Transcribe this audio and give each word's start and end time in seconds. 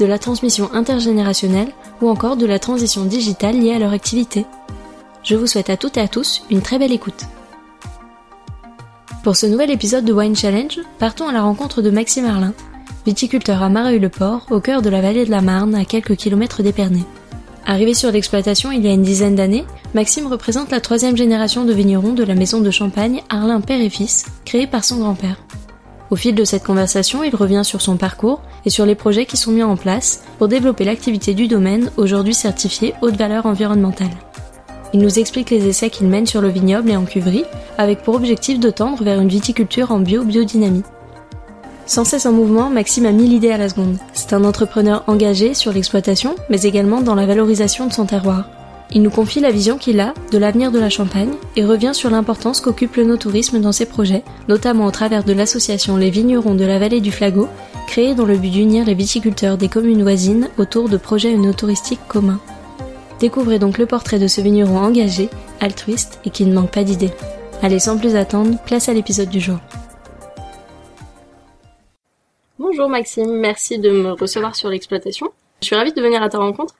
de 0.00 0.06
la 0.06 0.18
transmission 0.18 0.72
intergénérationnelle 0.72 1.68
ou 2.00 2.08
encore 2.08 2.36
de 2.36 2.46
la 2.46 2.58
transition 2.58 3.04
digitale 3.04 3.60
liée 3.60 3.74
à 3.74 3.78
leur 3.78 3.92
activité. 3.92 4.46
Je 5.22 5.36
vous 5.36 5.46
souhaite 5.46 5.70
à 5.70 5.76
toutes 5.76 5.98
et 5.98 6.00
à 6.00 6.08
tous 6.08 6.42
une 6.50 6.62
très 6.62 6.78
belle 6.78 6.92
écoute. 6.92 7.26
Pour 9.22 9.36
ce 9.36 9.46
nouvel 9.46 9.70
épisode 9.70 10.06
de 10.06 10.14
Wine 10.14 10.34
Challenge, 10.34 10.80
partons 10.98 11.28
à 11.28 11.32
la 11.32 11.42
rencontre 11.42 11.82
de 11.82 11.90
Maxime 11.90 12.24
Arlin, 12.24 12.54
viticulteur 13.04 13.62
à 13.62 13.68
Mareuil-le-Port, 13.68 14.46
au 14.50 14.60
cœur 14.60 14.80
de 14.80 14.88
la 14.88 15.02
vallée 15.02 15.26
de 15.26 15.30
la 15.30 15.42
Marne, 15.42 15.74
à 15.74 15.84
quelques 15.84 16.16
kilomètres 16.16 16.62
d'Épernay. 16.62 17.04
Arrivé 17.66 17.92
sur 17.92 18.10
l'exploitation 18.10 18.72
il 18.72 18.82
y 18.84 18.88
a 18.88 18.92
une 18.92 19.02
dizaine 19.02 19.34
d'années, 19.34 19.66
Maxime 19.92 20.26
représente 20.26 20.70
la 20.70 20.80
troisième 20.80 21.18
génération 21.18 21.66
de 21.66 21.74
vignerons 21.74 22.14
de 22.14 22.24
la 22.24 22.34
maison 22.34 22.60
de 22.60 22.70
Champagne 22.70 23.22
Arlin 23.28 23.60
Père 23.60 23.82
et 23.82 23.90
Fils, 23.90 24.24
créée 24.46 24.66
par 24.66 24.84
son 24.84 24.98
grand-père. 24.98 25.36
Au 26.10 26.16
fil 26.16 26.34
de 26.34 26.44
cette 26.44 26.64
conversation, 26.64 27.22
il 27.22 27.34
revient 27.34 27.62
sur 27.64 27.80
son 27.80 27.96
parcours 27.96 28.42
et 28.64 28.70
sur 28.70 28.84
les 28.84 28.96
projets 28.96 29.26
qui 29.26 29.36
sont 29.36 29.52
mis 29.52 29.62
en 29.62 29.76
place 29.76 30.24
pour 30.38 30.48
développer 30.48 30.84
l'activité 30.84 31.34
du 31.34 31.46
domaine, 31.46 31.90
aujourd'hui 31.96 32.34
certifié 32.34 32.94
haute 33.00 33.16
valeur 33.16 33.46
environnementale. 33.46 34.10
Il 34.92 35.00
nous 35.00 35.20
explique 35.20 35.50
les 35.50 35.68
essais 35.68 35.88
qu'il 35.88 36.08
mène 36.08 36.26
sur 36.26 36.40
le 36.40 36.48
vignoble 36.48 36.90
et 36.90 36.96
en 36.96 37.04
cuverie, 37.04 37.44
avec 37.78 38.02
pour 38.02 38.16
objectif 38.16 38.58
de 38.58 38.70
tendre 38.70 39.04
vers 39.04 39.20
une 39.20 39.28
viticulture 39.28 39.92
en 39.92 40.00
bio-biodynamie. 40.00 40.82
Sans 41.86 42.04
cesse 42.04 42.26
en 42.26 42.32
mouvement, 42.32 42.70
Maxime 42.70 43.06
a 43.06 43.12
mis 43.12 43.28
l'idée 43.28 43.52
à 43.52 43.58
la 43.58 43.68
seconde. 43.68 43.96
C'est 44.12 44.32
un 44.32 44.42
entrepreneur 44.42 45.04
engagé 45.06 45.54
sur 45.54 45.72
l'exploitation, 45.72 46.34
mais 46.48 46.62
également 46.62 47.02
dans 47.02 47.14
la 47.14 47.26
valorisation 47.26 47.86
de 47.86 47.92
son 47.92 48.06
terroir. 48.06 48.46
Il 48.92 49.02
nous 49.02 49.10
confie 49.10 49.38
la 49.38 49.52
vision 49.52 49.78
qu'il 49.78 50.00
a 50.00 50.14
de 50.32 50.38
l'avenir 50.38 50.72
de 50.72 50.80
la 50.80 50.90
Champagne 50.90 51.32
et 51.54 51.64
revient 51.64 51.94
sur 51.94 52.10
l'importance 52.10 52.60
qu'occupe 52.60 52.96
le 52.96 53.04
no-tourisme 53.04 53.60
dans 53.60 53.70
ses 53.70 53.86
projets, 53.86 54.24
notamment 54.48 54.86
au 54.86 54.90
travers 54.90 55.22
de 55.22 55.32
l'association 55.32 55.96
Les 55.96 56.10
Vignerons 56.10 56.56
de 56.56 56.64
la 56.64 56.80
Vallée 56.80 57.00
du 57.00 57.12
Flagot, 57.12 57.48
créée 57.86 58.14
dans 58.14 58.24
le 58.24 58.36
but 58.36 58.50
d'unir 58.50 58.84
les 58.84 58.94
viticulteurs 58.94 59.58
des 59.58 59.68
communes 59.68 60.02
voisines 60.02 60.48
autour 60.58 60.88
de 60.88 60.96
projets 60.96 61.36
no-touristiques 61.36 62.06
communs. 62.08 62.40
Découvrez 63.20 63.60
donc 63.60 63.78
le 63.78 63.86
portrait 63.86 64.18
de 64.18 64.26
ce 64.26 64.40
vigneron 64.40 64.78
engagé, 64.78 65.28
altruiste 65.60 66.18
et 66.24 66.30
qui 66.30 66.44
ne 66.44 66.54
manque 66.54 66.72
pas 66.72 66.84
d'idées. 66.84 67.12
Allez, 67.62 67.78
sans 67.78 67.96
plus 67.96 68.16
attendre, 68.16 68.58
place 68.64 68.88
à 68.88 68.92
l'épisode 68.92 69.28
du 69.28 69.38
jour. 69.38 69.58
Bonjour 72.58 72.88
Maxime, 72.88 73.30
merci 73.30 73.78
de 73.78 73.90
me 73.90 74.12
recevoir 74.12 74.56
sur 74.56 74.68
l'exploitation. 74.68 75.28
Je 75.60 75.66
suis 75.66 75.76
ravie 75.76 75.92
de 75.92 76.00
venir 76.00 76.22
à 76.22 76.28
ta 76.28 76.38
rencontre 76.38 76.74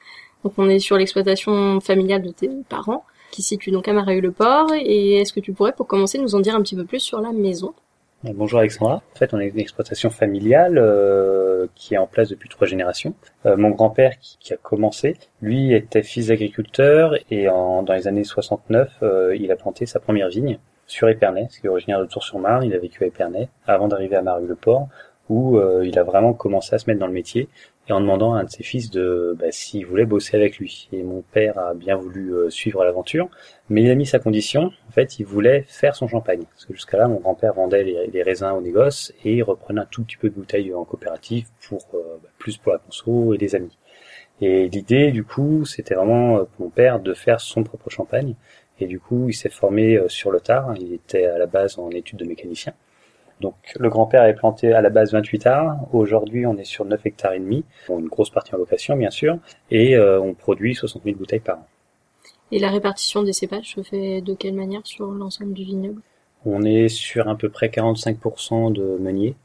donc 0.45 0.55
on 0.57 0.69
est 0.69 0.79
sur 0.79 0.97
l'exploitation 0.97 1.81
familiale 1.81 2.23
de 2.23 2.31
tes 2.31 2.51
parents, 2.69 3.05
qui 3.31 3.43
situe 3.43 3.71
donc 3.71 3.89
à 3.89 3.93
Mareuil-le-Port. 3.93 4.73
Et 4.75 5.21
est-ce 5.21 5.33
que 5.33 5.41
tu 5.41 5.53
pourrais, 5.53 5.73
pour 5.73 5.87
commencer, 5.87 6.19
nous 6.19 6.35
en 6.35 6.41
dire 6.41 6.55
un 6.55 6.63
petit 6.63 6.77
peu 6.77 6.85
plus 6.85 7.01
sur 7.01 7.21
la 7.21 7.33
maison? 7.33 7.75
Bonjour 8.23 8.59
Alexandra. 8.59 8.97
En 8.97 9.19
fait, 9.19 9.33
on 9.33 9.41
est 9.41 9.49
une 9.49 9.61
exploitation 9.61 10.11
familiale 10.11 10.77
euh, 10.77 11.67
qui 11.75 11.95
est 11.95 11.99
en 11.99 12.07
place 12.07 12.29
depuis 12.29 12.51
trois 12.51 12.67
générations. 12.67 13.15
Euh, 13.47 13.57
mon 13.57 13.71
grand-père 13.71 14.13
qui, 14.21 14.53
a 14.53 14.59
commencé, 14.59 15.17
lui 15.41 15.73
était 15.73 16.03
fils 16.03 16.27
d'agriculteur 16.27 17.15
et 17.31 17.47
dans 17.47 17.83
les 17.89 18.09
années 18.09 18.25
69, 18.25 18.93
euh, 19.03 19.37
il 19.41 19.51
a 19.51 19.57
planté 19.57 19.87
sa 19.87 20.01
première 20.01 20.29
vigne 20.29 20.59
sur 20.87 21.09
Épernay, 21.09 21.47
ce 21.49 21.61
qui 21.61 21.67
est 21.67 21.71
originaire 21.71 22.01
de 22.01 22.05
Tours-sur-Marne. 22.05 22.65
Il 22.65 22.75
a 22.75 22.79
vécu 22.79 23.05
à 23.05 23.07
Épernay 23.07 23.49
avant 23.67 23.89
d'arriver 23.89 24.17
à 24.17 24.23
Mareuil-le-Port 24.23 24.89
où 25.31 25.59
il 25.83 25.99
a 25.99 26.03
vraiment 26.03 26.35
commencé 26.35 26.75
à 26.75 26.79
se 26.79 26.91
mettre 26.91 27.01
dans 27.01 27.07
le 27.07 27.13
métier 27.13 27.49
et 27.91 27.93
en 27.93 28.01
demandant 28.01 28.35
à 28.35 28.41
un 28.41 28.45
de 28.45 28.51
ses 28.51 28.63
fils 28.63 28.91
de 28.91 29.37
bah, 29.39 29.51
s'il 29.51 29.85
voulait 29.85 30.05
bosser 30.05 30.37
avec 30.37 30.59
lui. 30.59 30.89
Et 30.93 31.03
mon 31.03 31.23
père 31.23 31.59
a 31.59 31.75
bien 31.75 31.97
voulu 31.97 32.33
euh, 32.33 32.49
suivre 32.49 32.85
l'aventure, 32.85 33.29
mais 33.69 33.83
il 33.83 33.91
a 33.91 33.97
mis 33.97 34.07
sa 34.07 34.21
condition. 34.21 34.71
En 34.89 34.93
fait, 34.93 35.19
il 35.19 35.27
voulait 35.27 35.65
faire 35.67 35.97
son 35.97 36.07
champagne, 36.07 36.45
parce 36.45 36.67
que 36.67 36.75
jusqu'à 36.75 36.99
là, 36.99 37.09
mon 37.09 37.19
grand-père 37.19 37.55
vendait 37.55 37.83
les, 37.83 38.23
raisins 38.23 38.53
au 38.57 38.61
négoce 38.61 39.13
et 39.25 39.35
il 39.35 39.43
reprenait 39.43 39.81
un 39.81 39.87
tout 39.87 40.05
petit 40.05 40.17
peu 40.17 40.29
de 40.29 40.35
bouteilles 40.35 40.73
en 40.73 40.85
coopérative 40.85 41.49
pour 41.69 41.81
euh, 41.95 42.19
bah, 42.23 42.29
plus 42.39 42.59
pour 42.59 42.73
la 42.73 42.79
conso 42.79 43.35
et 43.35 43.39
des 43.39 43.57
amis. 43.57 43.77
Et 44.41 44.69
l'idée, 44.69 45.11
du 45.11 45.25
coup, 45.25 45.65
c'était 45.65 45.95
vraiment 45.95 46.39
euh, 46.39 46.45
pour 46.45 46.67
mon 46.67 46.71
père 46.71 47.01
de 47.01 47.13
faire 47.13 47.41
son 47.41 47.65
propre 47.65 47.91
champagne. 47.91 48.37
Et 48.79 48.87
du 48.87 49.01
coup, 49.01 49.29
il 49.29 49.35
s'est 49.35 49.51
formé 49.51 50.01
sur 50.07 50.31
le 50.31 50.41
tard. 50.41 50.75
Il 50.81 50.95
était 50.95 51.27
à 51.27 51.39
la 51.39 51.47
base 51.47 51.79
en 51.79 51.91
études 51.91 52.19
de 52.21 52.25
mécanicien. 52.25 52.73
Donc 53.41 53.55
le 53.79 53.89
grand-père 53.89 54.25
est 54.25 54.35
planté 54.35 54.73
à 54.73 54.83
la 54.83 54.91
base 54.91 55.13
28 55.13 55.47
arts. 55.47 55.77
Aujourd'hui, 55.93 56.47
on 56.47 56.57
est 56.57 56.65
sur 56.65 56.85
9 56.85 57.07
hectares 57.07 57.33
et 57.33 57.41
demi. 57.41 57.65
une 57.89 58.09
grosse 58.09 58.31
partie 58.31 58.55
en 58.55 58.59
location, 58.59 58.97
bien 58.97 59.11
sûr. 59.11 59.39
Et 59.71 59.97
euh, 59.97 60.21
on 60.21 60.35
produit 60.35 60.75
60 60.75 61.03
000 61.05 61.17
bouteilles 61.17 61.41
par 61.41 61.59
an. 61.59 61.67
Et 62.53 62.59
la 62.59 62.71
répartition 62.71 63.23
des 63.23 63.33
cépages 63.33 63.75
se 63.75 63.83
fait 63.83 64.21
de 64.21 64.35
quelle 64.35 64.55
manière 64.55 64.87
sur 64.87 65.07
l'ensemble 65.07 65.55
du 65.55 65.65
vignoble? 65.65 66.03
On 66.45 66.63
est 66.63 66.89
sur 66.89 67.29
à 67.29 67.37
peu 67.37 67.49
près 67.49 67.69
45% 67.69 68.73
de 68.73 68.99
meunier. 68.99 69.37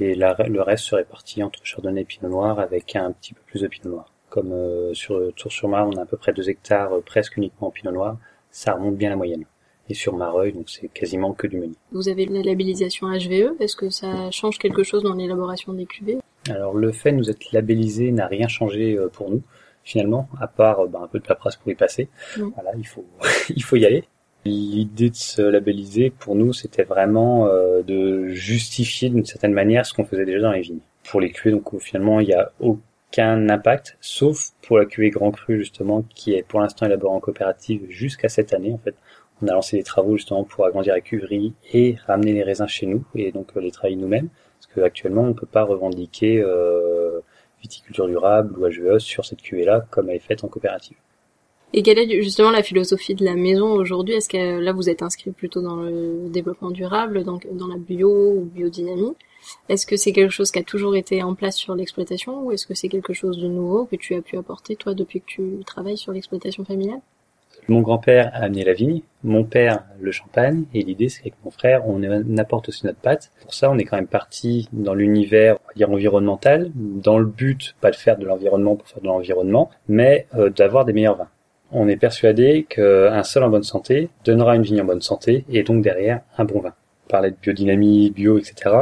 Et 0.00 0.14
le 0.14 0.60
reste 0.62 0.84
se 0.84 0.94
répartit 0.94 1.42
entre 1.42 1.64
chardonnay 1.64 2.02
et 2.02 2.04
pinot 2.04 2.28
noir 2.28 2.58
avec 2.58 2.96
un 2.96 3.12
petit 3.12 3.34
peu 3.34 3.40
plus 3.46 3.62
de 3.62 3.68
pinot 3.68 3.90
noir. 3.90 4.12
Comme 4.28 4.52
euh, 4.52 4.94
sur 4.94 5.32
Tour-sur-Mar, 5.34 5.86
on 5.86 5.96
a 5.96 6.02
à 6.02 6.06
peu 6.06 6.16
près 6.16 6.32
2 6.32 6.48
hectares 6.48 6.94
euh, 6.94 7.00
presque 7.00 7.36
uniquement 7.36 7.68
en 7.68 7.70
pinot 7.70 7.92
noir. 7.92 8.16
Ça 8.50 8.74
remonte 8.74 8.96
bien 8.96 9.10
la 9.10 9.16
moyenne 9.16 9.44
et 9.88 9.94
sur 9.94 10.16
Mareuil, 10.16 10.52
donc 10.52 10.68
c'est 10.68 10.88
quasiment 10.88 11.32
que 11.32 11.46
du 11.46 11.58
meunier. 11.58 11.74
Vous 11.92 12.08
avez 12.08 12.26
la 12.26 12.42
labellisation 12.42 13.08
HVE, 13.08 13.60
est-ce 13.60 13.76
que 13.76 13.90
ça 13.90 14.30
change 14.30 14.58
quelque 14.58 14.82
chose 14.82 15.02
dans 15.02 15.14
l'élaboration 15.14 15.72
des 15.72 15.86
cuvées? 15.86 16.18
Alors 16.48 16.74
le 16.74 16.92
fait 16.92 17.12
de 17.12 17.16
nous 17.16 17.30
être 17.30 17.52
labellisé 17.52 18.10
n'a 18.10 18.26
rien 18.26 18.48
changé 18.48 18.96
euh, 18.96 19.08
pour 19.08 19.30
nous, 19.30 19.42
finalement, 19.84 20.28
à 20.40 20.46
part 20.46 20.80
euh, 20.80 20.86
bah, 20.86 21.00
un 21.02 21.08
peu 21.08 21.18
de 21.18 21.24
paperasse 21.24 21.56
pour 21.56 21.70
y 21.70 21.74
passer. 21.74 22.08
Voilà, 22.36 22.70
il 22.76 22.86
faut, 22.86 23.04
il 23.54 23.62
faut 23.62 23.76
y 23.76 23.86
aller. 23.86 24.04
L'idée 24.44 25.10
de 25.10 25.14
se 25.14 25.40
labelliser, 25.40 26.10
pour 26.10 26.34
nous, 26.34 26.52
c'était 26.52 26.82
vraiment 26.82 27.46
euh, 27.46 27.82
de 27.82 28.28
justifier 28.28 29.08
d'une 29.08 29.24
certaine 29.24 29.52
manière 29.52 29.86
ce 29.86 29.94
qu'on 29.94 30.04
faisait 30.04 30.24
déjà 30.24 30.40
dans 30.40 30.52
les 30.52 30.62
vignes. 30.62 30.80
Pour 31.08 31.20
les 31.20 31.30
cuvées, 31.30 31.52
donc 31.52 31.78
finalement, 31.80 32.18
il 32.18 32.26
n'y 32.26 32.34
a 32.34 32.50
aucun 32.58 33.48
impact, 33.48 33.96
sauf 34.00 34.50
pour 34.62 34.78
la 34.78 34.84
cuvée 34.84 35.10
Grand 35.10 35.30
Cru, 35.30 35.58
justement, 35.58 36.04
qui 36.14 36.34
est 36.34 36.42
pour 36.42 36.60
l'instant 36.60 36.86
élaborée 36.86 37.14
en 37.14 37.20
coopérative 37.20 37.86
jusqu'à 37.88 38.28
cette 38.28 38.52
année, 38.52 38.72
en 38.72 38.78
fait 38.78 38.96
on 39.42 39.48
a 39.48 39.52
lancé 39.52 39.76
des 39.76 39.82
travaux 39.82 40.16
justement 40.16 40.44
pour 40.44 40.64
agrandir 40.64 40.94
la 40.94 41.00
cuverie 41.00 41.52
et 41.72 41.96
ramener 42.06 42.32
les 42.32 42.42
raisins 42.42 42.68
chez 42.68 42.86
nous 42.86 43.04
et 43.14 43.32
donc 43.32 43.48
euh, 43.56 43.60
les 43.60 43.70
travailler 43.70 43.96
nous-mêmes. 43.96 44.28
Parce 44.60 44.74
qu'actuellement 44.74 45.22
on 45.22 45.34
peut 45.34 45.46
pas 45.46 45.64
revendiquer 45.64 46.40
euh, 46.40 47.20
viticulture 47.60 48.06
durable 48.06 48.56
ou 48.58 48.68
HVE 48.68 48.98
sur 48.98 49.24
cette 49.24 49.42
cuvée 49.42 49.64
là 49.64 49.84
comme 49.90 50.08
elle 50.10 50.16
est 50.16 50.20
faite 50.20 50.44
en 50.44 50.48
coopérative. 50.48 50.96
Et 51.74 51.82
quelle 51.82 51.98
est 51.98 52.22
justement 52.22 52.50
la 52.50 52.62
philosophie 52.62 53.14
de 53.14 53.24
la 53.24 53.34
maison 53.34 53.72
aujourd'hui? 53.72 54.14
Est-ce 54.14 54.28
que 54.28 54.60
là 54.60 54.72
vous 54.72 54.90
êtes 54.90 55.02
inscrit 55.02 55.30
plutôt 55.30 55.62
dans 55.62 55.76
le 55.76 56.28
développement 56.28 56.70
durable, 56.70 57.24
donc 57.24 57.46
dans 57.50 57.66
la 57.66 57.78
bio 57.78 58.10
ou 58.10 58.44
biodynamie? 58.44 59.14
Est-ce 59.70 59.86
que 59.86 59.96
c'est 59.96 60.12
quelque 60.12 60.30
chose 60.30 60.50
qui 60.50 60.58
a 60.58 60.62
toujours 60.62 60.96
été 60.96 61.22
en 61.22 61.34
place 61.34 61.56
sur 61.56 61.74
l'exploitation 61.74 62.44
ou 62.44 62.52
est-ce 62.52 62.66
que 62.66 62.74
c'est 62.74 62.88
quelque 62.88 63.14
chose 63.14 63.38
de 63.38 63.48
nouveau 63.48 63.86
que 63.86 63.96
tu 63.96 64.14
as 64.14 64.20
pu 64.20 64.36
apporter 64.36 64.76
toi 64.76 64.92
depuis 64.92 65.20
que 65.20 65.26
tu 65.26 65.64
travailles 65.64 65.96
sur 65.96 66.12
l'exploitation 66.12 66.64
familiale? 66.64 67.00
Mon 67.68 67.80
grand-père 67.80 68.30
a 68.34 68.44
amené 68.44 68.64
la 68.64 68.72
vigne, 68.72 69.02
mon 69.22 69.44
père 69.44 69.84
le 70.00 70.10
champagne, 70.10 70.64
et 70.74 70.82
l'idée 70.82 71.08
c'est 71.08 71.20
qu'avec 71.20 71.34
mon 71.44 71.50
frère, 71.50 71.88
on 71.88 72.02
apporte 72.38 72.68
aussi 72.68 72.86
notre 72.86 72.98
pâte. 72.98 73.30
Pour 73.40 73.54
ça, 73.54 73.70
on 73.70 73.78
est 73.78 73.84
quand 73.84 73.96
même 73.96 74.08
parti 74.08 74.68
dans 74.72 74.94
l'univers, 74.94 75.58
dire 75.76 75.90
environnemental, 75.90 76.70
dans 76.74 77.18
le 77.18 77.26
but, 77.26 77.76
pas 77.80 77.90
de 77.90 77.96
faire 77.96 78.18
de 78.18 78.26
l'environnement 78.26 78.76
pour 78.76 78.88
faire 78.88 79.00
de 79.00 79.06
l'environnement, 79.06 79.70
mais 79.88 80.26
euh, 80.34 80.50
d'avoir 80.50 80.84
des 80.84 80.92
meilleurs 80.92 81.16
vins. 81.16 81.28
On 81.70 81.88
est 81.88 81.96
persuadé 81.96 82.66
qu'un 82.68 83.22
sol 83.22 83.44
en 83.44 83.48
bonne 83.48 83.62
santé 83.62 84.10
donnera 84.24 84.56
une 84.56 84.62
vigne 84.62 84.82
en 84.82 84.84
bonne 84.84 85.00
santé, 85.00 85.44
et 85.48 85.62
donc 85.62 85.82
derrière, 85.82 86.20
un 86.36 86.44
bon 86.44 86.60
vin. 86.60 86.74
On 87.06 87.10
parlait 87.10 87.30
de 87.30 87.36
biodynamie, 87.40 88.10
bio, 88.10 88.38
etc. 88.38 88.76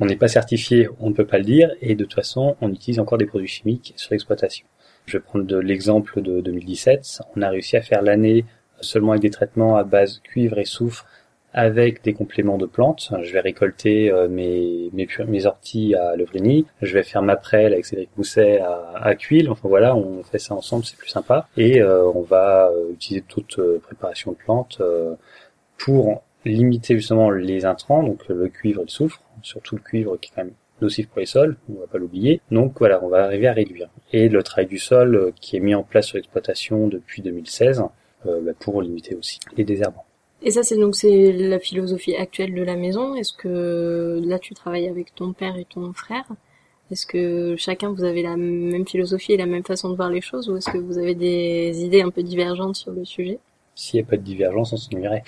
On 0.00 0.06
n'est 0.06 0.16
pas 0.16 0.28
certifié, 0.28 0.88
on 0.98 1.10
ne 1.10 1.14
peut 1.14 1.26
pas 1.26 1.38
le 1.38 1.44
dire, 1.44 1.70
et 1.80 1.94
de 1.94 2.04
toute 2.04 2.14
façon, 2.14 2.56
on 2.60 2.72
utilise 2.72 2.98
encore 2.98 3.18
des 3.18 3.26
produits 3.26 3.46
chimiques 3.46 3.92
sur 3.96 4.12
l'exploitation. 4.12 4.66
Je 5.06 5.18
vais 5.18 5.22
prendre 5.22 5.58
l'exemple 5.58 6.22
de 6.22 6.40
2017. 6.40 7.22
On 7.36 7.42
a 7.42 7.48
réussi 7.48 7.76
à 7.76 7.82
faire 7.82 8.02
l'année 8.02 8.44
seulement 8.80 9.12
avec 9.12 9.22
des 9.22 9.30
traitements 9.30 9.76
à 9.76 9.84
base 9.84 10.20
cuivre 10.24 10.58
et 10.58 10.64
soufre 10.64 11.06
avec 11.54 12.02
des 12.02 12.14
compléments 12.14 12.56
de 12.56 12.66
plantes. 12.66 13.12
Je 13.22 13.32
vais 13.32 13.40
récolter 13.40 14.10
euh, 14.10 14.28
mes, 14.28 14.90
mes, 14.92 15.46
orties 15.46 15.94
à 15.94 16.16
Levrigny. 16.16 16.66
Je 16.80 16.94
vais 16.94 17.02
faire 17.02 17.22
ma 17.22 17.36
prêle 17.36 17.72
avec 17.72 17.84
Cédric 17.84 18.10
Mousset 18.16 18.60
à, 18.60 18.94
à. 18.94 19.14
Enfin 19.48 19.68
voilà, 19.68 19.94
on 19.94 20.22
fait 20.22 20.38
ça 20.38 20.54
ensemble, 20.54 20.84
c'est 20.84 20.96
plus 20.96 21.10
sympa. 21.10 21.48
Et 21.56 21.82
euh, 21.82 22.04
on 22.14 22.22
va 22.22 22.70
euh, 22.70 22.92
utiliser 22.92 23.24
toute 23.26 23.60
préparation 23.82 24.32
de 24.32 24.36
plantes 24.36 24.80
pour 25.76 26.22
limiter 26.44 26.96
justement 26.96 27.30
les 27.30 27.64
intrants, 27.64 28.02
donc 28.02 28.26
le 28.28 28.48
cuivre 28.48 28.80
et 28.80 28.84
le 28.84 28.90
soufre, 28.90 29.20
surtout 29.42 29.76
le 29.76 29.82
cuivre 29.82 30.16
qui 30.16 30.30
est 30.30 30.34
quand 30.34 30.44
même 30.44 30.54
nocif 30.82 31.08
pour 31.08 31.20
les 31.20 31.26
sols, 31.26 31.56
on 31.70 31.80
va 31.80 31.86
pas 31.86 31.98
l'oublier. 31.98 32.40
Donc 32.50 32.74
voilà, 32.78 33.02
on 33.02 33.08
va 33.08 33.24
arriver 33.24 33.46
à 33.46 33.52
réduire. 33.52 33.88
Et 34.12 34.28
le 34.28 34.42
travail 34.42 34.66
du 34.66 34.78
sol 34.78 35.14
euh, 35.14 35.30
qui 35.40 35.56
est 35.56 35.60
mis 35.60 35.74
en 35.74 35.82
place 35.82 36.06
sur 36.06 36.16
l'exploitation 36.16 36.88
depuis 36.88 37.22
2016 37.22 37.84
euh, 38.26 38.40
bah, 38.42 38.52
pour 38.58 38.82
limiter 38.82 39.14
aussi 39.14 39.38
les 39.56 39.64
désherbants. 39.64 40.04
Et 40.44 40.50
ça, 40.50 40.62
c'est 40.62 40.76
donc 40.76 40.96
c'est 40.96 41.32
la 41.32 41.60
philosophie 41.60 42.16
actuelle 42.16 42.54
de 42.54 42.62
la 42.62 42.76
maison. 42.76 43.14
Est-ce 43.14 43.32
que 43.32 44.20
là, 44.24 44.38
tu 44.38 44.54
travailles 44.54 44.88
avec 44.88 45.14
ton 45.14 45.32
père 45.32 45.56
et 45.56 45.64
ton 45.64 45.92
frère? 45.92 46.24
Est-ce 46.90 47.06
que 47.06 47.54
chacun 47.56 47.92
vous 47.92 48.04
avez 48.04 48.22
la 48.22 48.36
même 48.36 48.86
philosophie 48.86 49.32
et 49.32 49.36
la 49.36 49.46
même 49.46 49.64
façon 49.64 49.88
de 49.88 49.96
voir 49.96 50.10
les 50.10 50.20
choses, 50.20 50.50
ou 50.50 50.56
est-ce 50.56 50.70
que 50.70 50.78
vous 50.78 50.98
avez 50.98 51.14
des 51.14 51.84
idées 51.84 52.02
un 52.02 52.10
peu 52.10 52.22
divergentes 52.22 52.76
sur 52.76 52.92
le 52.92 53.04
sujet? 53.04 53.38
S'il 53.74 54.00
n'y 54.00 54.06
a 54.06 54.10
pas 54.10 54.16
de 54.16 54.22
divergence, 54.22 54.72
on 54.72 54.76
s'ennuierait. 54.76 55.22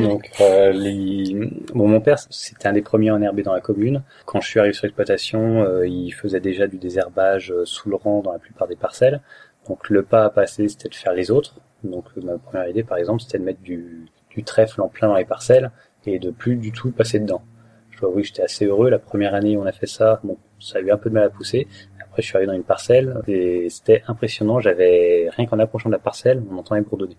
Donc, 0.00 0.30
euh, 0.40 0.72
les... 0.72 1.34
bon, 1.74 1.88
mon 1.88 2.00
père, 2.00 2.18
c'était 2.30 2.68
un 2.68 2.72
des 2.72 2.82
premiers 2.82 3.10
en 3.10 3.22
herber 3.22 3.42
dans 3.42 3.54
la 3.54 3.60
commune. 3.60 4.02
Quand 4.26 4.40
je 4.40 4.48
suis 4.48 4.60
arrivé 4.60 4.74
sur 4.74 4.86
l'exploitation, 4.86 5.62
euh, 5.62 5.86
il 5.86 6.12
faisait 6.12 6.40
déjà 6.40 6.66
du 6.66 6.78
désherbage 6.78 7.52
euh, 7.52 7.64
sous 7.64 7.88
le 7.88 7.96
rang 7.96 8.20
dans 8.20 8.32
la 8.32 8.38
plupart 8.38 8.68
des 8.68 8.76
parcelles. 8.76 9.20
Donc, 9.68 9.88
le 9.88 10.02
pas 10.02 10.24
à 10.24 10.30
passer, 10.30 10.68
c'était 10.68 10.88
de 10.88 10.94
faire 10.94 11.14
les 11.14 11.30
autres. 11.30 11.60
Donc, 11.84 12.04
ma 12.16 12.38
première 12.38 12.68
idée, 12.68 12.84
par 12.84 12.98
exemple, 12.98 13.22
c'était 13.22 13.38
de 13.38 13.44
mettre 13.44 13.60
du, 13.60 14.06
du 14.30 14.44
trèfle 14.44 14.80
en 14.82 14.88
plein 14.88 15.08
dans 15.08 15.16
les 15.16 15.24
parcelles 15.24 15.70
et 16.04 16.18
de 16.18 16.30
plus 16.30 16.56
du 16.56 16.72
tout 16.72 16.92
passer 16.92 17.18
dedans. 17.18 17.42
Je 17.90 18.00
dois 18.00 18.10
avouer 18.10 18.22
que 18.22 18.28
j'étais 18.28 18.42
assez 18.42 18.66
heureux. 18.66 18.90
La 18.90 18.98
première 18.98 19.34
année 19.34 19.56
où 19.56 19.62
on 19.62 19.66
a 19.66 19.72
fait 19.72 19.86
ça, 19.86 20.20
bon, 20.22 20.36
ça 20.60 20.78
a 20.78 20.80
eu 20.82 20.90
un 20.90 20.98
peu 20.98 21.08
de 21.08 21.14
mal 21.14 21.24
à 21.24 21.30
pousser. 21.30 21.66
Après, 22.00 22.22
je 22.22 22.28
suis 22.28 22.36
arrivé 22.36 22.46
dans 22.46 22.56
une 22.56 22.64
parcelle 22.64 23.20
et 23.26 23.68
c'était 23.70 24.02
impressionnant. 24.06 24.60
J'avais, 24.60 25.30
rien 25.36 25.46
qu'en 25.46 25.58
approchant 25.58 25.88
de 25.88 25.94
la 25.94 25.98
parcelle, 25.98 26.42
on 26.50 26.58
entendait 26.58 26.82
bourdonner. 26.82 27.16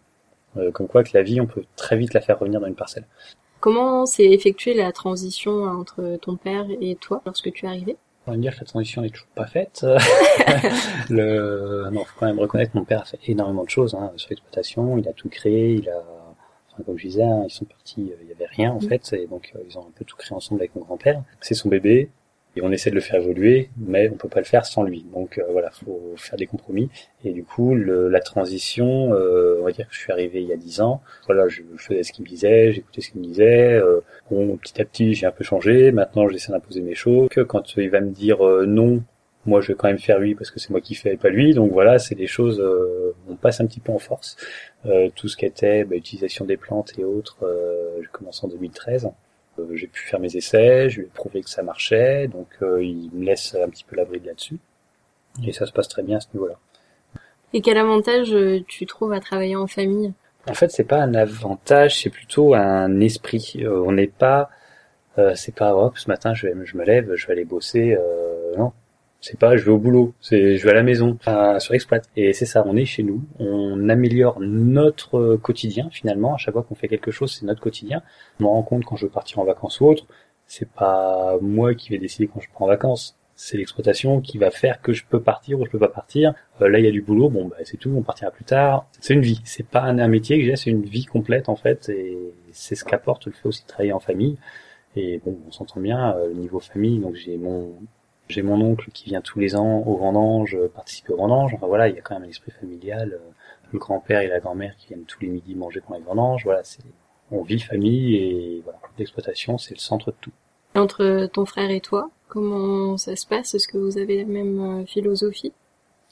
Euh, 0.57 0.71
comme 0.71 0.88
quoi 0.88 1.04
que 1.04 1.12
la 1.13 1.24
vie, 1.24 1.39
on 1.42 1.45
peut 1.45 1.63
très 1.75 1.98
vite 1.98 2.13
la 2.13 2.21
faire 2.21 2.39
revenir 2.39 2.59
dans 2.59 2.68
une 2.68 2.75
parcelle. 2.75 3.06
Comment 3.59 4.06
s'est 4.06 4.25
effectuée 4.25 4.74
la 4.74 4.92
transition 4.92 5.63
entre 5.63 6.18
ton 6.21 6.36
père 6.36 6.65
et 6.81 6.95
toi 6.95 7.21
lorsque 7.25 7.51
tu 7.51 7.65
es 7.65 7.68
arrivé? 7.68 7.98
On 8.27 8.31
va 8.31 8.38
dire 8.38 8.54
que 8.54 8.59
la 8.59 8.65
transition 8.65 9.01
n'est 9.01 9.09
toujours 9.09 9.30
pas 9.36 9.48
faite. 9.48 9.86
le... 11.09 11.89
Non, 11.92 12.04
faut 12.04 12.15
quand 12.19 12.25
même 12.25 12.39
reconnaître 12.39 12.74
que 12.74 12.77
mon 12.77 12.83
père 12.83 13.01
a 13.01 13.06
fait 13.06 13.19
énormément 13.27 13.63
de 13.63 13.69
choses 13.69 13.95
hein, 13.95 14.12
sur 14.18 14.30
l'exploitation. 14.30 14.98
Il 14.98 15.07
a 15.07 15.13
tout 15.13 15.30
créé, 15.30 15.75
il 15.75 15.89
a, 15.89 16.04
enfin, 16.71 16.83
comme 16.83 16.98
je 16.98 17.07
disais, 17.07 17.24
hein, 17.24 17.44
ils 17.48 17.51
sont 17.51 17.65
partis, 17.65 18.12
euh, 18.12 18.18
il 18.21 18.27
y 18.27 18.31
avait 18.33 18.45
rien 18.45 18.74
en 18.74 18.80
mm. 18.80 18.89
fait, 18.89 19.13
et 19.13 19.27
donc 19.27 19.53
euh, 19.56 19.60
ils 19.68 19.77
ont 19.77 19.81
un 19.81 19.92
peu 19.95 20.03
tout 20.03 20.18
créé 20.18 20.36
ensemble 20.36 20.62
avec 20.62 20.75
mon 20.75 20.81
grand-père. 20.81 21.24
C'est 21.39 21.53
son 21.53 21.69
bébé, 21.69 22.10
et 22.57 22.62
on 22.62 22.71
essaie 22.71 22.89
de 22.89 22.95
le 22.95 23.01
faire 23.01 23.21
évoluer, 23.21 23.69
mais 23.77 24.09
on 24.09 24.15
peut 24.15 24.27
pas 24.27 24.39
le 24.39 24.45
faire 24.45 24.65
sans 24.65 24.83
lui. 24.83 25.06
Donc 25.13 25.38
euh, 25.38 25.44
voilà, 25.51 25.69
faut 25.69 26.13
faire 26.18 26.38
des 26.38 26.48
compromis. 26.48 26.89
Et 27.24 27.31
du 27.31 27.44
coup, 27.44 27.75
la 27.75 28.19
transition, 28.19 29.13
euh, 29.13 29.57
on 29.62 29.65
va 29.65 29.71
dire 29.71 29.88
que 29.88 29.94
je 29.94 30.00
suis 30.00 30.12
arrivé 30.12 30.42
il 30.42 30.48
y 30.48 30.54
a 30.54 30.57
dix 30.57 30.81
ans. 30.81 31.01
Voilà, 31.27 31.48
je, 31.48 31.62
faisais 31.77 32.04
ce 32.04 32.12
qu'il 32.12 32.24
me 32.24 32.30
disait, 32.30 32.71
j'écoutais 32.74 33.01
ce 33.01 33.12
qu'il 33.12 33.21
me 33.21 33.25
disait. 33.25 33.74
Euh, 33.74 34.01
bon, 34.31 34.57
petit 34.57 34.81
à 34.81 34.86
petit, 34.86 35.13
j'ai 35.13 35.27
un 35.27 35.31
peu 35.31 35.44
changé. 35.44 35.92
Maintenant, 35.92 36.27
j'essaie 36.30 36.51
d'imposer 36.51 36.81
mes 36.81 36.95
choses. 36.95 37.30
Quand 37.48 37.77
il 37.77 37.89
va 37.89 38.01
me 38.01 38.09
dire 38.09 38.45
euh, 38.45 38.65
non, 38.65 39.03
moi, 39.45 39.62
je 39.62 39.69
vais 39.69 39.75
quand 39.75 39.88
même 39.88 40.00
faire 40.00 40.19
lui 40.19 40.33
parce 40.33 40.50
que 40.50 40.60
c'est 40.60 40.71
moi 40.71 40.81
qui 40.81 40.95
fais 40.95 41.13
et 41.13 41.18
pas 41.18 41.30
lui. 41.30 41.53
Donc 41.53 41.71
voilà, 41.71 42.00
c'est 42.00 42.15
des 42.15 42.27
choses. 42.27 42.63
on 43.30 43.36
passe 43.36 43.62
un 43.62 43.68
petit 43.68 43.80
peu 43.80 43.92
en 43.92 44.00
force. 44.00 44.36
tout 45.15 45.27
ce 45.27 45.38
qui 45.38 45.45
était 45.45 45.83
bah, 45.83 45.95
utilisation 45.95 46.45
des 46.45 46.57
plantes 46.57 46.94
et 46.98 47.03
autres. 47.03 47.38
je 48.01 48.10
commence 48.10 48.44
en 48.44 48.48
2013. 48.48 49.10
Euh, 49.59 49.75
j'ai 49.75 49.88
pu 49.88 50.01
faire 50.07 50.19
mes 50.19 50.36
essais, 50.36 50.89
je 50.89 51.00
lui 51.00 51.07
ai 51.07 51.09
prouvé 51.09 51.42
que 51.42 51.50
ça 51.50 51.63
marchait, 51.63 52.27
donc 52.27 52.48
euh, 52.62 52.83
il 52.83 53.09
me 53.13 53.25
laisse 53.25 53.56
un 53.56 53.69
petit 53.69 53.83
peu 53.83 53.95
la 53.95 54.06
bride 54.06 54.25
là-dessus. 54.25 54.57
Et 55.45 55.51
ça 55.51 55.65
se 55.65 55.71
passe 55.71 55.88
très 55.88 56.04
bien 56.04 56.18
à 56.18 56.19
ce 56.19 56.27
niveau-là. 56.33 56.56
Et 57.54 57.62
quel 57.62 57.77
avantage 57.77 58.33
euh, 58.33 58.59
tu 58.68 58.86
trouves 58.86 59.13
à 59.13 59.19
travailler 59.19 59.56
en 59.56 59.68
famille? 59.68 60.13
En 60.50 60.54
fait, 60.54 60.71
c'est 60.71 60.83
pas 60.83 61.01
un 61.01 61.13
avantage, 61.13 62.01
c'est 62.01 62.09
plutôt 62.09 62.54
un 62.54 63.00
esprit. 63.01 63.65
on 63.65 63.92
n'est 63.92 64.07
pas, 64.07 64.50
c'est 65.36 65.54
pas 65.54 65.75
oh, 65.75 65.92
ce 65.95 66.07
matin 66.07 66.33
je, 66.33 66.48
vais, 66.48 66.53
je 66.65 66.77
me 66.77 66.86
lève, 66.86 67.13
je 67.15 67.27
vais 67.27 67.33
aller 67.33 67.44
bosser. 67.44 67.98
C'est 69.21 69.39
pas 69.39 69.57
je 69.57 69.65
vais 69.65 69.71
au 69.71 69.77
boulot, 69.77 70.13
c'est 70.21 70.57
je 70.57 70.63
vais 70.63 70.71
à 70.71 70.75
la 70.75 70.83
maison, 70.83 71.17
enfin, 71.19 71.59
sur 71.59 71.73
Exploit. 71.73 72.01
Et 72.15 72.33
c'est 72.33 72.45
ça, 72.45 72.63
on 72.65 72.75
est 72.75 72.85
chez 72.85 73.03
nous, 73.03 73.23
on 73.39 73.89
améliore 73.89 74.39
notre 74.39 75.35
quotidien 75.37 75.89
finalement. 75.91 76.35
À 76.35 76.37
chaque 76.37 76.53
fois 76.53 76.63
qu'on 76.63 76.75
fait 76.75 76.87
quelque 76.87 77.11
chose, 77.11 77.35
c'est 77.37 77.45
notre 77.45 77.61
quotidien. 77.61 78.01
Je 78.39 78.43
me 78.43 78.49
rends 78.49 78.63
compte 78.63 78.85
quand 78.85 78.95
je 78.95 79.05
veux 79.05 79.11
partir 79.11 79.39
en 79.39 79.45
vacances 79.45 79.81
ou 79.81 79.87
autre, 79.87 80.05
c'est 80.45 80.69
pas 80.69 81.37
moi 81.41 81.75
qui 81.75 81.89
vais 81.89 81.97
décider 81.97 82.27
quand 82.27 82.39
je 82.39 82.49
prends 82.53 82.65
en 82.65 82.69
vacances. 82.69 83.17
C'est 83.35 83.57
l'exploitation 83.57 84.19
qui 84.21 84.39
va 84.39 84.49
faire 84.49 84.81
que 84.81 84.93
je 84.93 85.03
peux 85.07 85.21
partir 85.21 85.59
ou 85.59 85.65
je 85.65 85.69
peux 85.69 85.77
pas 85.77 85.89
partir. 85.89 86.33
Euh, 86.61 86.69
là, 86.69 86.79
il 86.79 86.85
y 86.85 86.87
a 86.87 86.91
du 86.91 87.03
boulot, 87.03 87.29
bon, 87.29 87.45
bah, 87.45 87.57
c'est 87.65 87.77
tout, 87.77 87.93
on 87.95 88.01
partira 88.01 88.31
plus 88.31 88.45
tard. 88.45 88.87
C'est 88.99 89.13
une 89.13 89.21
vie. 89.21 89.41
C'est 89.43 89.67
pas 89.67 89.81
un, 89.81 90.07
métier 90.07 90.39
que 90.39 90.45
j'ai, 90.45 90.55
c'est 90.55 90.71
une 90.71 90.83
vie 90.83 91.05
complète 91.05 91.47
en 91.49 91.55
fait, 91.55 91.89
et 91.89 92.17
c'est 92.51 92.75
ce 92.75 92.83
qu'apporte 92.83 93.27
le 93.27 93.33
fait 93.33 93.47
aussi 93.47 93.61
de 93.63 93.67
travailler 93.67 93.93
en 93.93 93.99
famille. 93.99 94.37
Et 94.95 95.21
bon, 95.23 95.37
on 95.47 95.51
s'entend 95.51 95.79
bien, 95.81 96.15
euh, 96.17 96.33
niveau 96.33 96.59
famille, 96.59 96.97
donc 96.99 97.15
j'ai 97.15 97.37
mon 97.37 97.73
j'ai 98.27 98.41
mon 98.41 98.59
oncle 98.62 98.91
qui 98.91 99.06
vient 99.06 99.21
tous 99.21 99.39
les 99.39 99.56
ans 99.56 99.83
au 99.85 99.97
vendange, 99.97 100.56
euh, 100.56 100.69
participer 100.74 101.13
au 101.13 101.18
vendange. 101.18 101.53
Enfin 101.53 101.68
voilà, 101.68 101.88
il 101.88 101.95
y 101.95 102.00
a 102.00 102.01
quand 102.01 102.15
même 102.15 102.24
un 102.24 102.29
esprit 102.29 102.51
familial. 102.51 103.13
Euh, 103.13 103.31
le 103.71 103.79
grand-père 103.79 104.21
et 104.21 104.27
la 104.27 104.39
grand-mère 104.39 104.75
qui 104.77 104.88
viennent 104.88 105.03
tous 105.03 105.19
les 105.21 105.27
midis 105.27 105.56
manger 105.56 105.81
pendant 105.81 106.00
les 106.00 106.06
vendanges. 106.06 106.44
Voilà, 106.44 106.63
c'est 106.63 106.83
on 107.31 107.41
vit 107.41 107.59
famille 107.59 108.15
et 108.15 108.62
voilà, 108.63 108.79
l'exploitation 108.97 109.57
c'est 109.57 109.74
le 109.74 109.79
centre 109.79 110.12
de 110.12 110.15
tout. 110.21 110.31
Entre 110.75 111.27
ton 111.33 111.45
frère 111.45 111.69
et 111.69 111.81
toi, 111.81 112.09
comment 112.27 112.97
ça 112.97 113.15
se 113.15 113.25
passe? 113.25 113.56
Est-ce 113.56 113.68
que 113.68 113.77
vous 113.77 113.97
avez 113.97 114.18
la 114.18 114.25
même 114.25 114.81
euh, 114.81 114.85
philosophie? 114.85 115.53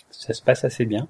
Ça 0.09 0.33
se 0.33 0.41
passe 0.41 0.63
assez 0.63 0.85
bien, 0.85 1.07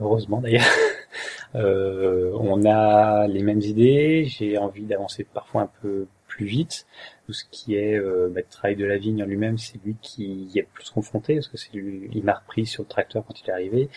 heureusement 0.00 0.40
d'ailleurs. 0.40 0.66
euh, 1.54 2.32
on 2.34 2.64
a 2.64 3.26
les 3.26 3.42
mêmes 3.42 3.60
idées. 3.60 4.26
J'ai 4.26 4.58
envie 4.58 4.84
d'avancer 4.84 5.24
parfois 5.24 5.62
un 5.62 5.70
peu 5.82 6.06
vite. 6.46 6.86
Tout 7.26 7.32
ce 7.32 7.44
qui 7.50 7.76
est 7.76 7.98
euh, 7.98 8.28
bah, 8.30 8.42
travail 8.42 8.76
de 8.76 8.84
la 8.84 8.98
vigne 8.98 9.22
en 9.22 9.26
lui-même, 9.26 9.58
c'est 9.58 9.82
lui 9.84 9.96
qui 10.00 10.48
y 10.52 10.58
est 10.58 10.62
plus 10.62 10.90
confronté 10.90 11.34
parce 11.34 11.48
que 11.48 11.56
c'est 11.56 11.72
lui, 11.74 12.08
il 12.12 12.24
m'a 12.24 12.34
repris 12.34 12.66
sur 12.66 12.82
le 12.82 12.88
tracteur 12.88 13.24
quand 13.26 13.40
il 13.40 13.48
est 13.48 13.52
arrivé. 13.52 13.88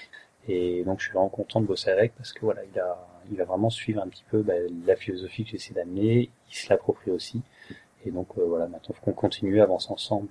Et 0.48 0.84
donc 0.84 1.00
je 1.00 1.06
suis 1.06 1.14
vraiment 1.14 1.30
content 1.30 1.62
de 1.62 1.68
bosser 1.68 1.92
avec 1.92 2.16
parce 2.16 2.34
que 2.34 2.42
voilà, 2.42 2.62
il 2.74 2.80
a, 2.80 3.08
il 3.30 3.38
va 3.38 3.46
vraiment 3.46 3.70
suivre 3.70 4.02
un 4.02 4.08
petit 4.08 4.26
peu 4.30 4.42
bah, 4.42 4.54
la 4.86 4.96
philosophie 4.96 5.44
que 5.44 5.52
j'essaie 5.52 5.74
d'amener. 5.74 6.30
Il 6.50 6.56
se 6.56 6.70
l'approprie 6.70 7.12
aussi. 7.12 7.42
Et 8.06 8.12
donc 8.12 8.28
euh, 8.38 8.46
voilà, 8.46 8.68
maintenant 8.68 8.96
faut 8.96 9.06
qu'on 9.06 9.14
continue, 9.14 9.62
avance 9.62 9.90
ensemble 9.92 10.28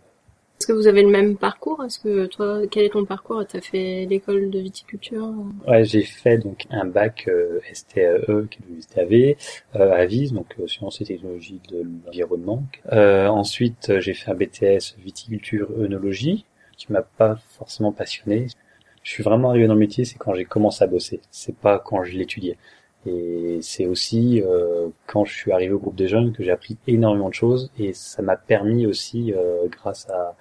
est-ce 0.60 0.66
que 0.66 0.72
vous 0.74 0.88
avez 0.88 1.00
le 1.00 1.08
même 1.08 1.38
parcours? 1.38 1.82
Est-ce 1.82 1.98
que 1.98 2.26
toi, 2.26 2.60
quel 2.70 2.84
est 2.84 2.90
ton 2.90 3.06
parcours? 3.06 3.42
Tu 3.46 3.56
as 3.56 3.62
fait 3.62 4.04
l'école 4.04 4.50
de 4.50 4.58
viticulture? 4.58 5.32
Ouais, 5.66 5.86
j'ai 5.86 6.02
fait 6.02 6.36
donc 6.36 6.66
un 6.68 6.84
bac 6.84 7.24
euh, 7.28 7.60
STAE 7.72 8.46
qui 8.50 8.58
est 8.58 8.62
devenu 8.62 8.82
STAV 8.82 9.36
euh, 9.76 9.92
à 9.94 10.04
Vise, 10.04 10.34
donc 10.34 10.54
euh, 10.60 10.66
sciences 10.66 11.00
et 11.00 11.06
technologies 11.06 11.62
de 11.70 11.82
l'environnement. 12.04 12.62
Euh, 12.92 13.28
ensuite, 13.28 14.00
j'ai 14.00 14.12
fait 14.12 14.30
un 14.30 14.34
BTS 14.34 14.96
viticulture 14.98 15.70
œnologie 15.78 16.44
qui 16.76 16.92
m'a 16.92 17.00
pas 17.00 17.36
forcément 17.56 17.92
passionné. 17.92 18.48
Je 19.02 19.10
suis 19.12 19.22
vraiment 19.22 19.48
arrivé 19.48 19.66
dans 19.66 19.72
le 19.72 19.80
métier, 19.80 20.04
c'est 20.04 20.18
quand 20.18 20.34
j'ai 20.34 20.44
commencé 20.44 20.84
à 20.84 20.88
bosser. 20.88 21.22
C'est 21.30 21.56
pas 21.56 21.78
quand 21.78 22.04
je 22.04 22.12
l'étudiais. 22.18 22.58
Et 23.06 23.60
c'est 23.62 23.86
aussi 23.86 24.42
euh, 24.42 24.88
quand 25.06 25.24
je 25.24 25.32
suis 25.32 25.52
arrivé 25.52 25.72
au 25.72 25.78
groupe 25.78 25.96
des 25.96 26.08
jeunes 26.08 26.32
que 26.32 26.44
j'ai 26.44 26.50
appris 26.50 26.76
énormément 26.86 27.30
de 27.30 27.34
choses 27.34 27.70
et 27.78 27.94
ça 27.94 28.20
m'a 28.20 28.36
permis 28.36 28.84
aussi, 28.86 29.32
euh, 29.32 29.68
grâce 29.70 30.08
à, 30.10 30.36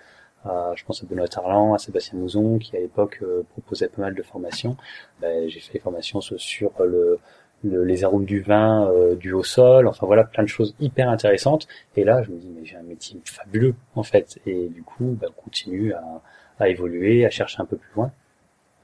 je 0.45 0.83
pense 0.85 1.03
à 1.03 1.07
Benoît 1.07 1.27
Tarlan, 1.27 1.73
à 1.73 1.77
Sébastien 1.77 2.17
Mouzon, 2.17 2.57
qui 2.59 2.75
à 2.75 2.79
l'époque 2.79 3.19
euh, 3.21 3.43
proposait 3.51 3.87
pas 3.87 4.01
mal 4.01 4.15
de 4.15 4.23
formations. 4.23 4.77
Ben, 5.21 5.49
j'ai 5.49 5.59
fait 5.59 5.73
des 5.73 5.79
formations 5.79 6.21
sur 6.21 6.71
le, 6.79 7.19
les 7.63 8.03
arômes 8.03 8.25
du 8.25 8.41
vin, 8.41 8.91
du 9.19 9.33
haut 9.33 9.43
sol, 9.43 9.87
enfin 9.87 10.05
voilà, 10.05 10.23
plein 10.23 10.43
de 10.43 10.49
choses 10.49 10.75
hyper 10.79 11.09
intéressantes. 11.09 11.67
Et 11.95 12.03
là, 12.03 12.23
je 12.23 12.31
me 12.31 12.37
dis 12.37 12.49
mais 12.55 12.65
j'ai 12.65 12.77
un 12.77 12.83
métier 12.83 13.19
fabuleux 13.25 13.75
en 13.95 14.03
fait. 14.03 14.39
Et 14.45 14.69
du 14.69 14.83
coup, 14.83 15.17
ben, 15.19 15.27
on 15.37 15.41
continue 15.41 15.93
à, 15.93 16.21
à 16.59 16.69
évoluer, 16.69 17.25
à 17.25 17.29
chercher 17.29 17.61
un 17.61 17.65
peu 17.65 17.77
plus 17.77 17.91
loin 17.95 18.11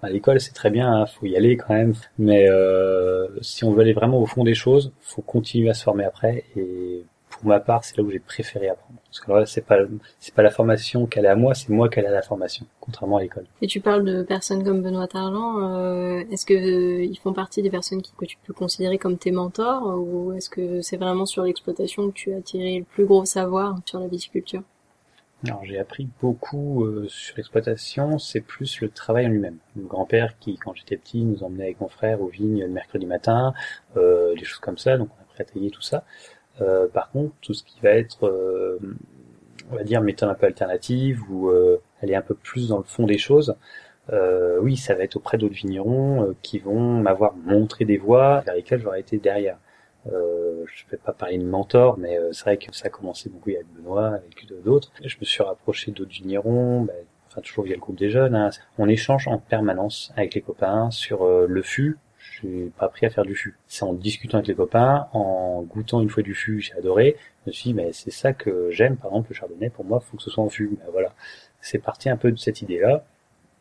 à 0.05 0.09
l'école 0.09 0.39
c'est 0.39 0.53
très 0.53 0.69
bien, 0.69 0.91
hein, 0.91 1.05
faut 1.05 1.25
y 1.25 1.35
aller 1.35 1.57
quand 1.57 1.74
même, 1.74 1.93
mais 2.17 2.50
euh, 2.50 3.27
si 3.41 3.63
on 3.63 3.71
veut 3.74 3.81
aller 3.81 3.93
vraiment 3.93 4.19
au 4.21 4.25
fond 4.25 4.43
des 4.43 4.53
choses, 4.53 4.91
faut 5.01 5.21
continuer 5.21 5.69
à 5.69 5.74
se 5.74 5.83
former 5.83 6.05
après. 6.05 6.43
Et 6.55 7.03
pour 7.35 7.49
ma 7.49 7.59
part, 7.59 7.83
c'est 7.83 7.97
là 7.97 8.03
où 8.03 8.09
j'ai 8.09 8.19
préféré 8.19 8.69
apprendre. 8.69 8.99
Parce 9.05 9.19
que 9.19 9.31
là, 9.31 9.45
c'est 9.45 9.65
pas 9.65 9.77
c'est 10.19 10.33
pas 10.33 10.41
la 10.41 10.51
formation 10.51 11.05
qu'elle 11.05 11.25
est 11.25 11.29
à 11.29 11.35
moi, 11.35 11.53
c'est 11.53 11.69
moi 11.69 11.89
qu'elle 11.89 12.05
à 12.05 12.11
la 12.11 12.21
formation, 12.21 12.65
contrairement 12.79 13.17
à 13.17 13.21
l'école. 13.21 13.45
Et 13.61 13.67
tu 13.67 13.81
parles 13.81 14.05
de 14.05 14.23
personnes 14.23 14.63
comme 14.63 14.81
Benoît 14.81 15.07
Tarlan. 15.07 15.59
Euh, 15.59 16.23
est-ce 16.31 16.45
que 16.45 16.53
euh, 16.53 17.03
ils 17.03 17.17
font 17.17 17.33
partie 17.33 17.61
des 17.61 17.69
personnes 17.69 18.01
qui, 18.01 18.13
que 18.13 18.25
tu 18.25 18.37
peux 18.45 18.53
considérer 18.53 18.97
comme 18.97 19.17
tes 19.17 19.31
mentors, 19.31 19.83
ou 19.97 20.33
est-ce 20.33 20.49
que 20.49 20.81
c'est 20.81 20.97
vraiment 20.97 21.25
sur 21.25 21.43
l'exploitation 21.43 22.09
que 22.09 22.13
tu 22.13 22.33
as 22.33 22.41
tiré 22.41 22.79
le 22.79 22.85
plus 22.85 23.05
gros 23.05 23.25
savoir 23.25 23.77
sur 23.85 23.99
la 23.99 24.07
viticulture? 24.07 24.63
Alors 25.47 25.63
j'ai 25.63 25.77
appris 25.77 26.07
beaucoup 26.21 26.85
euh, 26.85 27.05
sur 27.07 27.37
l'exploitation, 27.37 28.17
c'est 28.17 28.41
plus 28.41 28.81
le 28.81 28.89
travail 28.89 29.27
en 29.27 29.29
lui-même. 29.29 29.57
Mon 29.75 29.85
grand-père 29.85 30.39
qui, 30.39 30.57
quand 30.57 30.73
j'étais 30.73 30.97
petit, 30.97 31.23
nous 31.23 31.43
emmenait 31.43 31.65
avec 31.65 31.81
mon 31.81 31.89
frère 31.89 32.21
aux 32.21 32.27
vignes 32.27 32.61
le 32.61 32.69
mercredi 32.69 33.05
matin, 33.05 33.53
euh, 33.97 34.33
des 34.33 34.43
choses 34.43 34.59
comme 34.59 34.77
ça, 34.77 34.97
donc 34.97 35.09
on 35.15 35.21
a 35.21 35.23
appris 35.23 35.41
à 35.41 35.45
tailler 35.45 35.69
tout 35.69 35.81
ça. 35.81 36.03
Euh, 36.62 36.88
par 36.88 37.12
contre, 37.12 37.33
tout 37.41 37.53
ce 37.53 37.63
qui 37.63 37.79
va 37.81 37.91
être, 37.91 38.25
euh, 38.25 38.79
on 39.71 39.75
va 39.75 39.83
dire, 39.83 40.01
méthode 40.01 40.29
un 40.29 40.35
peu 40.35 40.45
alternative 40.45 41.21
ou 41.29 41.51
aller 42.01 42.15
un 42.15 42.21
peu 42.21 42.35
plus 42.35 42.69
dans 42.69 42.77
le 42.77 42.83
fond 42.83 43.05
des 43.05 43.17
choses, 43.17 43.55
oui, 44.62 44.77
ça 44.77 44.95
va 44.95 45.03
être 45.03 45.15
auprès 45.15 45.38
d'autres 45.38 45.55
vignerons 45.55 46.35
qui 46.41 46.59
vont 46.59 47.01
m'avoir 47.01 47.35
montré 47.35 47.85
des 47.85 47.97
voies 47.97 48.41
vers 48.41 48.55
lesquelles 48.55 48.81
j'aurais 48.81 49.00
été 49.00 49.17
derrière. 49.17 49.57
Euh, 50.12 50.65
je 50.67 50.83
vais 50.91 50.97
pas 50.97 51.13
parler 51.13 51.38
de 51.38 51.45
mentor, 51.45 51.97
mais 51.97 52.17
euh, 52.17 52.31
c'est 52.31 52.43
vrai 52.43 52.57
que 52.57 52.75
ça 52.75 52.88
a 52.88 52.89
commencé 52.89 53.29
beaucoup 53.29 53.50
avec 53.50 53.65
Benoît, 53.75 54.07
avec 54.07 54.45
d'autres. 54.63 54.91
Je 55.03 55.15
me 55.19 55.25
suis 55.25 55.41
rapproché 55.41 55.91
d'autres 55.91 56.12
vignerons, 56.12 56.81
bah, 56.81 56.93
enfin 57.27 57.41
toujours 57.41 57.63
via 57.63 57.74
le 57.74 57.81
groupe 57.81 57.97
des 57.97 58.09
jeunes. 58.09 58.35
Hein. 58.35 58.51
On 58.77 58.88
échange 58.88 59.27
en 59.27 59.39
permanence 59.39 60.13
avec 60.15 60.35
les 60.35 60.41
copains 60.41 60.91
sur 60.91 61.24
euh, 61.24 61.47
le 61.47 61.62
fût. 61.63 61.97
J'ai 62.41 62.71
pas 62.77 62.85
appris 62.85 63.05
à 63.05 63.09
faire 63.09 63.25
du 63.25 63.35
fût. 63.35 63.55
C'est 63.67 63.83
en 63.83 63.93
discutant 63.93 64.37
avec 64.37 64.47
les 64.47 64.55
copains, 64.55 65.07
en 65.13 65.61
goûtant 65.63 66.01
une 66.01 66.09
fois 66.09 66.23
du 66.23 66.35
fût, 66.35 66.59
j'ai 66.61 66.73
adoré. 66.73 67.15
Je 67.45 67.49
me 67.49 67.53
suis 67.53 67.63
dit, 67.69 67.73
mais 67.73 67.91
c'est 67.93 68.11
ça 68.11 68.33
que 68.33 68.69
j'aime, 68.71 68.97
par 68.97 69.11
exemple, 69.11 69.27
le 69.29 69.35
chardonnay. 69.35 69.69
Pour 69.69 69.85
moi, 69.85 69.99
faut 69.99 70.17
que 70.17 70.23
ce 70.23 70.29
soit 70.29 70.43
en 70.43 70.49
fût. 70.49 70.77
Ben, 70.79 70.91
voilà, 70.91 71.13
c'est 71.61 71.79
parti 71.79 72.09
un 72.09 72.17
peu 72.17 72.31
de 72.31 72.37
cette 72.37 72.61
idée-là. 72.61 73.05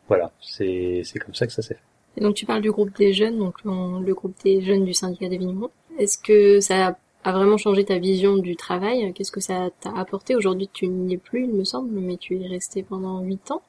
Voilà, 0.07 0.31
c'est 0.39 1.01
c'est 1.03 1.17
comme 1.19 1.33
ça 1.33 1.47
que 1.47 1.53
ça 1.53 1.61
s'est 1.61 1.73
fait. 1.75 1.81
Et 2.17 2.21
donc 2.21 2.35
tu 2.35 2.45
parles 2.45 2.61
du 2.61 2.71
groupe 2.71 2.95
des 2.95 3.11
jeunes, 3.11 3.39
donc 3.39 3.63
le 3.63 4.13
groupe 4.13 4.35
des 4.43 4.61
jeunes 4.61 4.85
du 4.85 4.93
syndicat 4.93 5.27
des 5.29 5.37
vignerons. 5.37 5.71
Est-ce 5.97 6.17
que 6.17 6.59
ça 6.59 6.95
a 7.23 7.31
vraiment 7.31 7.57
changé 7.57 7.83
ta 7.83 7.97
vision 7.97 8.37
du 8.37 8.55
travail? 8.55 9.11
Qu'est-ce 9.13 9.31
que 9.31 9.41
ça 9.41 9.69
t'a 9.81 9.91
apporté? 9.97 10.35
Aujourd'hui, 10.35 10.69
tu 10.71 10.87
n'y 10.87 11.15
es 11.15 11.17
plus, 11.17 11.45
il 11.45 11.53
me 11.53 11.63
semble, 11.63 11.99
mais 11.99 12.17
tu 12.17 12.37
y 12.37 12.45
es 12.45 12.47
resté 12.47 12.83
pendant 12.83 13.19
huit 13.21 13.49
ans. 13.51 13.61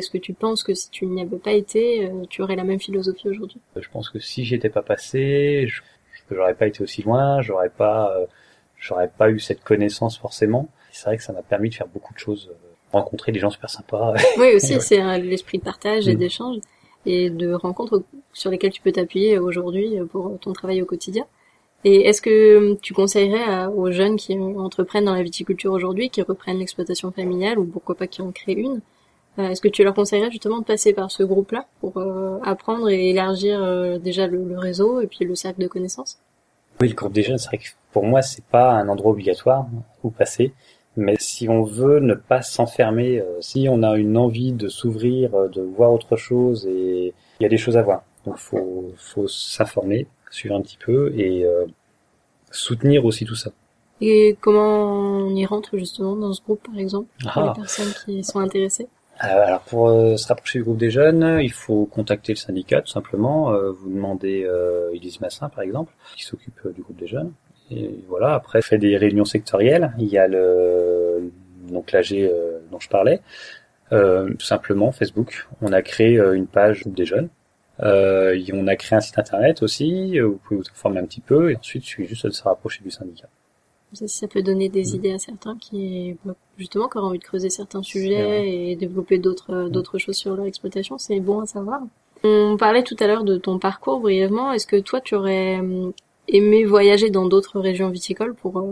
Est-ce 0.00 0.08
que 0.08 0.16
tu 0.16 0.32
penses 0.32 0.62
que 0.62 0.72
si 0.72 0.88
tu 0.88 1.04
n'y 1.04 1.20
avais 1.20 1.36
pas 1.36 1.52
été, 1.52 2.06
euh, 2.06 2.24
tu 2.30 2.40
aurais 2.40 2.56
la 2.56 2.64
même 2.64 2.80
philosophie 2.80 3.28
aujourd'hui? 3.28 3.60
Je 3.76 3.88
pense 3.90 4.08
que 4.08 4.18
si 4.18 4.46
j'y 4.46 4.54
étais 4.54 4.70
pas 4.70 4.80
passé, 4.80 5.66
je, 5.68 5.82
j'aurais 6.30 6.54
pas 6.54 6.66
été 6.66 6.82
aussi 6.82 7.02
loin, 7.02 7.42
j'aurais 7.42 7.68
pas, 7.68 8.16
euh, 8.16 8.24
j'aurais 8.78 9.08
pas 9.08 9.28
eu 9.30 9.38
cette 9.38 9.62
connaissance 9.62 10.16
forcément. 10.16 10.70
C'est 10.90 11.04
vrai 11.04 11.18
que 11.18 11.22
ça 11.22 11.34
m'a 11.34 11.42
permis 11.42 11.68
de 11.68 11.74
faire 11.74 11.86
beaucoup 11.86 12.14
de 12.14 12.18
choses, 12.18 12.48
euh, 12.50 12.68
rencontrer 12.92 13.30
des 13.30 13.40
gens 13.40 13.50
super 13.50 13.68
sympas. 13.68 14.14
Oui, 14.38 14.54
aussi, 14.54 14.80
c'est 14.80 15.18
l'esprit 15.18 15.58
de 15.58 15.64
partage 15.64 16.08
et 16.08 16.14
mm. 16.14 16.18
d'échange 16.18 16.56
et 17.04 17.28
de 17.28 17.52
rencontres 17.52 18.02
sur 18.32 18.50
lesquelles 18.50 18.72
tu 18.72 18.80
peux 18.80 18.92
t'appuyer 18.92 19.38
aujourd'hui 19.38 19.98
pour 20.10 20.38
ton 20.40 20.54
travail 20.54 20.80
au 20.80 20.86
quotidien. 20.86 21.26
Et 21.84 22.06
est-ce 22.06 22.22
que 22.22 22.78
tu 22.80 22.94
conseillerais 22.94 23.66
aux 23.66 23.90
jeunes 23.90 24.16
qui 24.16 24.38
entreprennent 24.38 25.04
dans 25.04 25.14
la 25.14 25.22
viticulture 25.22 25.72
aujourd'hui, 25.72 26.08
qui 26.08 26.22
reprennent 26.22 26.58
l'exploitation 26.58 27.10
familiale 27.10 27.58
ou 27.58 27.66
pourquoi 27.66 27.94
pas 27.94 28.06
qui 28.06 28.22
en 28.22 28.32
créent 28.32 28.54
une, 28.54 28.76
euh, 28.76 28.99
est-ce 29.38 29.60
que 29.60 29.68
tu 29.68 29.84
leur 29.84 29.94
conseillerais 29.94 30.30
justement 30.30 30.58
de 30.58 30.64
passer 30.64 30.92
par 30.92 31.10
ce 31.10 31.22
groupe-là 31.22 31.66
pour 31.80 31.96
euh, 31.96 32.38
apprendre 32.42 32.88
et 32.90 33.10
élargir 33.10 33.62
euh, 33.62 33.98
déjà 33.98 34.26
le, 34.26 34.58
réseau 34.58 35.00
et 35.00 35.06
puis 35.06 35.24
le 35.24 35.34
cercle 35.34 35.60
de 35.60 35.68
connaissances? 35.68 36.18
Oui, 36.80 36.88
le 36.88 36.94
groupe 36.94 37.12
des 37.12 37.22
jeunes, 37.22 37.38
c'est 37.38 37.48
vrai 37.48 37.58
que 37.58 37.68
pour 37.92 38.04
moi, 38.04 38.22
c'est 38.22 38.44
pas 38.44 38.72
un 38.72 38.88
endroit 38.88 39.12
obligatoire 39.12 39.66
où 40.02 40.10
passer. 40.10 40.52
Mais 40.96 41.14
si 41.18 41.48
on 41.48 41.62
veut 41.62 42.00
ne 42.00 42.14
pas 42.14 42.42
s'enfermer, 42.42 43.22
si 43.40 43.68
on 43.70 43.82
a 43.82 43.96
une 43.96 44.16
envie 44.16 44.52
de 44.52 44.68
s'ouvrir, 44.68 45.30
de 45.48 45.62
voir 45.62 45.92
autre 45.92 46.16
chose, 46.16 46.66
et 46.66 47.14
il 47.38 47.42
y 47.42 47.46
a 47.46 47.48
des 47.48 47.58
choses 47.58 47.76
à 47.76 47.82
voir. 47.82 48.02
Donc 48.26 48.36
faut 48.36 48.92
faut 48.96 49.28
s'informer, 49.28 50.06
suivre 50.30 50.54
un 50.54 50.60
petit 50.60 50.78
peu 50.78 51.12
et 51.16 51.44
euh, 51.44 51.66
soutenir 52.50 53.04
aussi 53.04 53.24
tout 53.24 53.34
ça. 53.34 53.50
Et 54.00 54.36
comment 54.40 55.26
on 55.26 55.34
y 55.34 55.44
rentre 55.44 55.76
justement 55.76 56.16
dans 56.16 56.32
ce 56.32 56.42
groupe 56.42 56.62
par 56.66 56.78
exemple? 56.78 57.08
Pour 57.32 57.42
les 57.42 57.48
ah. 57.48 57.54
personnes 57.54 57.92
qui 58.04 58.24
sont 58.24 58.40
intéressées? 58.40 58.88
euh, 58.88 58.99
alors 59.20 59.60
pour 59.60 59.88
euh, 59.88 60.16
se 60.16 60.26
rapprocher 60.28 60.58
du 60.58 60.64
groupe 60.64 60.78
des 60.78 60.90
jeunes, 60.90 61.40
il 61.42 61.52
faut 61.52 61.86
contacter 61.86 62.32
le 62.32 62.38
syndicat 62.38 62.80
tout 62.80 62.90
simplement. 62.90 63.52
vous 63.72 63.90
demandez 63.90 64.44
euh, 64.44 64.90
Elise 64.94 65.20
Massin 65.20 65.48
par 65.48 65.62
exemple, 65.62 65.92
qui 66.16 66.24
s'occupe 66.24 66.60
du 66.74 66.82
groupe 66.82 66.98
des 66.98 67.06
jeunes. 67.06 67.32
Et 67.70 67.94
voilà, 68.08 68.34
après 68.34 68.62
fait 68.62 68.78
des 68.78 68.96
réunions 68.96 69.24
sectorielles. 69.24 69.92
Il 69.98 70.08
y 70.08 70.18
a 70.18 70.26
le 70.26 71.32
donc 71.68 71.92
l'AG 71.92 72.30
dont 72.70 72.80
je 72.80 72.88
parlais. 72.88 73.20
tout 73.90 74.46
simplement 74.46 74.90
Facebook. 74.90 75.48
On 75.60 75.72
a 75.72 75.82
créé 75.82 76.18
une 76.18 76.46
page 76.46 76.80
groupe 76.80 76.96
des 76.96 77.06
jeunes 77.06 77.28
euh, 77.82 78.38
on 78.52 78.66
a 78.66 78.76
créé 78.76 78.96
un 78.96 79.00
site 79.00 79.18
internet 79.18 79.62
aussi, 79.62 80.18
euh, 80.18 80.26
vous 80.26 80.36
pouvez 80.36 80.60
vous 80.60 80.68
informer 80.70 81.00
un 81.00 81.06
petit 81.06 81.20
peu, 81.20 81.50
et 81.50 81.56
ensuite 81.56 81.84
il 81.84 81.86
suffit 81.86 82.06
juste 82.06 82.26
de 82.26 82.30
se 82.30 82.42
rapprocher 82.42 82.82
du 82.82 82.90
syndicat. 82.90 83.28
Ça, 83.92 84.06
ça 84.08 84.28
peut 84.28 84.42
donner 84.42 84.68
des 84.68 84.92
mm. 84.92 84.94
idées 84.96 85.12
à 85.12 85.18
certains 85.18 85.56
qui, 85.56 86.16
bah, 86.24 86.34
justement, 86.58 86.88
qui 86.88 86.98
auraient 86.98 87.06
envie 87.06 87.18
de 87.18 87.24
creuser 87.24 87.50
certains 87.50 87.82
sujets 87.82 88.70
et 88.70 88.76
développer 88.76 89.18
d'autres 89.18 89.52
euh, 89.52 89.66
mm. 89.66 89.70
d'autres 89.70 89.98
choses 89.98 90.16
sur 90.16 90.36
leur 90.36 90.46
exploitation, 90.46 90.98
c'est 90.98 91.20
bon 91.20 91.40
à 91.40 91.46
savoir. 91.46 91.80
On 92.22 92.56
parlait 92.58 92.82
tout 92.82 92.96
à 93.00 93.06
l'heure 93.06 93.24
de 93.24 93.38
ton 93.38 93.58
parcours 93.58 94.00
brièvement. 94.00 94.52
Est-ce 94.52 94.66
que 94.66 94.76
toi, 94.76 95.00
tu 95.00 95.14
aurais 95.14 95.58
aimé 96.28 96.64
voyager 96.64 97.08
dans 97.10 97.26
d'autres 97.26 97.58
régions 97.60 97.88
viticoles 97.88 98.34
pour 98.34 98.62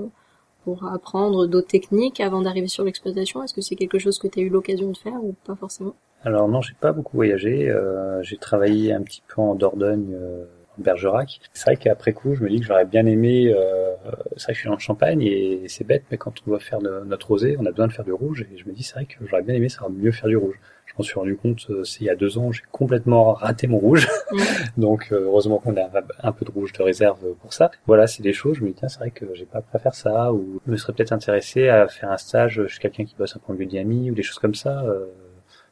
pour 0.64 0.84
apprendre 0.84 1.46
d'autres 1.46 1.68
techniques 1.68 2.20
avant 2.20 2.42
d'arriver 2.42 2.68
sur 2.68 2.84
l'exploitation? 2.84 3.42
Est-ce 3.42 3.54
que 3.54 3.62
c'est 3.62 3.74
quelque 3.74 3.98
chose 3.98 4.18
que 4.18 4.28
tu 4.28 4.40
as 4.40 4.42
eu 4.42 4.50
l'occasion 4.50 4.90
de 4.90 4.96
faire 4.98 5.24
ou 5.24 5.34
pas 5.46 5.54
forcément? 5.54 5.94
Alors 6.24 6.48
non, 6.48 6.60
j'ai 6.60 6.74
pas 6.78 6.92
beaucoup 6.92 7.16
voyagé. 7.16 7.70
Euh, 7.70 8.22
j'ai 8.22 8.36
travaillé 8.36 8.92
un 8.92 9.02
petit 9.02 9.22
peu 9.28 9.40
en 9.40 9.54
Dordogne, 9.54 10.14
euh, 10.14 10.44
Bergerac. 10.78 11.40
C'est 11.52 11.64
vrai 11.64 11.76
qu'après 11.76 12.12
coup, 12.12 12.34
je 12.34 12.42
me 12.42 12.48
dis 12.48 12.60
que 12.60 12.66
j'aurais 12.66 12.84
bien 12.84 13.06
aimé. 13.06 13.52
Euh, 13.54 13.94
c'est 14.36 14.44
vrai 14.44 14.52
que 14.52 14.54
je 14.54 14.60
suis 14.60 14.68
en 14.68 14.78
Champagne 14.78 15.22
et 15.22 15.62
c'est 15.68 15.84
bête, 15.84 16.04
mais 16.10 16.16
quand 16.16 16.34
on 16.42 16.50
doit 16.50 16.60
faire 16.60 16.80
de, 16.80 17.02
notre 17.06 17.28
rosé, 17.28 17.56
on 17.58 17.66
a 17.66 17.70
besoin 17.70 17.86
de 17.86 17.92
faire 17.92 18.04
du 18.04 18.12
rouge. 18.12 18.46
Et 18.52 18.58
je 18.58 18.66
me 18.66 18.72
dis, 18.72 18.82
c'est 18.82 18.94
vrai 18.94 19.06
que 19.06 19.14
j'aurais 19.26 19.42
bien 19.42 19.54
aimé 19.54 19.68
savoir 19.68 19.90
mieux 19.90 20.12
faire 20.12 20.28
du 20.28 20.36
rouge. 20.36 20.58
Je 20.86 20.94
m'en 20.98 21.02
suis 21.04 21.14
rendu 21.14 21.36
compte, 21.36 21.66
euh, 21.70 21.84
c'est 21.84 22.00
il 22.00 22.06
y 22.06 22.10
a 22.10 22.16
deux 22.16 22.38
ans, 22.38 22.50
j'ai 22.50 22.62
complètement 22.72 23.34
raté 23.34 23.66
mon 23.66 23.78
rouge. 23.78 24.08
Donc 24.78 25.08
euh, 25.12 25.20
heureusement 25.24 25.58
qu'on 25.58 25.76
a 25.76 25.88
un 26.22 26.32
peu 26.32 26.44
de 26.44 26.50
rouge 26.50 26.72
de 26.72 26.82
réserve 26.82 27.34
pour 27.40 27.52
ça. 27.52 27.70
Voilà, 27.86 28.06
c'est 28.06 28.22
des 28.22 28.32
choses. 28.32 28.56
Je 28.56 28.62
me 28.62 28.68
dis, 28.68 28.74
tiens, 28.74 28.88
c'est 28.88 28.98
vrai 28.98 29.10
que 29.10 29.26
j'ai 29.34 29.44
pas 29.44 29.62
à 29.72 29.78
faire 29.78 29.94
ça, 29.94 30.32
ou 30.32 30.60
je 30.66 30.72
me 30.72 30.76
serais 30.76 30.92
peut-être 30.92 31.12
intéressé 31.12 31.68
à 31.68 31.88
faire 31.88 32.10
un 32.10 32.16
stage 32.16 32.66
chez 32.66 32.78
quelqu'un 32.80 33.04
qui 33.04 33.14
bosse 33.16 33.36
un 33.36 33.38
point 33.38 33.54
de 33.54 33.60
vue 33.60 34.10
ou 34.10 34.14
des 34.14 34.22
choses 34.22 34.38
comme 34.38 34.54
ça 34.54 34.84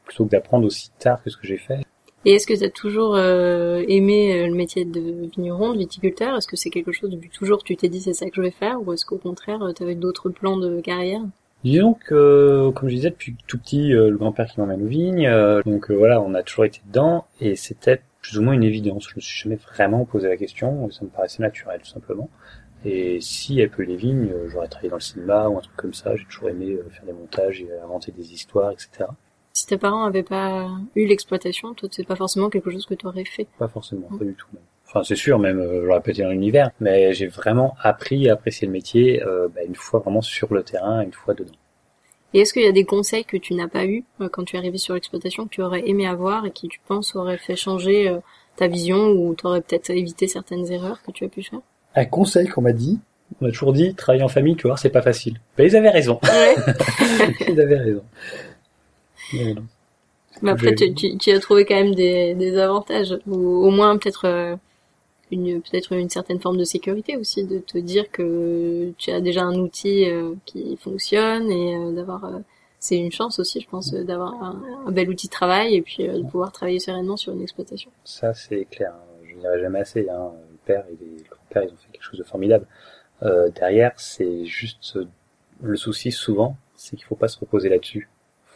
plutôt 0.06 0.24
que 0.24 0.30
d'apprendre 0.30 0.66
aussi 0.66 0.90
tard 0.98 1.22
que 1.22 1.30
ce 1.30 1.36
que 1.36 1.46
j'ai 1.46 1.58
fait. 1.58 1.80
Et 2.28 2.32
est-ce 2.32 2.48
que 2.48 2.54
tu 2.54 2.64
as 2.64 2.70
toujours 2.70 3.14
euh, 3.14 3.84
aimé 3.86 4.36
euh, 4.36 4.48
le 4.48 4.54
métier 4.54 4.84
de 4.84 5.00
vigneron, 5.36 5.74
de 5.74 5.78
viticulteur? 5.78 6.36
Est-ce 6.36 6.48
que 6.48 6.56
c'est 6.56 6.70
quelque 6.70 6.90
chose 6.90 7.08
depuis 7.08 7.30
toujours 7.30 7.62
tu 7.62 7.76
t'es 7.76 7.88
dit 7.88 8.00
c'est 8.00 8.14
ça 8.14 8.26
que 8.26 8.34
je 8.34 8.40
vais 8.40 8.50
faire? 8.50 8.80
Ou 8.84 8.92
est-ce 8.92 9.06
qu'au 9.06 9.16
contraire 9.16 9.60
tu 9.76 9.84
avais 9.84 9.94
d'autres 9.94 10.28
plans 10.30 10.56
de 10.56 10.80
carrière? 10.80 11.20
Disons 11.62 11.94
que, 11.94 12.70
comme 12.74 12.88
je 12.88 12.96
disais, 12.96 13.10
depuis 13.10 13.36
tout 13.46 13.58
petit, 13.58 13.94
euh, 13.94 14.10
le 14.10 14.16
grand-père 14.16 14.46
qui 14.46 14.58
m'emmène 14.58 14.82
aux 14.82 14.88
vignes, 14.88 15.30
donc 15.64 15.88
voilà, 15.92 16.20
on 16.20 16.34
a 16.34 16.42
toujours 16.42 16.64
été 16.64 16.80
dedans, 16.88 17.26
et 17.40 17.54
c'était 17.54 18.00
plus 18.20 18.38
ou 18.38 18.42
moins 18.42 18.54
une 18.54 18.64
évidence. 18.64 19.08
Je 19.08 19.16
me 19.16 19.20
suis 19.20 19.42
jamais 19.44 19.56
vraiment 19.56 20.04
posé 20.04 20.28
la 20.28 20.36
question, 20.36 20.90
ça 20.90 21.04
me 21.04 21.10
paraissait 21.10 21.42
naturel, 21.42 21.80
tout 21.80 21.90
simplement. 21.90 22.28
Et 22.84 23.20
si 23.20 23.60
elle 23.60 23.70
peut 23.70 23.84
les 23.84 23.96
vignes, 23.96 24.32
j'aurais 24.48 24.68
travaillé 24.68 24.90
dans 24.90 24.96
le 24.96 25.00
cinéma 25.00 25.48
ou 25.48 25.58
un 25.58 25.60
truc 25.60 25.76
comme 25.76 25.94
ça, 25.94 26.16
j'ai 26.16 26.24
toujours 26.24 26.48
aimé 26.48 26.76
faire 26.90 27.04
des 27.04 27.12
montages 27.12 27.62
et 27.62 27.68
inventer 27.84 28.10
des 28.10 28.32
histoires, 28.32 28.72
etc 28.72 29.06
si 29.56 29.66
tes 29.66 29.78
parents 29.78 30.04
avaient 30.04 30.22
pas 30.22 30.68
eu 30.94 31.06
l'exploitation, 31.06 31.72
toi, 31.72 31.88
c'est 31.90 32.06
pas 32.06 32.14
forcément 32.14 32.50
quelque 32.50 32.70
chose 32.70 32.84
que 32.84 32.92
tu 32.92 33.06
aurais 33.06 33.24
fait. 33.24 33.46
Pas 33.58 33.68
forcément, 33.68 34.06
pas 34.18 34.24
du 34.24 34.34
tout. 34.34 34.48
Enfin, 34.86 35.02
c'est 35.02 35.16
sûr, 35.16 35.38
même, 35.38 35.58
euh, 35.58 35.86
j'aurais 35.86 36.02
pas 36.02 36.10
été 36.10 36.22
dans 36.22 36.28
l'univers, 36.28 36.70
mais 36.78 37.14
j'ai 37.14 37.26
vraiment 37.26 37.74
appris 37.80 38.28
à 38.28 38.34
apprécier 38.34 38.66
le 38.66 38.72
métier 38.72 39.22
euh, 39.22 39.48
bah, 39.48 39.62
une 39.66 39.74
fois 39.74 40.00
vraiment 40.00 40.20
sur 40.20 40.52
le 40.52 40.62
terrain, 40.62 41.00
une 41.00 41.12
fois 41.12 41.32
dedans. 41.32 41.54
Et 42.34 42.40
est-ce 42.40 42.52
qu'il 42.52 42.64
y 42.64 42.68
a 42.68 42.72
des 42.72 42.84
conseils 42.84 43.24
que 43.24 43.38
tu 43.38 43.54
n'as 43.54 43.66
pas 43.66 43.86
eu 43.86 44.04
euh, 44.20 44.28
quand 44.28 44.44
tu 44.44 44.56
es 44.56 44.58
arrivé 44.58 44.76
sur 44.76 44.92
l'exploitation 44.92 45.44
que 45.44 45.50
tu 45.50 45.62
aurais 45.62 45.88
aimé 45.88 46.06
avoir 46.06 46.44
et 46.44 46.50
qui, 46.50 46.68
tu 46.68 46.80
penses, 46.86 47.16
auraient 47.16 47.38
fait 47.38 47.56
changer 47.56 48.14
ta 48.56 48.68
vision 48.68 49.08
ou 49.08 49.34
t'aurais 49.34 49.62
peut-être 49.62 49.88
évité 49.88 50.28
certaines 50.28 50.70
erreurs 50.70 51.02
que 51.02 51.12
tu 51.12 51.24
as 51.24 51.28
pu 51.28 51.42
faire? 51.42 51.60
Un 51.94 52.04
conseil 52.04 52.46
qu'on 52.46 52.60
m'a 52.60 52.72
dit, 52.72 53.00
on 53.40 53.46
a 53.46 53.50
toujours 53.50 53.72
dit, 53.72 53.94
travailler 53.94 54.22
en 54.22 54.28
famille, 54.28 54.56
tu 54.56 54.66
vois, 54.66 54.76
c'est 54.76 54.90
pas 54.90 55.02
facile. 55.02 55.40
Ben, 55.56 55.64
ils 55.64 55.76
avaient 55.76 55.90
raison. 55.90 56.20
Ouais. 56.22 56.54
ils 57.48 57.60
avaient 57.60 57.78
raison. 57.78 58.02
Mais 60.42 60.50
après, 60.50 60.74
tu, 60.74 61.16
tu, 61.16 61.30
as 61.30 61.40
trouvé 61.40 61.64
quand 61.64 61.74
même 61.74 61.94
des, 61.94 62.34
des 62.34 62.58
avantages, 62.58 63.16
ou 63.26 63.36
au 63.36 63.70
moins 63.70 63.96
peut-être 63.96 64.26
euh, 64.26 64.56
une 65.30 65.62
peut-être 65.62 65.92
une 65.92 66.10
certaine 66.10 66.40
forme 66.40 66.58
de 66.58 66.64
sécurité 66.64 67.16
aussi, 67.16 67.44
de 67.44 67.58
te 67.58 67.78
dire 67.78 68.10
que 68.10 68.92
tu 68.98 69.10
as 69.10 69.20
déjà 69.20 69.42
un 69.42 69.54
outil 69.54 70.08
euh, 70.08 70.34
qui 70.44 70.76
fonctionne 70.76 71.50
et 71.50 71.76
euh, 71.76 71.92
d'avoir 71.92 72.30
c'est 72.78 72.98
une 72.98 73.10
chance 73.10 73.38
aussi, 73.38 73.60
je 73.60 73.68
pense, 73.68 73.92
d'avoir 73.92 74.34
un, 74.42 74.92
bel 74.92 75.08
outil 75.08 75.26
de 75.26 75.32
travail 75.32 75.74
et 75.74 75.82
puis 75.82 76.06
de 76.06 76.22
pouvoir 76.22 76.52
travailler 76.52 76.78
sereinement 76.78 77.16
sur 77.16 77.32
une 77.32 77.42
exploitation. 77.42 77.90
Ça, 78.04 78.34
c'est 78.34 78.66
clair. 78.66 78.92
Je 79.26 79.34
ne 79.34 79.40
dirais 79.40 79.60
jamais 79.60 79.80
assez. 79.80 80.08
Hein. 80.08 80.30
Le 80.50 80.58
père 80.66 80.84
et 80.88 80.96
le 81.00 81.24
grand-père, 81.28 81.62
ils 81.64 81.72
ont 81.72 81.76
fait 81.76 81.92
quelque 81.92 82.04
chose 82.04 82.18
de 82.18 82.24
formidable. 82.24 82.66
Euh, 83.22 83.48
derrière, 83.48 83.92
c'est 83.96 84.44
juste 84.44 84.98
le 85.62 85.76
souci 85.76 86.12
souvent, 86.12 86.56
c'est 86.76 86.96
qu'il 86.96 87.06
faut 87.06 87.16
pas 87.16 87.28
se 87.28 87.38
reposer 87.38 87.70
là-dessus 87.70 88.08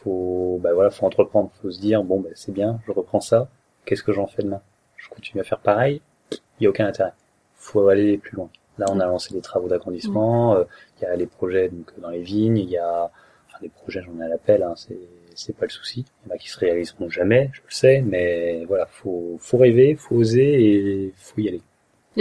faut 0.03 0.59
bah 0.61 0.73
voilà 0.73 0.89
faut 0.89 1.05
entreprendre 1.05 1.51
faut 1.61 1.71
se 1.71 1.79
dire 1.79 2.03
bon 2.03 2.19
bah, 2.19 2.29
c'est 2.35 2.51
bien 2.51 2.79
je 2.85 2.91
reprends 2.91 3.21
ça 3.21 3.49
qu'est-ce 3.85 4.03
que 4.03 4.13
j'en 4.13 4.27
fais 4.27 4.43
demain? 4.43 4.61
Je 4.97 5.09
continue 5.09 5.41
à 5.41 5.43
faire 5.43 5.59
pareil 5.59 6.01
il 6.31 6.63
y 6.63 6.67
a 6.67 6.69
aucun 6.69 6.85
intérêt. 6.85 7.13
Faut 7.55 7.87
aller 7.87 8.17
plus 8.17 8.35
loin. 8.35 8.49
Là 8.77 8.85
on 8.89 8.99
a 8.99 9.05
lancé 9.05 9.33
des 9.33 9.41
travaux 9.41 9.67
d'agrandissement 9.67 10.55
euh, 10.55 10.63
il 10.97 11.03
y 11.03 11.05
a 11.05 11.15
les 11.15 11.27
projets 11.27 11.69
donc 11.69 11.91
dans 11.99 12.09
les 12.09 12.21
vignes 12.21 12.57
il 12.57 12.69
y 12.69 12.77
a 12.77 13.11
enfin 13.47 13.57
des 13.61 13.69
projets 13.69 14.01
j'en 14.01 14.19
ai 14.21 14.25
à 14.25 14.29
l'appel 14.29 14.63
hein, 14.63 14.73
c'est 14.75 14.99
c'est 15.35 15.55
pas 15.55 15.65
le 15.65 15.71
souci. 15.71 16.05
Il 16.23 16.29
y 16.29 16.31
en 16.31 16.35
a 16.35 16.37
qui 16.37 16.49
se 16.49 16.59
réaliseront 16.59 17.09
jamais 17.09 17.49
je 17.53 17.61
le 17.61 17.71
sais 17.71 18.01
mais 18.01 18.65
voilà 18.65 18.85
faut 18.85 19.37
faut 19.39 19.57
rêver 19.57 19.95
faut 19.95 20.15
oser 20.15 20.65
et 20.65 21.13
faut 21.17 21.39
y 21.41 21.47
aller. 21.47 21.61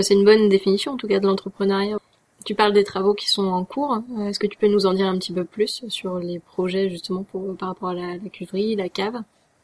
C'est 0.01 0.15
une 0.15 0.25
bonne 0.25 0.49
définition 0.49 0.93
en 0.93 0.97
tout 0.97 1.09
cas 1.09 1.19
de 1.19 1.27
l'entrepreneuriat 1.27 1.99
tu 2.44 2.54
parles 2.54 2.73
des 2.73 2.85
travaux 2.85 3.14
qui 3.14 3.28
sont 3.28 3.47
en 3.47 3.64
cours. 3.64 4.02
Euh, 4.18 4.28
est-ce 4.28 4.38
que 4.38 4.47
tu 4.47 4.59
peux 4.59 4.68
nous 4.68 4.87
en 4.87 4.94
dire 4.94 5.06
un 5.06 5.18
petit 5.18 5.32
peu 5.32 5.44
plus 5.44 5.85
sur 5.88 6.18
les 6.18 6.38
projets 6.38 6.88
justement 6.88 7.23
pour, 7.23 7.56
par 7.56 7.70
rapport 7.70 7.90
à 7.90 7.94
la, 7.94 8.16
la 8.23 8.28
cuverie, 8.30 8.76
la 8.76 8.88
cave? 8.88 9.16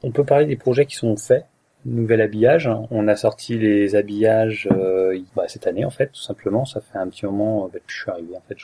On 0.03 0.11
peut 0.11 0.25
parler 0.25 0.47
des 0.47 0.57
projets 0.57 0.87
qui 0.87 0.97
sont 0.97 1.17
faits. 1.17 1.45
Nouvel 1.85 2.21
habillage. 2.21 2.69
On 2.91 3.07
a 3.07 3.15
sorti 3.15 3.57
les 3.57 3.95
habillages 3.95 4.69
euh, 4.73 5.17
bah, 5.37 5.45
cette 5.47 5.69
année 5.69 5.85
en 5.85 5.91
fait, 5.91 6.09
tout 6.09 6.21
simplement. 6.21 6.65
Ça 6.65 6.81
fait 6.81 6.99
un 6.99 7.07
petit 7.09 7.25
moment 7.25 7.69
que 7.69 7.79
je 7.87 8.01
suis 8.01 8.11
arrivé 8.11 8.37
en 8.37 8.43
fait. 8.49 8.57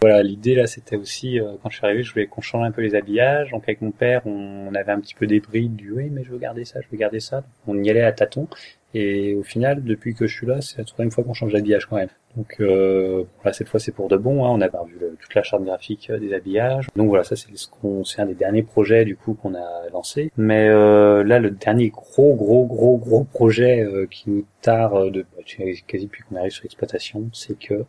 Voilà, 0.00 0.20
l'idée 0.24 0.56
là, 0.56 0.66
c'était 0.66 0.96
aussi 0.96 1.38
quand 1.62 1.70
je 1.70 1.76
suis 1.76 1.86
arrivé, 1.86 2.02
je 2.02 2.12
voulais 2.12 2.26
qu'on 2.26 2.40
change 2.40 2.66
un 2.66 2.72
peu 2.72 2.82
les 2.82 2.96
habillages. 2.96 3.52
Donc 3.52 3.62
avec 3.64 3.82
mon 3.82 3.92
père, 3.92 4.22
on, 4.26 4.74
avait 4.74 4.90
un 4.90 5.00
petit 5.00 5.14
peu 5.14 5.28
des 5.28 5.38
du 5.38 5.92
oui, 5.92 6.08
mais 6.10 6.24
je 6.24 6.32
veux 6.32 6.38
garder 6.38 6.64
ça, 6.64 6.80
je 6.80 6.88
veux 6.90 6.98
garder 6.98 7.20
ça. 7.20 7.44
On 7.68 7.80
y 7.80 7.88
allait 7.88 8.02
à 8.02 8.10
tâtons. 8.10 8.48
Et 8.94 9.34
au 9.34 9.42
final, 9.42 9.84
depuis 9.84 10.14
que 10.14 10.26
je 10.26 10.34
suis 10.34 10.46
là, 10.46 10.60
c'est 10.60 10.78
la 10.78 10.84
troisième 10.84 11.10
fois 11.10 11.24
qu'on 11.24 11.34
change 11.34 11.52
d'habillage 11.52 11.86
quand 11.86 11.96
même. 11.96 12.08
Donc 12.36 12.56
euh, 12.60 13.24
voilà, 13.36 13.54
cette 13.54 13.68
fois 13.68 13.80
c'est 13.80 13.92
pour 13.92 14.08
de 14.08 14.16
bon. 14.16 14.44
Hein. 14.44 14.50
On 14.50 14.60
a 14.60 14.68
revu 14.78 14.98
toute 15.20 15.34
la 15.34 15.42
charte 15.42 15.64
graphique 15.64 16.10
euh, 16.10 16.18
des 16.18 16.34
habillages. 16.34 16.86
Donc 16.94 17.08
voilà, 17.08 17.24
ça 17.24 17.34
c'est 17.34 17.54
ce 17.56 17.66
qu'on, 17.66 18.04
c'est 18.04 18.20
un 18.20 18.26
des 18.26 18.34
derniers 18.34 18.62
projets 18.62 19.04
du 19.04 19.16
coup 19.16 19.34
qu'on 19.34 19.54
a 19.54 19.88
lancé. 19.92 20.30
Mais 20.36 20.68
euh, 20.68 21.24
là, 21.24 21.38
le 21.38 21.50
dernier 21.50 21.88
gros 21.88 22.34
gros 22.34 22.66
gros 22.66 22.98
gros 22.98 23.24
projet 23.24 23.80
euh, 23.80 24.06
qui 24.06 24.30
nous 24.30 24.44
tarde 24.60 25.12
de 25.12 25.22
bah, 25.22 25.42
quasi 25.46 26.04
depuis 26.04 26.22
qu'on 26.24 26.36
arrive 26.36 26.52
sur 26.52 26.64
l'exploitation, 26.64 27.28
c'est 27.32 27.58
que 27.58 27.84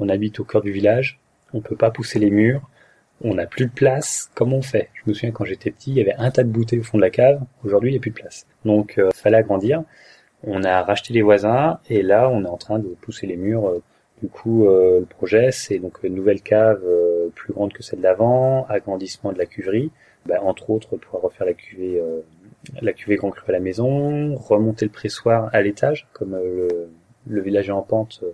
on 0.00 0.08
habite 0.08 0.40
au 0.40 0.44
cœur 0.44 0.62
du 0.62 0.72
village. 0.72 1.20
On 1.54 1.60
peut 1.60 1.76
pas 1.76 1.90
pousser 1.90 2.18
les 2.18 2.30
murs. 2.30 2.68
On 3.22 3.34
n'a 3.34 3.46
plus 3.46 3.66
de 3.66 3.70
place. 3.70 4.30
Comment 4.34 4.56
on 4.56 4.62
fait 4.62 4.90
Je 4.94 5.08
me 5.08 5.14
souviens 5.14 5.30
quand 5.30 5.44
j'étais 5.44 5.70
petit, 5.70 5.90
il 5.90 5.96
y 5.96 6.00
avait 6.02 6.16
un 6.18 6.30
tas 6.30 6.42
de 6.42 6.50
bouteilles 6.50 6.80
au 6.80 6.82
fond 6.82 6.98
de 6.98 7.02
la 7.02 7.10
cave. 7.10 7.40
Aujourd'hui, 7.64 7.90
il 7.90 7.92
n'y 7.92 7.98
a 7.98 8.00
plus 8.00 8.10
de 8.10 8.16
place. 8.16 8.46
Donc, 8.66 8.94
il 8.98 9.16
fallait 9.16 9.38
agrandir. 9.38 9.84
On 10.46 10.62
a 10.62 10.82
racheté 10.82 11.12
les 11.12 11.22
voisins 11.22 11.80
et 11.90 12.02
là 12.02 12.28
on 12.30 12.44
est 12.44 12.48
en 12.48 12.56
train 12.56 12.78
de 12.78 12.88
pousser 13.00 13.26
les 13.26 13.36
murs. 13.36 13.68
Euh, 13.68 13.82
du 14.22 14.28
coup, 14.28 14.66
euh, 14.66 15.00
le 15.00 15.06
projet 15.06 15.50
c'est 15.50 15.78
donc 15.78 15.98
une 16.04 16.14
nouvelle 16.14 16.40
cave 16.40 16.82
euh, 16.86 17.28
plus 17.34 17.52
grande 17.52 17.72
que 17.72 17.82
celle 17.82 18.00
d'avant, 18.00 18.64
agrandissement 18.68 19.32
de 19.32 19.38
la 19.38 19.46
cuverie, 19.46 19.90
bah, 20.24 20.36
entre 20.42 20.70
autres 20.70 20.96
pouvoir 20.96 21.24
refaire 21.24 21.46
la 21.46 21.52
cuvée, 21.54 22.00
la 22.80 22.92
cuvée 22.92 23.16
grand 23.16 23.30
cru 23.30 23.44
à 23.48 23.52
la 23.52 23.60
maison, 23.60 24.36
remonter 24.36 24.86
le 24.86 24.92
pressoir 24.92 25.50
à 25.52 25.60
l'étage, 25.62 26.08
comme 26.12 26.36
le, 26.36 26.88
le, 27.26 27.40
village 27.42 27.68
est 27.68 27.72
en 27.72 27.82
pente. 27.82 28.24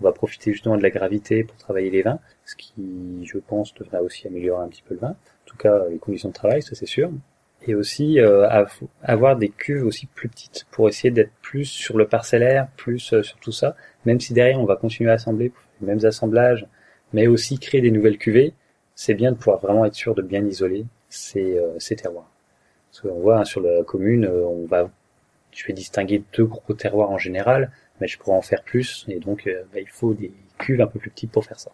on 0.00 0.04
va 0.04 0.12
profiter 0.12 0.52
justement 0.52 0.76
de 0.76 0.82
la 0.82 0.90
gravité 0.90 1.44
pour 1.44 1.56
travailler 1.56 1.90
les 1.90 2.02
vins, 2.02 2.18
ce 2.44 2.56
qui, 2.56 3.24
je 3.24 3.38
pense, 3.38 3.74
devra 3.74 4.02
aussi 4.02 4.26
améliorer 4.26 4.64
un 4.64 4.68
petit 4.68 4.82
peu 4.82 4.94
le 4.94 5.00
vin. 5.00 5.10
En 5.10 5.46
tout 5.46 5.56
cas, 5.56 5.84
les 5.88 5.98
conditions 5.98 6.30
de 6.30 6.34
travail, 6.34 6.62
ça 6.62 6.74
c'est 6.74 6.86
sûr 6.86 7.10
et 7.66 7.74
aussi 7.74 8.20
euh, 8.20 8.48
avoir 9.02 9.36
des 9.36 9.48
cuves 9.48 9.84
aussi 9.84 10.06
plus 10.06 10.28
petites 10.28 10.66
pour 10.70 10.88
essayer 10.88 11.10
d'être 11.10 11.32
plus 11.42 11.64
sur 11.64 11.98
le 11.98 12.06
parcellaire, 12.06 12.68
plus 12.76 13.12
euh, 13.12 13.22
sur 13.22 13.38
tout 13.38 13.52
ça, 13.52 13.76
même 14.04 14.20
si 14.20 14.32
derrière 14.32 14.60
on 14.60 14.64
va 14.64 14.76
continuer 14.76 15.10
à 15.10 15.14
assembler 15.14 15.50
pour 15.50 15.62
les 15.80 15.86
mêmes 15.86 16.04
assemblages, 16.04 16.66
mais 17.12 17.26
aussi 17.26 17.58
créer 17.58 17.80
des 17.80 17.90
nouvelles 17.90 18.18
cuvées, 18.18 18.54
c'est 18.94 19.14
bien 19.14 19.32
de 19.32 19.36
pouvoir 19.36 19.58
vraiment 19.58 19.84
être 19.84 19.94
sûr 19.94 20.14
de 20.14 20.22
bien 20.22 20.44
isoler 20.44 20.86
ces, 21.08 21.58
euh, 21.58 21.78
ces 21.78 21.96
terroirs. 21.96 22.30
Parce 22.90 23.00
qu'on 23.00 23.20
voit 23.20 23.40
hein, 23.40 23.44
sur 23.44 23.60
la 23.60 23.82
commune, 23.82 24.26
on 24.26 24.64
va, 24.64 24.90
je 25.52 25.66
vais 25.66 25.72
distinguer 25.72 26.22
deux 26.32 26.46
gros 26.46 26.74
terroirs 26.74 27.10
en 27.10 27.18
général, 27.18 27.70
mais 28.00 28.08
je 28.08 28.18
pourrais 28.18 28.36
en 28.36 28.42
faire 28.42 28.62
plus, 28.62 29.04
et 29.08 29.18
donc 29.18 29.48
bah, 29.72 29.80
il 29.80 29.88
faut 29.88 30.14
des 30.14 30.32
cuves 30.56 30.80
un 30.80 30.86
peu 30.86 30.98
plus 30.98 31.10
petites 31.10 31.30
pour 31.30 31.44
faire 31.44 31.60
ça. 31.60 31.70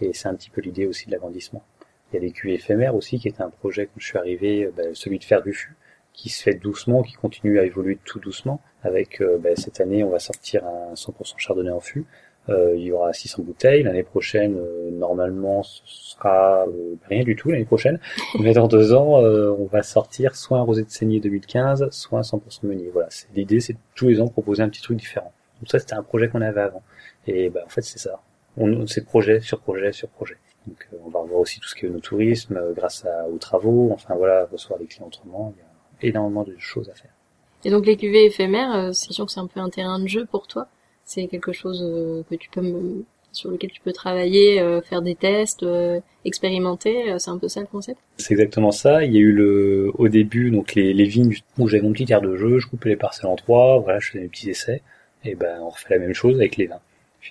Et 0.00 0.12
c'est 0.12 0.28
un 0.28 0.34
petit 0.34 0.50
peu 0.50 0.60
l'idée 0.60 0.86
aussi 0.86 1.06
de 1.06 1.12
l'agrandissement. 1.12 1.64
Il 2.12 2.14
y 2.14 2.18
a 2.18 2.20
des 2.20 2.30
cuvées 2.30 2.54
éphémères 2.54 2.94
aussi, 2.94 3.18
qui 3.18 3.28
était 3.28 3.42
un 3.42 3.50
projet 3.50 3.86
quand 3.86 3.98
je 3.98 4.06
suis 4.06 4.18
arrivé, 4.18 4.64
euh, 4.64 4.72
bah, 4.76 4.84
celui 4.94 5.18
de 5.18 5.24
faire 5.24 5.42
du 5.42 5.52
fût, 5.52 5.74
qui 6.12 6.28
se 6.28 6.42
fait 6.42 6.54
doucement, 6.54 7.02
qui 7.02 7.14
continue 7.14 7.58
à 7.58 7.64
évoluer 7.64 7.98
tout 8.04 8.20
doucement. 8.20 8.60
Avec 8.82 9.20
euh, 9.20 9.38
bah, 9.38 9.50
cette 9.56 9.80
année, 9.80 10.04
on 10.04 10.10
va 10.10 10.18
sortir 10.18 10.64
un 10.64 10.94
100% 10.94 11.34
chardonnay 11.36 11.70
en 11.70 11.80
fût. 11.80 12.04
Euh, 12.48 12.74
il 12.76 12.82
y 12.82 12.92
aura 12.92 13.12
600 13.12 13.42
bouteilles. 13.42 13.82
L'année 13.82 14.04
prochaine, 14.04 14.56
normalement, 14.92 15.64
ce 15.64 15.82
sera 15.84 16.64
rien 17.08 17.24
du 17.24 17.34
tout 17.34 17.50
l'année 17.50 17.64
prochaine. 17.64 17.98
Mais 18.40 18.52
dans 18.52 18.68
deux 18.68 18.92
ans, 18.92 19.18
on 19.18 19.66
va 19.66 19.82
sortir 19.82 20.36
soit 20.36 20.58
un 20.58 20.62
rosé 20.62 20.84
de 20.84 20.90
saignée 20.90 21.18
2015, 21.18 21.88
soit 21.90 22.20
un 22.20 22.22
100% 22.22 22.66
meunier. 22.66 22.88
Voilà, 22.92 23.08
l'idée, 23.34 23.58
c'est 23.58 23.76
tous 23.96 24.06
les 24.06 24.20
ans 24.20 24.28
proposer 24.28 24.62
un 24.62 24.68
petit 24.68 24.82
truc 24.82 24.96
différent. 24.96 25.32
Donc 25.60 25.70
ça, 25.70 25.80
c'était 25.80 25.94
un 25.94 26.04
projet 26.04 26.28
qu'on 26.28 26.40
avait 26.40 26.60
avant. 26.60 26.82
Et 27.26 27.50
bah, 27.50 27.62
en 27.66 27.68
fait, 27.68 27.82
c'est 27.82 27.98
ça. 27.98 28.20
On, 28.56 28.86
c'est 28.86 29.04
projet 29.04 29.40
sur 29.40 29.58
projet 29.58 29.92
sur 29.92 30.08
projet. 30.08 30.36
Donc 30.66 30.88
euh, 30.92 30.96
on 31.04 31.10
va 31.10 31.20
revoir 31.20 31.40
aussi 31.40 31.60
tout 31.60 31.68
ce 31.68 31.74
qui 31.74 31.86
est 31.86 31.88
nos 31.88 32.00
tourisme 32.00 32.56
euh, 32.56 32.72
grâce 32.72 33.04
à, 33.04 33.28
aux 33.28 33.38
travaux. 33.38 33.90
Enfin 33.92 34.14
voilà, 34.14 34.46
recevoir 34.50 34.78
des 34.78 34.86
clients 34.86 35.06
autrement. 35.06 35.54
Il 36.02 36.04
y 36.04 36.06
a 36.06 36.10
énormément 36.10 36.44
de 36.44 36.54
choses 36.58 36.88
à 36.90 36.94
faire. 36.94 37.12
Et 37.64 37.70
donc 37.70 37.86
les 37.86 37.96
cuvées 37.96 38.26
éphémères, 38.26 38.74
euh, 38.74 38.92
c'est 38.92 39.12
sûr 39.12 39.26
que 39.26 39.32
c'est 39.32 39.40
un 39.40 39.46
peu 39.46 39.60
un 39.60 39.70
terrain 39.70 39.98
de 39.98 40.08
jeu 40.08 40.26
pour 40.26 40.46
toi. 40.46 40.68
C'est 41.04 41.26
quelque 41.28 41.52
chose 41.52 41.78
que 42.28 42.34
tu 42.34 42.50
peux 42.50 42.62
me, 42.62 43.04
sur 43.30 43.48
lequel 43.48 43.70
tu 43.70 43.80
peux 43.80 43.92
travailler, 43.92 44.60
faire 44.82 45.02
des 45.02 45.14
tests, 45.14 45.64
expérimenter. 46.24 47.16
c'est 47.20 47.30
un 47.30 47.38
peu 47.38 47.46
ça 47.46 47.60
le 47.60 47.68
concept? 47.68 48.00
C'est 48.16 48.32
exactement 48.32 48.72
ça. 48.72 49.04
Il 49.04 49.14
y 49.14 49.18
a 49.18 49.20
eu 49.20 49.30
le, 49.30 49.92
au 49.94 50.08
début 50.08 50.50
donc 50.50 50.74
les, 50.74 50.92
les 50.92 51.04
vignes 51.04 51.32
où 51.58 51.68
j'avais 51.68 51.84
mon 51.84 51.92
petit 51.92 52.06
terre 52.06 52.22
de 52.22 52.36
jeu, 52.36 52.58
je 52.58 52.66
coupais 52.66 52.88
les 52.88 52.96
parcelles 52.96 53.30
en 53.30 53.36
trois, 53.36 53.78
voilà, 53.78 54.00
je 54.00 54.08
faisais 54.08 54.18
mes 54.24 54.28
petits 54.28 54.50
essais. 54.50 54.82
Et 55.22 55.36
ben 55.36 55.60
on 55.62 55.68
refait 55.68 55.94
la 55.94 56.00
même 56.00 56.12
chose 56.12 56.38
avec 56.38 56.56
les 56.56 56.66
vins. 56.66 56.80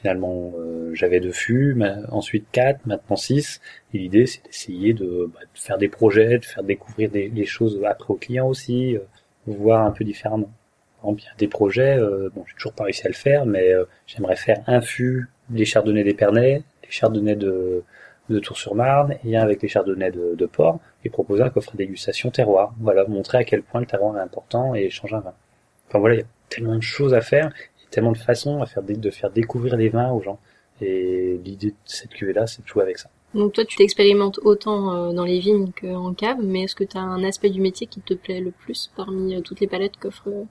Finalement, 0.01 0.51
euh, 0.57 0.93
j'avais 0.93 1.21
deux 1.21 1.31
fûts, 1.31 1.81
ensuite 2.11 2.47
quatre, 2.51 2.85
maintenant 2.85 3.15
six. 3.15 3.61
Et 3.93 3.99
l'idée, 3.99 4.25
c'est 4.25 4.43
d'essayer 4.43 4.93
de, 4.93 5.31
bah, 5.33 5.39
de, 5.41 5.57
faire 5.57 5.77
des 5.77 5.87
projets, 5.87 6.37
de 6.37 6.43
faire 6.43 6.63
découvrir 6.63 7.09
des, 7.09 7.29
les 7.29 7.45
choses 7.45 7.81
après 7.85 8.11
aux 8.11 8.17
clients 8.17 8.49
aussi, 8.49 8.97
euh, 8.97 8.99
voir 9.47 9.85
un 9.85 9.91
peu 9.91 10.03
différemment. 10.03 10.51
Par 11.01 11.13
des 11.37 11.47
projets, 11.47 11.97
euh, 11.97 12.29
bon, 12.35 12.43
j'ai 12.45 12.55
toujours 12.55 12.73
pas 12.73 12.83
réussi 12.83 13.05
à 13.05 13.09
le 13.09 13.15
faire, 13.15 13.45
mais 13.45 13.71
j'aimerais 14.05 14.35
faire 14.35 14.61
un 14.67 14.81
fût 14.81 15.29
des 15.49 15.63
chardonnays 15.63 16.03
d'Épernay, 16.03 16.63
des 16.81 16.91
chardonnays 16.91 17.37
de, 17.37 17.83
de 18.29 18.39
Tours-sur-Marne 18.39 19.15
et 19.23 19.37
un 19.37 19.43
avec 19.43 19.61
les 19.61 19.69
chardonnays 19.69 20.11
de, 20.11 20.35
de 20.35 20.45
Port, 20.45 20.79
et 21.05 21.09
proposer 21.09 21.43
un 21.43 21.49
coffret 21.49 21.77
dégustation 21.77 22.31
terroir. 22.31 22.73
Voilà, 22.81 23.05
montrer 23.05 23.37
à 23.37 23.43
quel 23.45 23.61
point 23.61 23.79
le 23.79 23.85
terroir 23.85 24.17
est 24.17 24.21
important 24.21 24.75
et 24.75 24.89
changer 24.89 25.15
un 25.15 25.19
vin. 25.19 25.33
Enfin 25.87 25.99
voilà, 25.99 26.15
il 26.15 26.19
y 26.19 26.23
a 26.23 26.27
tellement 26.49 26.75
de 26.75 26.81
choses 26.81 27.13
à 27.13 27.21
faire 27.21 27.53
tellement 27.95 28.11
de 28.11 28.17
façons 28.17 28.61
à 28.61 28.65
faire 28.65 28.83
de 28.83 29.09
faire 29.09 29.31
découvrir 29.31 29.77
les 29.77 29.87
vins 29.87 30.11
aux 30.11 30.21
gens. 30.21 30.37
Et 30.81 31.39
l'idée 31.45 31.71
de 31.71 31.75
cette 31.85 32.11
cuvée-là, 32.11 32.45
c'est 32.45 32.61
de 32.61 32.67
jouer 32.67 32.83
avec 32.83 32.97
ça. 32.97 33.09
Donc 33.33 33.53
toi, 33.53 33.63
tu 33.63 33.77
t'expérimentes 33.77 34.39
autant 34.43 34.93
euh, 34.93 35.13
dans 35.13 35.23
les 35.23 35.39
vignes 35.39 35.71
qu'en 35.79 36.13
cave, 36.13 36.39
mais 36.41 36.63
est-ce 36.63 36.75
que 36.75 36.83
tu 36.83 36.97
as 36.97 37.01
un 37.01 37.23
aspect 37.23 37.49
du 37.49 37.61
métier 37.61 37.87
qui 37.87 38.01
te 38.01 38.13
plaît 38.13 38.41
le 38.41 38.51
plus 38.51 38.91
parmi 38.97 39.35
euh, 39.35 39.41
toutes 39.41 39.61
les 39.61 39.67
palettes 39.67 39.95
qu'offre 39.97 40.27
euh, 40.27 40.43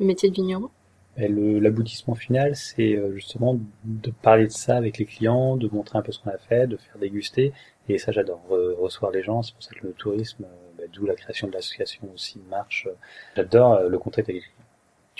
le 0.00 0.06
métier 0.06 0.28
de 0.28 0.34
vigneron? 0.34 0.68
L'aboutissement 1.16 2.14
final, 2.14 2.56
c'est 2.56 2.98
justement 3.12 3.58
de 3.84 4.10
parler 4.10 4.46
de 4.46 4.52
ça 4.52 4.78
avec 4.78 4.96
les 4.96 5.04
clients, 5.04 5.58
de 5.58 5.68
montrer 5.68 5.98
un 5.98 6.02
peu 6.02 6.10
ce 6.10 6.18
qu'on 6.18 6.30
a 6.30 6.38
fait, 6.38 6.66
de 6.66 6.78
faire 6.78 6.98
déguster. 6.98 7.52
Et 7.90 7.98
ça, 7.98 8.12
j'adore 8.12 8.40
recevoir 8.48 9.12
les 9.12 9.22
gens. 9.22 9.42
C'est 9.42 9.52
pour 9.52 9.62
ça 9.62 9.74
que 9.74 9.86
le 9.86 9.92
tourisme, 9.92 10.46
bah, 10.78 10.84
d'où 10.90 11.04
la 11.04 11.14
création 11.14 11.48
de 11.48 11.52
l'association 11.52 12.08
aussi 12.14 12.40
marche. 12.48 12.88
J'adore 13.36 13.80
le 13.80 13.98
contact 13.98 14.30
avec 14.30 14.40
les 14.40 14.48
clients. 14.48 14.61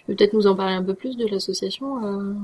Tu 0.02 0.06
peux 0.06 0.16
peut-être 0.16 0.32
nous 0.32 0.48
en 0.48 0.56
parler 0.56 0.74
un 0.74 0.82
peu 0.82 0.94
plus 0.94 1.16
de 1.16 1.28
l'association 1.28 2.04
euh, 2.04 2.34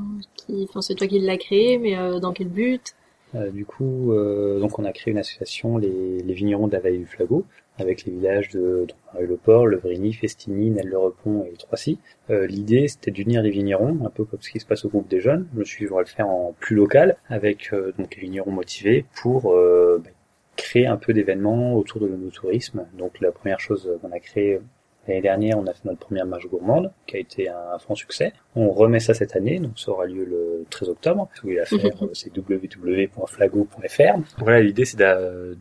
enfin 0.65 0.81
c'est 0.81 0.95
toi 0.95 1.09
qui 1.09 1.19
l'as 1.19 1.37
créée, 1.37 1.77
mais 1.77 1.99
euh, 1.99 2.21
dans 2.21 2.33
quel 2.33 2.49
but? 2.49 2.95
Euh, 3.35 3.51
Du 3.51 3.67
coup, 3.67 4.13
euh, 4.13 4.61
donc 4.61 4.79
on 4.79 4.85
a 4.85 4.93
créé 4.93 5.11
une 5.11 5.19
association, 5.19 5.77
les, 5.77 6.23
les 6.23 6.35
vignerons 6.35 6.69
de 6.69 6.73
la 6.73 6.79
vallée 6.79 6.99
du 6.99 7.07
Flagot, 7.07 7.45
avec 7.77 8.05
les 8.05 8.13
villages 8.13 8.51
de 8.51 8.87
le 9.21 9.37
port 9.37 9.67
Levrigny, 9.67 10.13
Festini, 10.13 10.71
Nel-le-Repont 10.71 11.45
et 11.45 11.57
Troissy. 11.57 11.99
Euh, 12.31 12.47
L'idée, 12.47 12.87
c'était 12.87 13.11
d'unir 13.11 13.43
les 13.43 13.51
vignerons, 13.51 13.99
un 14.07 14.11
peu 14.11 14.25
comme 14.25 14.41
ce 14.41 14.51
qui 14.51 14.61
se 14.61 14.67
passe 14.67 14.85
au 14.85 14.89
groupe 14.89 15.09
des 15.09 15.21
jeunes. 15.21 15.49
Je 15.53 15.59
me 15.59 15.65
suis 15.65 15.87
dit, 15.87 15.93
on 15.93 15.99
le 15.99 16.05
faire 16.05 16.29
en 16.29 16.55
plus 16.61 16.77
local, 16.77 17.17
avec 17.29 17.73
donc 17.99 18.15
les 18.15 18.23
vignerons 18.23 18.53
motivés 18.53 19.05
pour 19.21 19.53
bah, 19.53 20.11
créer 20.57 20.87
un 20.87 20.97
peu 20.97 21.13
d'événements 21.13 21.75
autour 21.75 22.01
de 22.01 22.07
l'onotourisme. 22.07 22.87
Donc 22.97 23.21
la 23.21 23.33
première 23.33 23.61
chose 23.61 23.91
qu'on 24.01 24.13
a 24.13 24.21
créé 24.21 24.61
L'année 25.09 25.23
dernière, 25.23 25.59
on 25.59 25.67
a 25.67 25.73
fait 25.73 25.87
notre 25.87 26.01
première 26.01 26.27
marche 26.27 26.47
gourmande, 26.47 26.93
qui 27.07 27.17
a 27.17 27.19
été 27.19 27.49
un 27.49 27.79
franc 27.79 27.95
succès. 27.95 28.35
On 28.55 28.71
remet 28.71 29.01
ça 29.01 29.15
cette 29.15 29.35
année, 29.37 29.59
donc 29.59 29.79
ça 29.79 29.91
aura 29.91 30.05
lieu 30.05 30.23
le 30.25 30.67
13 30.69 30.91
octobre. 30.91 31.31
Tout 31.35 31.49
à 31.49 31.65
faire, 31.65 31.97
c'est 32.13 32.31
www.flago.fr. 32.37 34.19
Voilà, 34.37 34.61
l'idée 34.61 34.85
c'est 34.85 34.99
de, 34.99 35.57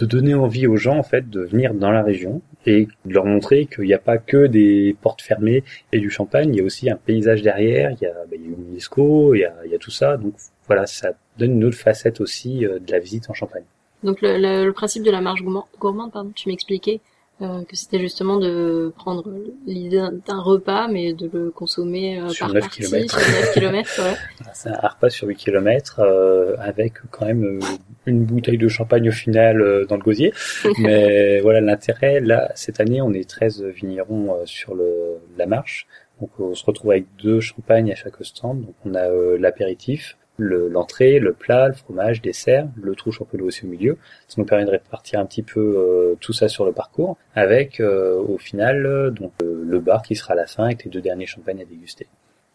donner 0.00 0.34
envie 0.34 0.66
aux 0.66 0.76
gens 0.76 0.96
en 0.96 1.02
fait 1.02 1.30
de 1.30 1.40
venir 1.40 1.74
dans 1.74 1.90
la 1.90 2.02
région 2.02 2.40
et 2.66 2.86
de 3.04 3.12
leur 3.12 3.24
montrer 3.24 3.66
qu'il 3.66 3.84
n'y 3.84 3.94
a 3.94 3.98
pas 3.98 4.18
que 4.18 4.46
des 4.46 4.96
portes 5.00 5.22
fermées 5.22 5.64
et 5.92 5.98
du 5.98 6.10
champagne, 6.10 6.54
il 6.54 6.58
y 6.58 6.60
a 6.60 6.64
aussi 6.64 6.90
un 6.90 6.96
paysage 6.96 7.42
derrière, 7.42 7.90
il 7.92 7.98
y 8.00 8.06
a, 8.06 8.12
bah, 8.12 8.36
il 8.36 8.42
y 8.42 8.54
a 8.54 8.56
UNESCO, 8.56 9.34
il 9.34 9.40
y 9.40 9.44
a, 9.44 9.54
il 9.64 9.70
y 9.70 9.74
a 9.74 9.78
tout 9.78 9.90
ça. 9.90 10.16
Donc 10.16 10.34
voilà, 10.66 10.86
ça 10.86 11.12
donne 11.38 11.52
une 11.52 11.64
autre 11.64 11.78
facette 11.78 12.20
aussi 12.20 12.66
euh, 12.66 12.80
de 12.80 12.90
la 12.90 12.98
visite 12.98 13.30
en 13.30 13.34
Champagne. 13.34 13.64
Donc 14.02 14.22
le, 14.22 14.64
le 14.64 14.72
principe 14.72 15.04
de 15.04 15.10
la 15.10 15.20
marche 15.20 15.42
gourmande, 15.42 16.12
pardon, 16.12 16.30
tu 16.34 16.48
m'expliquais, 16.48 17.00
euh, 17.40 17.62
que 17.64 17.76
c'était 17.76 18.00
justement 18.00 18.38
de 18.38 18.92
prendre 18.96 19.32
l'idée 19.64 20.04
d'un 20.26 20.40
repas, 20.40 20.88
mais 20.88 21.12
de 21.12 21.30
le 21.32 21.50
consommer 21.50 22.20
euh, 22.20 22.30
sur 22.30 22.46
par 22.46 22.54
9 22.54 22.62
partie, 22.62 22.82
km. 22.82 23.20
sur 23.20 23.30
9 23.30 23.54
km. 23.54 24.02
Ouais. 24.02 24.16
C'est 24.54 24.70
un 24.70 24.88
repas 24.88 25.08
sur 25.08 25.28
8 25.28 25.36
km 25.36 26.00
euh, 26.00 26.56
avec 26.58 26.94
quand 27.10 27.26
même 27.26 27.44
euh, 27.44 27.60
une 28.06 28.24
bouteille 28.24 28.58
de 28.58 28.66
champagne 28.66 29.08
au 29.08 29.12
final 29.12 29.86
dans 29.88 29.96
le 29.96 30.02
gosier. 30.02 30.32
mais 30.80 31.40
voilà 31.40 31.60
l'intérêt. 31.60 32.20
Là, 32.20 32.50
cette 32.56 32.80
année, 32.80 33.00
on 33.00 33.12
est 33.12 33.28
13 33.28 33.62
vignerons 33.66 34.34
sur 34.44 34.74
le, 34.74 35.18
la 35.36 35.46
marche. 35.46 35.86
Donc 36.20 36.30
on 36.40 36.56
se 36.56 36.64
retrouve 36.64 36.90
avec 36.90 37.06
deux 37.22 37.38
champagnes 37.38 37.92
à 37.92 37.94
chaque 37.94 38.16
stand. 38.22 38.62
Donc 38.62 38.74
on 38.84 38.94
a 38.94 39.08
l'apéritif, 39.38 40.16
l'entrée, 40.38 41.18
le, 41.18 41.32
plat, 41.32 41.68
le 41.68 41.74
fromage, 41.74 42.22
dessert, 42.22 42.68
le 42.80 42.94
trou 42.94 43.12
champelot 43.12 43.46
aussi 43.46 43.64
au 43.64 43.68
milieu. 43.68 43.98
Ça 44.28 44.36
nous 44.38 44.44
permet 44.44 44.64
de 44.64 44.70
répartir 44.70 45.20
un 45.20 45.26
petit 45.26 45.42
peu 45.42 45.60
euh, 45.60 46.16
tout 46.20 46.32
ça 46.32 46.48
sur 46.48 46.64
le 46.64 46.72
parcours, 46.72 47.16
avec 47.34 47.80
euh, 47.80 48.16
au 48.16 48.38
final 48.38 49.12
donc 49.12 49.32
euh, 49.42 49.64
le 49.66 49.80
bar 49.80 50.02
qui 50.02 50.16
sera 50.16 50.32
à 50.32 50.36
la 50.36 50.46
fin 50.46 50.64
avec 50.64 50.84
les 50.84 50.90
deux 50.90 51.00
derniers 51.00 51.26
champagnes 51.26 51.60
à 51.60 51.64
déguster. 51.64 52.06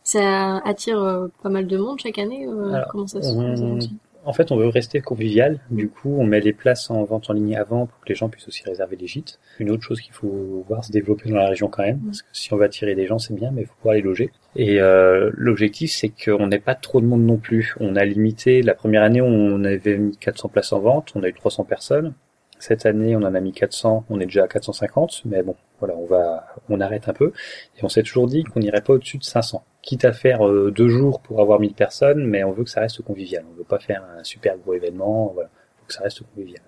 Ça 0.03 0.57
attire 0.65 1.29
pas 1.41 1.49
mal 1.49 1.67
de 1.67 1.77
monde 1.77 1.99
chaque 1.99 2.17
année. 2.17 2.47
comment 2.89 3.07
ça 3.07 3.21
se 3.21 3.33
passe 3.33 3.89
en 4.25 4.33
fait, 4.33 4.51
on 4.51 4.57
veut 4.57 4.67
rester 4.67 5.01
convivial. 5.01 5.59
Du 5.69 5.89
coup, 5.89 6.15
on 6.17 6.25
met 6.25 6.39
les 6.39 6.53
places 6.53 6.89
en 6.89 7.03
vente 7.03 7.29
en 7.29 7.33
ligne 7.33 7.55
avant 7.55 7.87
pour 7.87 7.99
que 7.99 8.09
les 8.09 8.15
gens 8.15 8.29
puissent 8.29 8.47
aussi 8.47 8.63
réserver 8.63 8.95
des 8.95 9.07
gîtes. 9.07 9.39
Une 9.59 9.69
autre 9.69 9.83
chose 9.83 9.99
qu'il 10.01 10.13
faut 10.13 10.63
voir 10.67 10.83
se 10.83 10.91
développer 10.91 11.29
dans 11.29 11.37
la 11.37 11.49
région 11.49 11.67
quand 11.67 11.83
même, 11.83 11.99
parce 11.99 12.21
que 12.21 12.27
si 12.31 12.53
on 12.53 12.57
va 12.57 12.65
attirer 12.65 12.95
des 12.95 13.05
gens, 13.05 13.19
c'est 13.19 13.33
bien, 13.33 13.51
mais 13.51 13.61
il 13.61 13.67
faut 13.67 13.75
pouvoir 13.75 13.95
les 13.95 14.01
loger. 14.01 14.31
Et 14.55 14.79
euh, 14.79 15.29
l'objectif, 15.33 15.91
c'est 15.91 16.09
qu'on 16.09 16.47
n'ait 16.47 16.59
pas 16.59 16.75
trop 16.75 17.01
de 17.01 17.05
monde 17.05 17.23
non 17.23 17.37
plus. 17.37 17.75
On 17.79 17.95
a 17.95 18.05
limité, 18.05 18.61
la 18.61 18.73
première 18.73 19.03
année, 19.03 19.21
on 19.21 19.63
avait 19.63 19.97
mis 19.97 20.17
400 20.17 20.49
places 20.49 20.73
en 20.73 20.79
vente, 20.79 21.11
on 21.15 21.23
a 21.23 21.27
eu 21.27 21.33
300 21.33 21.65
personnes. 21.65 22.13
Cette 22.59 22.85
année, 22.85 23.15
on 23.15 23.23
en 23.23 23.35
a 23.35 23.39
mis 23.41 23.51
400, 23.51 24.05
on 24.09 24.19
est 24.21 24.25
déjà 24.25 24.45
à 24.45 24.47
450, 24.47 25.23
mais 25.25 25.43
bon, 25.43 25.55
voilà, 25.79 25.95
on 25.97 26.05
va, 26.05 26.47
on 26.69 26.79
arrête 26.79 27.09
un 27.09 27.13
peu. 27.13 27.33
Et 27.77 27.83
on 27.83 27.89
s'est 27.89 28.03
toujours 28.03 28.27
dit 28.27 28.43
qu'on 28.43 28.61
n'irait 28.61 28.81
pas 28.81 28.93
au-dessus 28.93 29.17
de 29.17 29.23
500. 29.23 29.65
Quitte 29.83 30.05
à 30.05 30.13
faire 30.13 30.47
euh, 30.47 30.71
deux 30.71 30.89
jours 30.89 31.19
pour 31.19 31.41
avoir 31.41 31.59
1000 31.59 31.73
personnes, 31.73 32.25
mais 32.25 32.43
on 32.43 32.51
veut 32.51 32.63
que 32.63 32.69
ça 32.69 32.81
reste 32.81 33.03
convivial. 33.03 33.45
On 33.51 33.53
veut 33.53 33.63
pas 33.63 33.79
faire 33.79 34.03
un 34.17 34.23
super 34.23 34.57
gros 34.57 34.73
événement, 34.73 35.31
voilà. 35.33 35.49
Faut 35.77 35.85
que 35.85 35.93
ça 35.93 36.03
reste 36.03 36.23
convivial. 36.33 36.63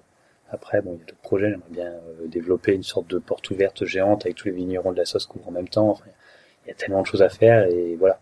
Après, 0.52 0.82
bon, 0.82 0.92
il 0.96 1.00
y 1.00 1.04
a 1.04 1.06
d'autres 1.06 1.22
projets. 1.22 1.50
J'aimerais 1.50 1.72
bien 1.72 1.88
euh, 1.88 2.28
développer 2.28 2.74
une 2.74 2.84
sorte 2.84 3.10
de 3.10 3.18
porte 3.18 3.50
ouverte 3.50 3.86
géante 3.86 4.26
avec 4.26 4.38
tous 4.38 4.50
les 4.50 4.54
vignerons 4.54 4.92
de 4.92 4.98
la 4.98 5.06
sauce 5.06 5.28
en 5.46 5.52
même 5.52 5.70
temps. 5.70 5.90
Enfin, 5.90 6.06
il 6.66 6.70
y 6.70 6.72
a 6.72 6.76
tellement 6.76 7.02
de 7.02 7.08
choses 7.08 7.24
à 7.24 7.30
faire 7.30 7.66
et 7.66 7.96
voilà. 7.96 8.20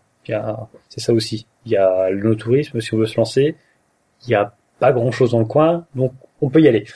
C'est 0.88 1.00
ça 1.00 1.12
aussi. 1.12 1.46
Il 1.66 1.72
y 1.72 1.76
a 1.76 2.08
le 2.10 2.34
tourisme 2.36 2.80
si 2.80 2.94
on 2.94 2.98
veut 2.98 3.06
se 3.06 3.16
lancer. 3.16 3.56
Il 4.26 4.30
y 4.30 4.34
a 4.34 4.54
pas 4.78 4.92
grand 4.92 5.10
chose 5.10 5.32
dans 5.32 5.38
le 5.38 5.44
coin, 5.44 5.86
donc 5.94 6.12
on 6.40 6.48
peut 6.48 6.60
y 6.60 6.68
aller. 6.68 6.86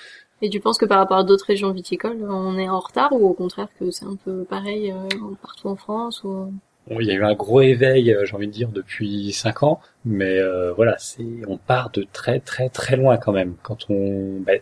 Et 0.40 0.50
tu 0.50 0.61
penses 0.61 0.78
que 0.78 0.87
par 0.87 0.98
rapport 0.98 1.18
à 1.18 1.24
d'autres 1.24 1.46
régions 1.46 1.72
viticoles, 1.72 2.24
on 2.28 2.56
est 2.58 2.68
en 2.68 2.78
retard 2.78 3.12
ou 3.12 3.26
au 3.26 3.34
contraire 3.34 3.68
que 3.78 3.90
c'est 3.90 4.04
un 4.04 4.16
peu 4.16 4.44
pareil 4.44 4.92
euh, 4.92 5.08
partout 5.42 5.68
en 5.68 5.76
France 5.76 6.22
ou... 6.24 6.52
il 7.01 7.07
y 7.07 7.11
a 7.11 7.14
eu 7.14 7.24
un 7.24 7.35
gros 7.35 7.61
éveil, 7.61 8.12
euh, 8.12 8.24
j'ai 8.24 8.35
envie 8.35 8.46
de 8.46 8.53
dire, 8.53 8.68
depuis 8.68 9.33
cinq 9.33 9.62
ans, 9.62 9.81
mais 10.05 10.38
euh, 10.38 10.72
voilà, 10.72 10.96
c'est, 10.98 11.24
on 11.46 11.59
part 11.59 11.90
de 11.90 12.07
très 12.12 12.40
très 12.40 12.68
très 12.68 12.96
loin 12.96 13.16
quand 13.16 13.33
même. 13.33 13.55
Quand 13.62 13.90
on, 13.90 14.40
ben, 14.40 14.61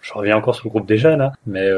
je 0.00 0.12
reviens 0.14 0.36
encore 0.36 0.54
sur 0.54 0.66
le 0.66 0.70
groupe 0.70 0.86
des 0.86 0.98
jeunes, 0.98 1.20
hein, 1.20 1.32
mais 1.46 1.70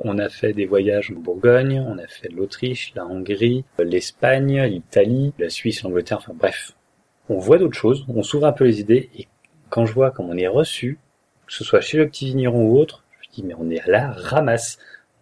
on 0.00 0.18
a 0.18 0.28
fait 0.28 0.52
des 0.52 0.66
voyages 0.66 1.12
en 1.16 1.20
Bourgogne, 1.20 1.84
on 1.86 1.98
a 1.98 2.06
fait 2.08 2.28
l'Autriche, 2.28 2.92
la 2.96 3.06
Hongrie, 3.06 3.64
l'Espagne, 3.78 4.62
l'Italie, 4.64 5.32
la 5.38 5.48
Suisse, 5.48 5.84
l'Angleterre, 5.84 6.18
enfin 6.18 6.32
bref, 6.34 6.72
on 7.28 7.38
voit 7.38 7.58
d'autres 7.58 7.78
choses, 7.78 8.04
on 8.08 8.24
s'ouvre 8.24 8.46
un 8.46 8.52
peu 8.52 8.64
les 8.64 8.80
idées, 8.80 9.10
et 9.16 9.28
quand 9.70 9.86
je 9.86 9.92
vois 9.92 10.10
comment 10.10 10.30
on 10.30 10.36
est 10.36 10.48
reçu, 10.48 10.98
que 11.46 11.52
ce 11.52 11.62
soit 11.64 11.80
chez 11.80 11.98
le 11.98 12.08
petit 12.08 12.26
vigneron 12.26 12.64
ou 12.64 12.78
autre, 12.78 13.04
je 13.20 13.28
me 13.28 13.34
dis 13.34 13.42
mais 13.44 13.54
on 13.58 13.70
est 13.70 13.80
à 13.80 13.90
la 13.90 14.10
ramasse. 14.10 14.78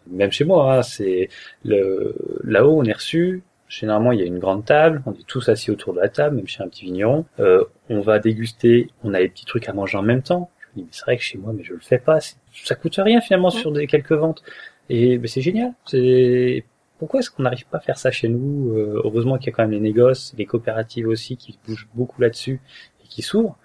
Même 0.09 0.33
chez 0.33 0.45
moi, 0.45 0.79
hein, 0.79 0.83
c'est 0.83 1.29
le 1.65 2.15
là-haut 2.45 2.79
on 2.81 2.85
est 2.85 2.93
reçu. 2.93 3.43
Généralement, 3.69 4.13
il 4.13 4.21
y 4.21 4.23
a 4.23 4.27
une 4.27 4.39
grande 4.39 4.65
table, 4.65 5.03
on 5.07 5.13
est 5.13 5.27
tous 5.27 5.49
assis 5.49 5.71
autour 5.71 5.93
de 5.95 6.01
la 6.01 6.09
table, 6.09 6.37
même 6.37 6.47
chez 6.47 6.63
un 6.63 6.69
petit 6.69 6.85
vigneron. 6.85 7.25
Euh, 7.41 7.65
on 7.89 8.01
va 8.01 8.19
déguster, 8.19 8.91
on 9.03 9.13
a 9.13 9.19
des 9.19 9.29
petits 9.29 9.45
trucs 9.45 9.69
à 9.69 9.73
manger 9.73 9.99
en 9.99 10.03
même 10.03 10.23
temps. 10.23 10.51
Je 10.61 10.67
me 10.67 10.75
dis, 10.77 10.83
mais 10.83 10.89
c'est 10.93 11.05
vrai 11.05 11.17
que 11.17 11.23
chez 11.23 11.39
moi, 11.39 11.53
mais 11.53 11.65
je 11.65 11.73
le 11.73 11.81
fais 11.81 11.99
pas. 11.99 12.19
Ça 12.21 12.75
coûte 12.75 12.97
rien 12.99 13.21
finalement 13.21 13.51
sur 13.51 13.73
des 13.73 13.87
quelques 13.87 14.13
ventes. 14.13 14.43
Et 14.89 15.21
c'est 15.27 15.41
génial. 15.41 15.73
C'est 15.85 16.65
pourquoi 16.99 17.21
est-ce 17.21 17.31
qu'on 17.31 17.43
n'arrive 17.43 17.67
pas 17.67 17.79
à 17.79 17.81
faire 17.81 17.99
ça 17.99 18.11
chez 18.11 18.29
nous? 18.29 18.73
Euh, 18.73 19.03
Heureusement 19.05 19.37
qu'il 19.37 19.47
y 19.47 19.51
a 19.51 19.53
quand 19.53 19.65
même 19.65 19.73
les 19.73 19.81
négoces, 19.81 20.33
les 20.39 20.47
coopératives 20.47 21.09
aussi 21.09 21.37
qui 21.37 21.59
bougent 21.67 21.89
beaucoup 21.95 22.21
là-dessus 22.23 22.61
et 23.05 23.09
qui 23.09 23.23
s'ouvrent. 23.23 23.59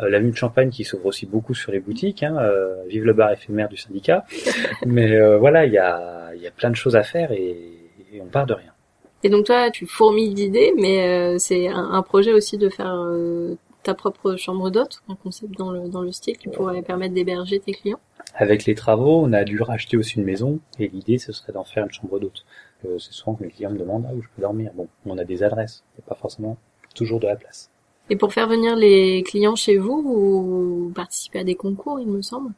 Euh, 0.00 0.08
la 0.10 0.20
de 0.20 0.32
Champagne 0.34 0.70
qui 0.70 0.84
s'ouvre 0.84 1.06
aussi 1.06 1.26
beaucoup 1.26 1.54
sur 1.54 1.70
les 1.70 1.80
boutiques. 1.80 2.22
Hein, 2.22 2.36
euh, 2.38 2.82
vive 2.88 3.04
le 3.04 3.12
bar 3.12 3.30
éphémère 3.32 3.68
du 3.68 3.76
syndicat. 3.76 4.24
Mais 4.86 5.12
euh, 5.12 5.38
voilà, 5.38 5.66
il 5.66 5.72
y 5.72 5.78
a, 5.78 6.34
y 6.34 6.46
a 6.46 6.50
plein 6.50 6.70
de 6.70 6.76
choses 6.76 6.96
à 6.96 7.02
faire 7.02 7.32
et, 7.32 7.70
on 8.20 8.26
part 8.26 8.46
de 8.46 8.54
rien. 8.54 8.72
Et 9.24 9.30
donc 9.30 9.46
toi, 9.46 9.70
tu 9.70 9.86
fourmilles 9.86 10.34
d'idées, 10.34 10.74
mais 10.76 11.38
c'est 11.38 11.66
un, 11.66 12.02
projet 12.02 12.32
aussi 12.32 12.58
de 12.58 12.68
faire 12.68 12.94
ta 13.82 13.94
propre 13.94 14.36
chambre 14.36 14.70
d'hôte, 14.70 15.02
un 15.08 15.14
concept 15.14 15.56
dans 15.56 15.70
le, 15.70 15.88
dans 15.88 16.02
le 16.02 16.12
style 16.12 16.36
qui 16.36 16.48
pourrait 16.48 16.82
permettre 16.82 17.14
d'héberger 17.14 17.60
tes 17.60 17.72
clients? 17.72 18.00
Avec 18.34 18.64
les 18.64 18.74
travaux, 18.74 19.20
on 19.22 19.32
a 19.32 19.44
dû 19.44 19.62
racheter 19.62 19.96
aussi 19.96 20.18
une 20.18 20.24
maison 20.24 20.58
et 20.78 20.88
l'idée 20.88 21.18
ce 21.18 21.32
serait 21.32 21.52
d'en 21.52 21.64
faire 21.64 21.84
une 21.84 21.92
chambre 21.92 22.18
d'hôte. 22.18 22.44
c'est 22.82 23.12
souvent 23.12 23.34
que 23.34 23.44
les 23.44 23.50
clients 23.50 23.70
me 23.70 23.78
demandent 23.78 24.06
ah, 24.08 24.14
où 24.14 24.22
je 24.22 24.28
peux 24.34 24.42
dormir? 24.42 24.72
Bon, 24.74 24.88
on 25.06 25.16
a 25.18 25.24
des 25.24 25.42
adresses, 25.42 25.84
il 25.92 26.00
n'y 26.00 26.06
a 26.06 26.08
pas 26.08 26.20
forcément 26.20 26.56
toujours 26.94 27.20
de 27.20 27.26
la 27.26 27.36
place. 27.36 27.70
Et 28.10 28.16
pour 28.16 28.32
faire 28.32 28.48
venir 28.48 28.76
les 28.76 29.22
clients 29.22 29.56
chez 29.56 29.78
vous, 29.78 30.02
vous 30.02 30.92
participez 30.94 31.38
à 31.38 31.44
des 31.44 31.54
concours, 31.54 32.00
il 32.00 32.08
me 32.08 32.20
semble, 32.20 32.52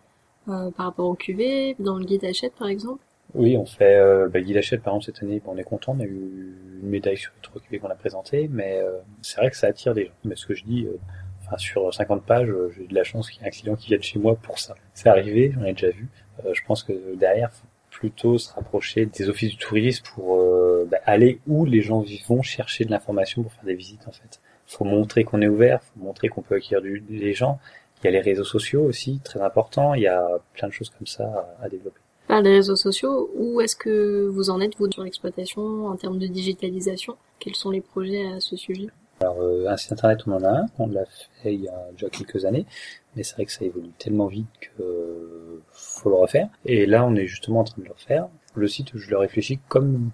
euh, 0.48 0.70
par 0.70 0.86
rapport 0.86 1.08
au 1.08 1.14
QV, 1.14 1.76
dans 1.78 1.98
le 1.98 2.04
guide 2.04 2.24
Hachette 2.24 2.54
par 2.54 2.68
exemple? 2.68 3.02
Oui, 3.36 3.56
on 3.56 3.66
fait 3.66 3.96
euh, 3.96 4.28
bah, 4.28 4.38
le 4.38 4.44
guide 4.44 4.56
Hachette 4.56 4.82
par 4.82 4.94
exemple 4.94 5.06
cette 5.06 5.22
année, 5.22 5.40
on 5.46 5.56
est 5.56 5.64
content, 5.64 5.94
on 5.96 6.00
a 6.00 6.04
eu 6.04 6.54
une 6.82 6.88
médaille 6.88 7.16
sur 7.16 7.32
le 7.54 7.60
QV 7.60 7.78
qu'on 7.78 7.90
a 7.90 7.94
présenté, 7.94 8.48
mais 8.50 8.80
euh, 8.80 8.98
c'est 9.22 9.40
vrai 9.40 9.50
que 9.50 9.56
ça 9.56 9.66
attire 9.66 9.94
des 9.94 10.06
gens. 10.06 10.12
Mais 10.24 10.36
ce 10.36 10.46
que 10.46 10.54
je 10.54 10.64
dis, 10.64 10.84
euh, 10.84 10.98
enfin 11.44 11.56
sur 11.58 11.92
50 11.92 12.24
pages, 12.24 12.48
j'ai 12.74 12.84
eu 12.84 12.86
de 12.86 12.94
la 12.94 13.04
chance 13.04 13.30
qu'il 13.30 13.42
y 13.42 13.44
ait 13.44 13.48
un 13.48 13.50
client 13.50 13.76
qui 13.76 13.88
vienne 13.88 14.02
chez 14.02 14.18
moi 14.18 14.36
pour 14.36 14.58
ça. 14.58 14.74
C'est 14.94 15.08
arrivé, 15.08 15.52
j'en 15.54 15.64
ai 15.64 15.72
déjà 15.72 15.90
vu. 15.90 16.08
je 16.52 16.60
pense 16.66 16.82
que 16.82 17.14
derrière, 17.14 17.52
faut 17.52 17.66
plutôt 17.90 18.38
se 18.38 18.52
rapprocher 18.52 19.06
des 19.06 19.28
offices 19.28 19.50
du 19.50 19.56
tourisme 19.56 20.04
pour 20.14 20.42
bah, 20.90 20.98
aller 21.06 21.40
où 21.46 21.64
les 21.64 21.80
gens 21.80 22.04
vont 22.28 22.42
chercher 22.42 22.84
de 22.84 22.90
l'information 22.90 23.42
pour 23.42 23.52
faire 23.52 23.64
des 23.64 23.74
visites 23.74 24.06
en 24.06 24.12
fait 24.12 24.40
faut 24.66 24.84
montrer 24.84 25.24
qu'on 25.24 25.40
est 25.42 25.48
ouvert, 25.48 25.82
faut 25.82 26.00
montrer 26.00 26.28
qu'on 26.28 26.42
peut 26.42 26.56
accueillir 26.56 26.82
du, 26.82 27.00
des 27.00 27.34
gens. 27.34 27.58
Il 28.02 28.06
y 28.06 28.08
a 28.08 28.10
les 28.10 28.20
réseaux 28.20 28.44
sociaux 28.44 28.84
aussi, 28.84 29.20
très 29.24 29.40
important. 29.40 29.94
Il 29.94 30.02
y 30.02 30.06
a 30.06 30.26
plein 30.54 30.68
de 30.68 30.72
choses 30.72 30.90
comme 30.90 31.06
ça 31.06 31.56
à, 31.62 31.68
développer. 31.68 32.00
Par 32.28 32.42
les 32.42 32.50
réseaux 32.50 32.76
sociaux, 32.76 33.30
où 33.36 33.60
est-ce 33.60 33.76
que 33.76 34.26
vous 34.26 34.50
en 34.50 34.60
êtes, 34.60 34.76
vous, 34.78 34.90
sur 34.90 35.04
l'exploitation, 35.04 35.86
en 35.86 35.96
termes 35.96 36.18
de 36.18 36.26
digitalisation? 36.26 37.16
Quels 37.38 37.54
sont 37.54 37.70
les 37.70 37.80
projets 37.80 38.26
à 38.26 38.40
ce 38.40 38.56
sujet? 38.56 38.88
Alors, 39.20 39.40
euh, 39.40 39.66
un 39.68 39.76
site 39.76 39.92
internet, 39.92 40.20
on 40.26 40.32
en 40.32 40.42
a 40.42 40.48
un. 40.48 40.66
On 40.78 40.88
l'a 40.88 41.04
fait 41.42 41.54
il 41.54 41.62
y 41.62 41.68
a 41.68 41.88
déjà 41.92 42.08
quelques 42.08 42.44
années. 42.44 42.66
Mais 43.14 43.22
c'est 43.22 43.34
vrai 43.34 43.46
que 43.46 43.52
ça 43.52 43.64
évolue 43.64 43.92
tellement 43.98 44.26
vite 44.26 44.48
que 44.60 44.82
euh, 44.82 45.62
faut 45.72 46.10
le 46.10 46.16
refaire. 46.16 46.48
Et 46.64 46.84
là, 46.86 47.06
on 47.06 47.14
est 47.14 47.26
justement 47.26 47.60
en 47.60 47.64
train 47.64 47.80
de 47.80 47.86
le 47.86 47.92
refaire. 47.92 48.28
Le 48.54 48.68
site, 48.68 48.90
je 48.94 49.10
le 49.10 49.18
réfléchis 49.18 49.58
comme 49.68 50.10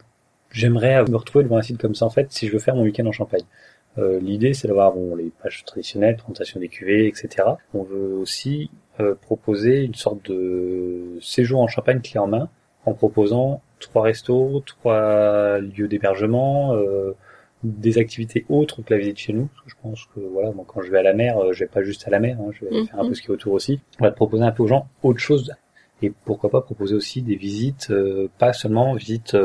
j'aimerais 0.50 1.02
me 1.04 1.16
retrouver 1.16 1.44
devant 1.44 1.56
un 1.56 1.62
site 1.62 1.78
comme 1.78 1.94
ça, 1.94 2.04
en 2.04 2.10
fait, 2.10 2.30
si 2.30 2.46
je 2.46 2.52
veux 2.52 2.58
faire 2.58 2.76
mon 2.76 2.82
week-end 2.82 3.06
en 3.06 3.12
Champagne. 3.12 3.44
Euh, 3.98 4.20
l'idée, 4.20 4.54
c'est 4.54 4.68
d'avoir 4.68 4.92
bon, 4.92 5.14
les 5.16 5.30
pages 5.42 5.64
traditionnelles, 5.64 6.16
présentation 6.16 6.60
des 6.60 6.68
cuvées, 6.68 7.06
etc. 7.08 7.48
On 7.74 7.82
veut 7.82 8.14
aussi 8.14 8.70
euh, 9.00 9.14
proposer 9.14 9.84
une 9.84 9.94
sorte 9.94 10.30
de 10.30 11.18
séjour 11.20 11.60
en 11.60 11.68
Champagne 11.68 12.00
clé 12.00 12.18
en 12.18 12.26
main, 12.26 12.48
en 12.84 12.94
proposant 12.94 13.62
trois 13.80 14.02
restos, 14.02 14.62
trois 14.66 15.58
lieux 15.58 15.88
d'hébergement, 15.88 16.74
euh, 16.74 17.12
des 17.62 17.98
activités 17.98 18.44
autres 18.48 18.82
que 18.82 18.92
la 18.92 18.98
visite 18.98 19.18
chez 19.18 19.32
nous. 19.32 19.46
Parce 19.46 19.64
que 19.64 19.70
je 19.70 19.76
pense 19.82 20.08
que 20.14 20.20
voilà, 20.20 20.50
bon, 20.50 20.64
quand 20.64 20.82
je 20.82 20.90
vais 20.90 20.98
à 20.98 21.02
la 21.02 21.14
mer, 21.14 21.52
je 21.52 21.60
vais 21.60 21.70
pas 21.70 21.82
juste 21.82 22.06
à 22.06 22.10
la 22.10 22.20
mer, 22.20 22.36
hein, 22.40 22.50
je 22.52 22.64
vais 22.64 22.84
faire 22.86 22.98
un 22.98 23.02
peu 23.02 23.08
mhm. 23.08 23.14
ce 23.14 23.22
qui 23.22 23.28
est 23.28 23.30
autour 23.30 23.52
aussi. 23.54 23.80
On 24.00 24.04
va 24.04 24.10
proposer 24.10 24.44
un 24.44 24.52
peu 24.52 24.62
aux 24.62 24.68
gens 24.68 24.88
autre 25.02 25.20
chose 25.20 25.52
et 26.04 26.12
pourquoi 26.24 26.50
pas 26.50 26.60
proposer 26.60 26.96
aussi 26.96 27.22
des 27.22 27.36
visites, 27.36 27.92
pas 28.38 28.52
seulement 28.52 28.94
visites 28.94 29.36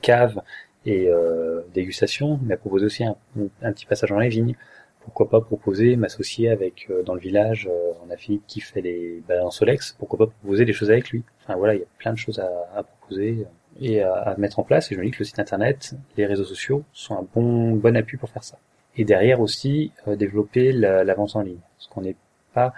cave 0.00 0.40
et 0.86 1.08
euh, 1.08 1.60
dégustation, 1.74 2.38
mais 2.42 2.56
proposer 2.56 2.86
aussi 2.86 3.04
un, 3.04 3.16
petit 3.72 3.86
passage 3.86 4.10
dans 4.10 4.18
les 4.18 4.28
vignes. 4.28 4.54
Pourquoi 5.06 5.30
pas 5.30 5.40
proposer, 5.40 5.94
m'associer 5.94 6.50
avec 6.50 6.88
euh, 6.90 7.04
dans 7.04 7.14
le 7.14 7.20
village, 7.20 7.68
euh, 7.70 7.92
on 8.04 8.10
a 8.10 8.16
Philippe 8.16 8.42
qui 8.48 8.60
fait 8.60 8.80
les 8.80 9.22
balades 9.26 9.44
en 9.44 9.52
Solex, 9.52 9.94
pourquoi 10.00 10.18
pas 10.18 10.26
proposer 10.26 10.64
des 10.64 10.72
choses 10.72 10.90
avec 10.90 11.10
lui. 11.10 11.22
Enfin 11.42 11.54
voilà, 11.56 11.74
il 11.74 11.78
y 11.78 11.82
a 11.82 11.86
plein 11.98 12.12
de 12.12 12.18
choses 12.18 12.40
à, 12.40 12.82
proposer 12.82 13.46
et 13.80 14.02
à, 14.02 14.34
mettre 14.36 14.58
en 14.58 14.64
place. 14.64 14.90
Et 14.90 14.96
je 14.96 15.00
me 15.00 15.04
dis 15.04 15.12
que 15.12 15.20
le 15.20 15.24
site 15.24 15.38
internet, 15.38 15.94
les 16.16 16.26
réseaux 16.26 16.44
sociaux 16.44 16.82
sont 16.92 17.16
un 17.16 17.26
bon 17.34 17.76
bon 17.76 17.96
appui 17.96 18.16
pour 18.16 18.28
faire 18.30 18.42
ça. 18.42 18.58
Et 18.96 19.04
derrière 19.04 19.40
aussi 19.40 19.92
développer 20.08 20.72
la, 20.72 21.04
en 21.16 21.40
ligne, 21.40 21.60
parce 21.76 21.86
qu'on 21.88 22.00
n'est 22.00 22.16
pas, 22.52 22.74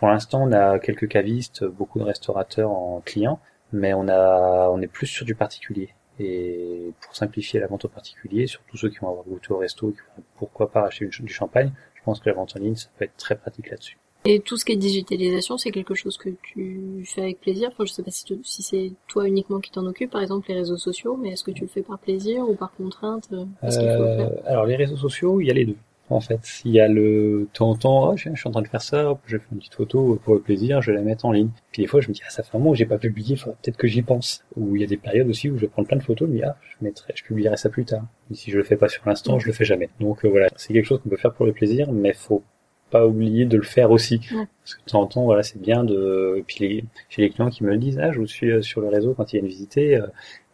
pour 0.00 0.08
l'instant, 0.08 0.42
on 0.42 0.52
a 0.52 0.80
quelques 0.80 1.08
cavistes, 1.08 1.64
beaucoup 1.64 2.00
de 2.00 2.04
restaurateurs 2.04 2.72
en 2.72 3.00
clients, 3.04 3.38
mais 3.72 3.94
on 3.94 4.08
a 4.08 4.68
on 4.70 4.80
est 4.80 4.88
plus 4.88 5.06
sur 5.06 5.24
du 5.24 5.36
particulier. 5.36 5.90
Et 6.18 6.92
pour 7.00 7.14
simplifier 7.14 7.60
la 7.60 7.66
vente 7.66 7.84
au 7.84 7.88
particulier, 7.88 8.46
surtout 8.46 8.76
ceux 8.76 8.88
qui 8.88 8.98
vont 8.98 9.10
avoir 9.10 9.24
goûté 9.24 9.52
au 9.52 9.58
resto, 9.58 9.90
qui 9.90 9.98
vont 10.16 10.22
pourquoi 10.36 10.70
pas 10.70 10.84
acheter 10.84 11.06
du 11.06 11.32
champagne, 11.32 11.72
je 11.94 12.02
pense 12.02 12.20
que 12.20 12.28
la 12.28 12.34
vente 12.34 12.56
en 12.56 12.60
ligne, 12.60 12.76
ça 12.76 12.88
peut 12.98 13.04
être 13.04 13.16
très 13.16 13.36
pratique 13.36 13.70
là-dessus. 13.70 13.98
Et 14.24 14.40
tout 14.40 14.56
ce 14.56 14.64
qui 14.64 14.72
est 14.72 14.76
digitalisation, 14.76 15.58
c'est 15.58 15.70
quelque 15.70 15.94
chose 15.94 16.18
que 16.18 16.30
tu 16.42 17.04
fais 17.06 17.22
avec 17.22 17.40
plaisir? 17.40 17.68
Enfin, 17.72 17.84
je 17.84 17.92
sais 17.92 18.02
pas 18.02 18.10
si, 18.10 18.24
si 18.42 18.62
c'est 18.62 18.92
toi 19.06 19.26
uniquement 19.28 19.60
qui 19.60 19.70
t'en 19.70 19.86
occupe, 19.86 20.10
par 20.10 20.20
exemple 20.20 20.48
les 20.48 20.56
réseaux 20.56 20.76
sociaux, 20.76 21.16
mais 21.16 21.30
est-ce 21.30 21.44
que 21.44 21.52
tu 21.52 21.62
le 21.62 21.68
fais 21.68 21.82
par 21.82 21.98
plaisir 21.98 22.48
ou 22.48 22.54
par 22.54 22.72
contrainte? 22.72 23.28
Euh, 23.32 23.44
euh, 23.64 24.28
Alors 24.44 24.66
les 24.66 24.76
réseaux 24.76 24.96
sociaux, 24.96 25.40
il 25.40 25.46
y 25.46 25.50
a 25.50 25.54
les 25.54 25.66
deux 25.66 25.76
en 26.10 26.20
fait. 26.20 26.60
Il 26.64 26.72
y 26.72 26.80
a 26.80 26.88
le 26.88 27.48
temps 27.52 27.70
en 27.70 27.74
temps, 27.74 28.10
oh, 28.10 28.16
je, 28.16 28.30
suis 28.34 28.48
en 28.48 28.50
train 28.50 28.62
de 28.62 28.68
faire 28.68 28.82
ça, 28.82 29.18
je 29.26 29.36
fais 29.36 29.44
une 29.52 29.58
petite 29.58 29.74
photo 29.74 30.20
pour 30.24 30.34
le 30.34 30.40
plaisir, 30.40 30.82
je 30.82 30.90
vais 30.90 30.96
la 30.96 31.02
mettre 31.02 31.24
en 31.24 31.32
ligne. 31.32 31.50
Puis 31.72 31.82
des 31.82 31.88
fois, 31.88 32.00
je 32.00 32.08
me 32.08 32.14
dis, 32.14 32.22
ah, 32.26 32.30
ça 32.30 32.42
fait 32.42 32.56
un 32.56 32.58
moment 32.58 32.72
que 32.72 32.78
j'ai 32.78 32.86
pas 32.86 32.98
publié, 32.98 33.36
peut-être 33.36 33.76
que 33.76 33.86
j'y 33.86 34.02
pense. 34.02 34.44
Ou 34.56 34.76
il 34.76 34.82
y 34.82 34.84
a 34.84 34.88
des 34.88 34.96
périodes 34.96 35.28
aussi 35.28 35.50
où 35.50 35.56
je 35.56 35.62
vais 35.62 35.68
prendre 35.68 35.88
plein 35.88 35.98
de 35.98 36.02
photos, 36.02 36.28
mais 36.30 36.42
ah, 36.42 36.56
je 36.62 36.84
mettrai, 36.84 37.12
je 37.14 37.24
publierai 37.24 37.56
ça 37.56 37.68
plus 37.68 37.84
tard. 37.84 38.04
Et 38.30 38.34
si 38.34 38.50
je 38.50 38.58
le 38.58 38.64
fais 38.64 38.76
pas 38.76 38.88
sur 38.88 39.02
l'instant, 39.06 39.38
je 39.38 39.46
le 39.46 39.52
fais 39.52 39.64
jamais. 39.64 39.88
Donc 40.00 40.24
euh, 40.24 40.28
voilà, 40.28 40.48
c'est 40.56 40.72
quelque 40.72 40.86
chose 40.86 41.00
qu'on 41.02 41.08
peut 41.08 41.16
faire 41.16 41.34
pour 41.34 41.46
le 41.46 41.52
plaisir, 41.52 41.92
mais 41.92 42.12
faut 42.12 42.42
pas 42.90 43.06
oublier 43.06 43.44
de 43.44 43.56
le 43.56 43.62
faire 43.62 43.90
aussi. 43.90 44.18
Parce 44.18 44.74
que 44.74 44.80
de 44.80 44.90
temps 44.90 45.02
en 45.02 45.06
temps, 45.06 45.24
voilà, 45.24 45.42
c'est 45.42 45.60
bien 45.60 45.84
de. 45.84 46.36
Et 46.38 46.42
puis 46.42 46.56
les... 46.60 46.84
j'ai 47.08 47.22
les 47.22 47.30
clients 47.30 47.50
qui 47.50 47.64
me 47.64 47.70
le 47.70 47.76
disent, 47.78 47.98
ah, 47.98 48.12
je 48.12 48.18
vous 48.18 48.26
suis 48.26 48.50
euh, 48.50 48.62
sur 48.62 48.80
le 48.80 48.88
réseau 48.88 49.14
quand 49.14 49.32
il 49.32 49.36
y 49.36 49.38
a 49.38 49.42
une 49.42 49.48
visite, 49.48 49.76
euh, 49.78 50.06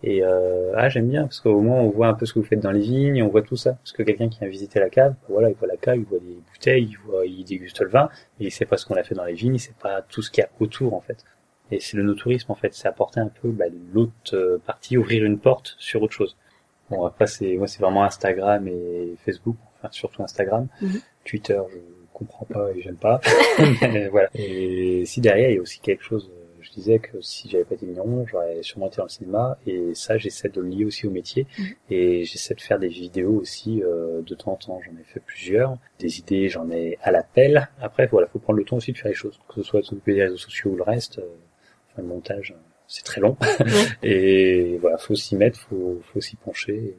Et 0.06 0.22
euh, 0.22 0.72
ah 0.76 0.90
j'aime 0.90 1.08
bien 1.08 1.22
parce 1.22 1.40
qu'au 1.40 1.62
moins 1.62 1.80
on 1.80 1.88
voit 1.88 2.08
un 2.08 2.14
peu 2.14 2.26
ce 2.26 2.34
que 2.34 2.38
vous 2.38 2.44
faites 2.44 2.60
dans 2.60 2.70
les 2.70 2.80
vignes, 2.80 3.22
on 3.22 3.28
voit 3.28 3.40
tout 3.40 3.56
ça. 3.56 3.72
Parce 3.72 3.92
que 3.92 4.02
quelqu'un 4.02 4.28
qui 4.28 4.38
vient 4.40 4.48
visiter 4.48 4.78
la 4.78 4.90
cave, 4.90 5.12
bah 5.12 5.28
voilà, 5.30 5.48
il 5.48 5.54
voit 5.56 5.66
la 5.66 5.78
cave, 5.78 5.96
il 5.96 6.04
voit 6.04 6.18
des 6.18 6.36
bouteilles, 6.52 6.88
il 6.90 6.98
voit, 7.06 7.24
il 7.24 7.42
déguste 7.42 7.80
le 7.80 7.88
vin, 7.88 8.10
mais 8.38 8.46
il 8.46 8.50
sait 8.50 8.66
pas 8.66 8.76
ce 8.76 8.84
qu'on 8.84 8.96
a 8.96 9.02
fait 9.02 9.14
dans 9.14 9.24
les 9.24 9.32
vignes, 9.32 9.54
il 9.54 9.60
sait 9.60 9.72
pas 9.80 10.02
tout 10.02 10.20
ce 10.20 10.30
qu'il 10.30 10.42
y 10.42 10.44
a 10.44 10.50
autour 10.60 10.92
en 10.92 11.00
fait. 11.00 11.24
Et 11.70 11.80
c'est 11.80 11.96
le 11.96 12.02
no-tourisme 12.02 12.52
en 12.52 12.54
fait, 12.54 12.74
c'est 12.74 12.86
apporter 12.86 13.20
un 13.20 13.30
peu 13.40 13.48
bah, 13.48 13.64
l'autre 13.94 14.12
euh, 14.34 14.58
partie, 14.66 14.98
ouvrir 14.98 15.24
une 15.24 15.38
porte 15.38 15.74
sur 15.78 16.02
autre 16.02 16.12
chose. 16.12 16.36
Bon 16.90 17.06
après 17.06 17.26
c'est 17.26 17.56
moi 17.56 17.66
c'est 17.66 17.80
vraiment 17.80 18.04
Instagram 18.04 18.68
et 18.68 19.14
Facebook, 19.24 19.56
enfin 19.78 19.88
surtout 19.90 20.22
Instagram, 20.22 20.68
Mhm. 20.82 21.00
Twitter 21.24 21.60
je 21.72 21.78
comprends 22.12 22.44
pas 22.44 22.70
et 22.72 22.82
j'aime 22.82 22.96
pas. 22.96 23.22
Mais 23.80 24.08
voilà. 24.08 24.28
Et 24.34 25.06
si 25.06 25.22
derrière 25.22 25.48
il 25.48 25.54
y 25.54 25.58
a 25.58 25.62
aussi 25.62 25.80
quelque 25.80 26.04
chose, 26.04 26.30
euh, 26.30 26.43
je 26.64 26.70
disais 26.72 26.98
que 26.98 27.20
si 27.20 27.48
j'avais 27.48 27.64
pas 27.64 27.74
été 27.76 27.86
vigneron, 27.86 28.26
j'aurais 28.26 28.62
sûrement 28.62 28.88
été 28.88 28.96
dans 28.96 29.04
le 29.04 29.08
cinéma 29.08 29.56
et 29.66 29.94
ça 29.94 30.18
j'essaie 30.18 30.48
de 30.48 30.60
le 30.60 30.68
lier 30.68 30.84
aussi 30.84 31.06
au 31.06 31.10
métier 31.10 31.46
Mhm. 31.58 31.66
et 31.90 32.24
j'essaie 32.24 32.54
de 32.54 32.60
faire 32.60 32.78
des 32.80 32.88
vidéos 32.88 33.34
aussi 33.40 33.82
euh, 33.82 34.22
de 34.22 34.34
temps 34.34 34.52
en 34.52 34.56
temps. 34.56 34.80
J'en 34.84 34.92
ai 35.00 35.04
fait 35.04 35.20
plusieurs, 35.20 35.76
des 36.00 36.18
idées 36.18 36.48
j'en 36.48 36.68
ai 36.70 36.98
à 37.02 37.10
l'appel. 37.12 37.68
Après 37.80 38.06
voilà 38.06 38.26
faut 38.26 38.38
prendre 38.40 38.58
le 38.58 38.64
temps 38.64 38.76
aussi 38.78 38.92
de 38.92 38.98
faire 38.98 39.10
les 39.10 39.14
choses, 39.14 39.38
que 39.48 39.54
ce 39.56 39.62
soit 39.62 39.82
s'occuper 39.82 40.14
des 40.14 40.22
réseaux 40.24 40.36
sociaux 40.38 40.70
ou 40.72 40.76
le 40.76 40.82
reste. 40.82 41.18
euh, 41.18 41.22
enfin, 41.92 42.02
le 42.02 42.08
montage 42.08 42.52
euh, 42.56 42.60
c'est 42.88 43.04
très 43.04 43.20
long 43.20 43.36
et 44.02 44.76
voilà 44.80 44.98
faut 44.98 45.14
s'y 45.14 45.36
mettre, 45.36 45.58
faut 45.68 46.00
faut 46.12 46.20
s'y 46.20 46.36
pencher. 46.36 46.94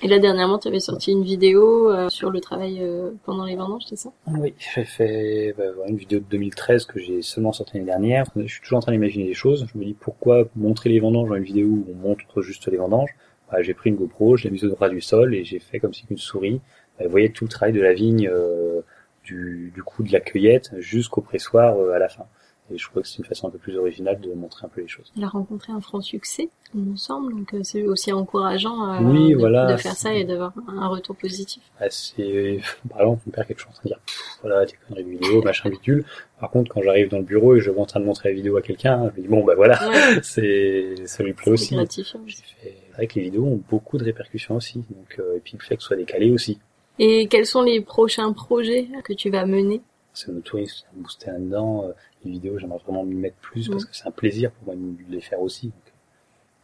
Et 0.00 0.06
là, 0.06 0.20
dernièrement, 0.20 0.58
tu 0.58 0.68
avais 0.68 0.78
sorti 0.78 1.10
une 1.10 1.24
vidéo 1.24 1.90
euh, 1.90 2.08
sur 2.08 2.30
le 2.30 2.40
travail 2.40 2.78
euh, 2.80 3.10
pendant 3.24 3.44
les 3.44 3.56
vendanges, 3.56 3.82
c'est 3.88 3.96
ça? 3.96 4.10
Oui, 4.28 4.54
j'ai 4.58 4.84
fait 4.84 5.54
bah, 5.58 5.64
une 5.88 5.96
vidéo 5.96 6.20
de 6.20 6.24
2013 6.24 6.84
que 6.84 7.00
j'ai 7.00 7.20
seulement 7.20 7.52
sortie 7.52 7.74
l'année 7.74 7.86
dernière. 7.86 8.26
Je 8.36 8.46
suis 8.46 8.60
toujours 8.60 8.78
en 8.78 8.82
train 8.82 8.92
d'imaginer 8.92 9.24
des 9.24 9.34
choses. 9.34 9.66
Je 9.72 9.76
me 9.76 9.84
dis 9.84 9.94
pourquoi 9.94 10.44
montrer 10.54 10.90
les 10.90 11.00
vendanges 11.00 11.28
dans 11.28 11.34
une 11.34 11.42
vidéo 11.42 11.66
où 11.66 11.86
on 11.90 12.08
montre 12.08 12.42
juste 12.42 12.68
les 12.68 12.76
vendanges? 12.76 13.10
Bah, 13.50 13.60
j'ai 13.62 13.74
pris 13.74 13.90
une 13.90 13.96
GoPro, 13.96 14.36
je 14.36 14.44
l'ai 14.44 14.50
mise 14.50 14.64
au 14.64 14.68
droit 14.68 14.88
du 14.88 15.00
sol 15.00 15.34
et 15.34 15.42
j'ai 15.42 15.58
fait 15.58 15.80
comme 15.80 15.94
si 15.94 16.04
une 16.10 16.18
souris 16.18 16.60
bah, 16.98 17.06
voyez 17.08 17.32
tout 17.32 17.44
le 17.44 17.50
travail 17.50 17.72
de 17.72 17.80
la 17.80 17.92
vigne, 17.92 18.28
euh, 18.32 18.82
du, 19.24 19.72
du 19.74 19.82
coup 19.82 20.04
de 20.04 20.12
la 20.12 20.20
cueillette 20.20 20.70
jusqu'au 20.78 21.22
pressoir 21.22 21.76
à 21.90 21.98
la 21.98 22.08
fin. 22.08 22.26
Et 22.70 22.76
je 22.78 22.88
crois 22.88 23.00
que 23.02 23.08
c'est 23.08 23.18
une 23.18 23.24
façon 23.24 23.48
un 23.48 23.50
peu 23.50 23.58
plus 23.58 23.76
originale 23.76 24.20
de 24.20 24.32
montrer 24.34 24.66
un 24.66 24.68
peu 24.68 24.80
les 24.82 24.88
choses. 24.88 25.10
Il 25.16 25.24
a 25.24 25.28
rencontré 25.28 25.72
un 25.72 25.80
franc 25.80 26.00
succès, 26.02 26.50
il 26.74 26.82
me 26.82 26.96
semble, 26.96 27.32
donc 27.32 27.54
euh, 27.54 27.60
c'est 27.62 27.82
aussi 27.82 28.12
encourageant 28.12 28.92
euh, 28.94 28.98
Oui, 29.00 29.30
de, 29.30 29.36
voilà, 29.36 29.72
de 29.72 29.76
faire 29.78 29.94
ça 29.96 30.12
et 30.14 30.24
d'avoir 30.24 30.52
un 30.68 30.88
retour 30.88 31.16
positif. 31.16 31.62
Ah, 31.80 31.86
c'est 31.88 32.60
par 32.90 33.00
exemple 33.00 33.22
mon 33.26 33.32
père 33.32 33.46
quelque 33.46 33.60
chose 33.60 33.70
en 33.70 33.74
train 33.74 33.82
de 33.84 33.88
dire 33.88 34.00
voilà 34.42 34.66
tes 34.66 34.76
conneries 34.86 35.04
de 35.04 35.10
vidéo 35.10 35.42
machin 35.42 35.70
bidule 35.70 36.04
par 36.38 36.50
contre 36.50 36.70
quand 36.72 36.82
j'arrive 36.82 37.08
dans 37.08 37.18
le 37.18 37.24
bureau 37.24 37.56
et 37.56 37.60
je 37.60 37.70
vois 37.70 37.82
en 37.82 37.86
train 37.86 38.00
de 38.00 38.04
montrer 38.04 38.28
la 38.28 38.34
vidéo 38.34 38.56
à 38.56 38.62
quelqu'un 38.62 39.10
je 39.14 39.20
me 39.20 39.26
dis 39.26 39.28
bon 39.28 39.44
bah 39.44 39.54
voilà 39.56 39.78
Ouais, 39.88 40.18
c'est 40.22 40.94
ça 41.06 41.22
lui 41.22 41.32
plaît 41.32 41.50
aussi 41.52 41.74
gratifiant. 41.74 42.20
Fait 42.26 42.34
c'est 42.62 42.92
vrai 42.94 43.06
que 43.06 43.14
les 43.14 43.22
vidéos 43.22 43.44
ont 43.44 43.60
beaucoup 43.68 43.96
de 43.98 44.04
répercussions 44.04 44.56
aussi 44.56 44.78
donc 44.90 45.16
euh, 45.18 45.36
et 45.36 45.40
puis 45.40 45.54
le 45.58 45.64
fait 45.64 45.76
que 45.76 45.82
ce 45.82 45.88
soit 45.88 45.96
décalé 45.96 46.30
aussi 46.30 46.58
Et 46.98 47.28
quels 47.28 47.46
sont 47.46 47.62
les 47.62 47.80
prochains 47.80 48.32
projets 48.32 48.88
que 49.04 49.12
tu 49.12 49.30
vas 49.30 49.46
mener? 49.46 49.80
C'est 50.14 50.28
notre 50.32 50.44
tourisme 50.50 50.76
c'est 50.80 50.96
un 50.96 51.00
booster 51.00 51.30
là-dedans 51.30 51.84
euh, 51.84 51.92
les 52.24 52.30
vidéos 52.32 52.58
j'aimerais 52.58 52.78
vraiment 52.84 53.04
m'y 53.04 53.14
mettre 53.14 53.36
plus 53.36 53.68
parce 53.68 53.84
Mhm. 53.84 53.90
que 53.90 53.96
c'est 53.96 54.06
un 54.08 54.10
plaisir 54.12 54.50
pour 54.52 54.66
moi 54.66 54.76
de 54.76 55.12
les 55.12 55.20
faire 55.20 55.40
aussi. 55.40 55.66
Donc 55.68 55.74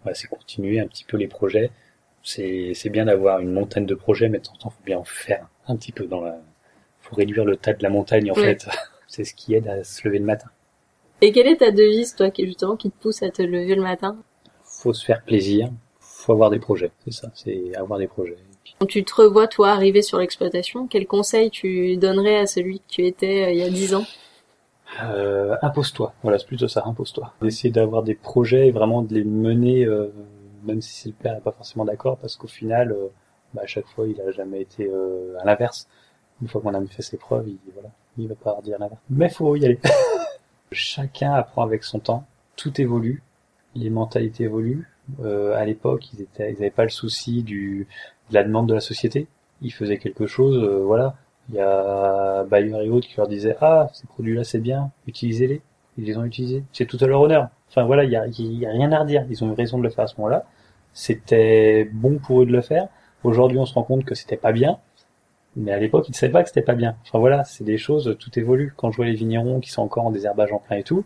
voilà, 0.02 0.14
c'est 0.14 0.28
continuer 0.28 0.80
un 0.80 0.86
petit 0.86 1.04
peu 1.04 1.16
les 1.16 1.28
projets. 1.28 1.70
C'est 2.22 2.72
c'est 2.74 2.90
bien 2.90 3.04
d'avoir 3.06 3.40
une 3.40 3.52
montagne 3.52 3.86
de 3.86 3.94
projets 3.94 4.28
mais 4.28 4.38
de 4.38 4.44
temps 4.44 4.54
en 4.54 4.56
temps 4.58 4.70
faut 4.70 4.84
bien 4.84 4.98
en 4.98 5.04
faire 5.04 5.48
un 5.68 5.76
petit 5.76 5.92
peu 5.92 6.06
dans 6.06 6.20
la 6.22 6.38
faut 7.00 7.14
réduire 7.16 7.44
le 7.44 7.56
tas 7.56 7.72
de 7.74 7.82
la 7.82 7.90
montagne 7.90 8.30
en 8.30 8.34
fait. 8.34 8.66
C'est 9.06 9.24
ce 9.24 9.34
qui 9.34 9.54
aide 9.54 9.68
à 9.68 9.84
se 9.84 10.06
lever 10.08 10.18
le 10.18 10.24
matin. 10.24 10.48
Et 11.20 11.30
quelle 11.32 11.46
est 11.46 11.58
ta 11.58 11.70
devise, 11.70 12.14
toi, 12.16 12.30
qui 12.30 12.44
justement 12.46 12.76
qui 12.76 12.90
te 12.90 12.98
pousse 13.00 13.22
à 13.22 13.30
te 13.30 13.42
lever 13.42 13.74
le 13.76 13.82
matin? 13.82 14.16
Faut 14.64 14.92
se 14.92 15.04
faire 15.04 15.22
plaisir 15.22 15.70
faut 16.00 16.32
avoir 16.32 16.50
des 16.50 16.58
projets. 16.58 16.90
C'est 17.04 17.12
ça 17.12 17.30
c'est 17.34 17.74
avoir 17.76 17.98
des 17.98 18.06
projets 18.08 18.36
Quand 18.78 18.86
tu 18.86 19.04
te 19.04 19.14
revois, 19.14 19.46
toi, 19.46 19.70
arriver 19.70 20.02
sur 20.02 20.18
l'exploitation, 20.18 20.86
quel 20.86 21.06
conseil 21.06 21.50
tu 21.50 21.96
donnerais 21.96 22.38
à 22.38 22.46
celui 22.46 22.80
que 22.80 22.88
tu 22.88 23.06
étais 23.06 23.44
euh, 23.44 23.50
il 23.50 23.58
y 23.58 23.62
a 23.62 23.70
dix 23.70 23.94
ans? 23.94 24.04
Euh, 25.02 25.56
impose-toi. 25.62 26.14
Voilà, 26.22 26.38
c'est 26.38 26.46
plutôt 26.46 26.68
ça, 26.68 26.82
impose-toi. 26.86 27.32
D'essayer 27.42 27.70
d'avoir 27.70 28.02
des 28.02 28.14
projets 28.14 28.68
et 28.68 28.70
vraiment 28.70 29.02
de 29.02 29.14
les 29.14 29.24
mener, 29.24 29.84
euh, 29.84 30.12
même 30.64 30.80
si 30.80 31.08
le 31.08 31.14
père 31.14 31.34
n'est 31.34 31.40
pas 31.40 31.52
forcément 31.52 31.84
d'accord, 31.84 32.18
parce 32.18 32.36
qu'au 32.36 32.46
final, 32.46 32.92
euh, 32.92 33.08
bah, 33.54 33.62
à 33.64 33.66
chaque 33.66 33.86
fois, 33.86 34.06
il 34.06 34.20
a 34.20 34.30
jamais 34.30 34.60
été 34.60 34.88
euh, 34.88 35.36
à 35.40 35.44
l'inverse. 35.44 35.88
Une 36.42 36.48
fois 36.48 36.60
qu'on 36.60 36.74
a 36.74 36.86
fait 36.86 37.02
ses 37.02 37.16
preuves, 37.16 37.48
il, 37.48 37.58
voilà, 37.72 37.90
il 38.18 38.28
va 38.28 38.34
pas 38.34 38.58
dire 38.62 38.78
l'inverse. 38.78 39.00
Mais 39.10 39.28
faut 39.28 39.56
y 39.56 39.64
aller. 39.64 39.78
Chacun 40.72 41.32
apprend 41.32 41.62
avec 41.62 41.84
son 41.84 42.00
temps. 42.00 42.24
Tout 42.56 42.80
évolue. 42.80 43.22
Les 43.74 43.90
mentalités 43.90 44.44
évoluent. 44.44 44.88
Euh, 45.22 45.54
à 45.54 45.64
l'époque, 45.64 46.12
ils 46.12 46.22
étaient, 46.22 46.52
ils 46.52 46.56
avaient 46.56 46.70
pas 46.70 46.84
le 46.84 46.90
souci 46.90 47.42
du, 47.42 47.86
de 48.30 48.34
la 48.34 48.44
demande 48.44 48.68
de 48.68 48.74
la 48.74 48.80
société. 48.80 49.26
Ils 49.62 49.72
faisaient 49.72 49.98
quelque 49.98 50.26
chose, 50.26 50.62
euh, 50.62 50.82
voilà. 50.84 51.14
Il 51.50 51.56
y 51.56 51.60
a 51.60 52.44
Bayer 52.44 52.84
et 52.84 52.88
autres 52.88 53.06
qui 53.06 53.16
leur 53.16 53.28
disaient 53.28 53.56
ah 53.60 53.88
ces 53.92 54.06
produits-là 54.06 54.44
c'est 54.44 54.60
bien, 54.60 54.90
utilisez-les. 55.06 55.60
Ils 55.98 56.04
les 56.04 56.16
ont 56.16 56.24
utilisés, 56.24 56.64
c'est 56.72 56.86
tout 56.86 56.98
à 57.00 57.06
leur 57.06 57.20
honneur. 57.20 57.48
Enfin 57.68 57.84
voilà, 57.84 58.04
il 58.04 58.10
y 58.10 58.16
a, 58.16 58.70
rien 58.70 58.92
à 58.92 59.00
redire. 59.00 59.24
Ils 59.30 59.44
ont 59.44 59.50
eu 59.50 59.54
raison 59.54 59.78
de 59.78 59.82
le 59.82 59.90
faire 59.90 60.04
à 60.04 60.06
ce 60.06 60.16
moment-là. 60.18 60.44
C'était 60.92 61.88
bon 61.92 62.18
pour 62.18 62.42
eux 62.42 62.46
de 62.46 62.52
le 62.52 62.60
faire. 62.62 62.88
Aujourd'hui, 63.24 63.58
on 63.58 63.66
se 63.66 63.74
rend 63.74 63.82
compte 63.82 64.04
que 64.04 64.14
c'était 64.14 64.36
pas 64.36 64.52
bien. 64.52 64.78
Mais 65.56 65.72
à 65.72 65.78
l'époque, 65.78 66.08
ils 66.08 66.12
ne 66.12 66.16
savaient 66.16 66.32
pas 66.32 66.42
que 66.42 66.48
c'était 66.48 66.62
pas 66.62 66.74
bien. 66.74 66.96
Enfin 67.02 67.18
voilà, 67.18 67.44
c'est 67.44 67.64
des 67.64 67.78
choses, 67.78 68.16
tout 68.18 68.38
évolue. 68.38 68.74
Quand 68.76 68.90
je 68.90 68.96
vois 68.96 69.06
les 69.06 69.14
vignerons 69.14 69.60
qui 69.60 69.70
sont 69.70 69.82
encore 69.82 70.06
en 70.06 70.10
désherbage 70.10 70.52
en 70.52 70.58
plein 70.58 70.78
et 70.78 70.82
tout, 70.82 71.04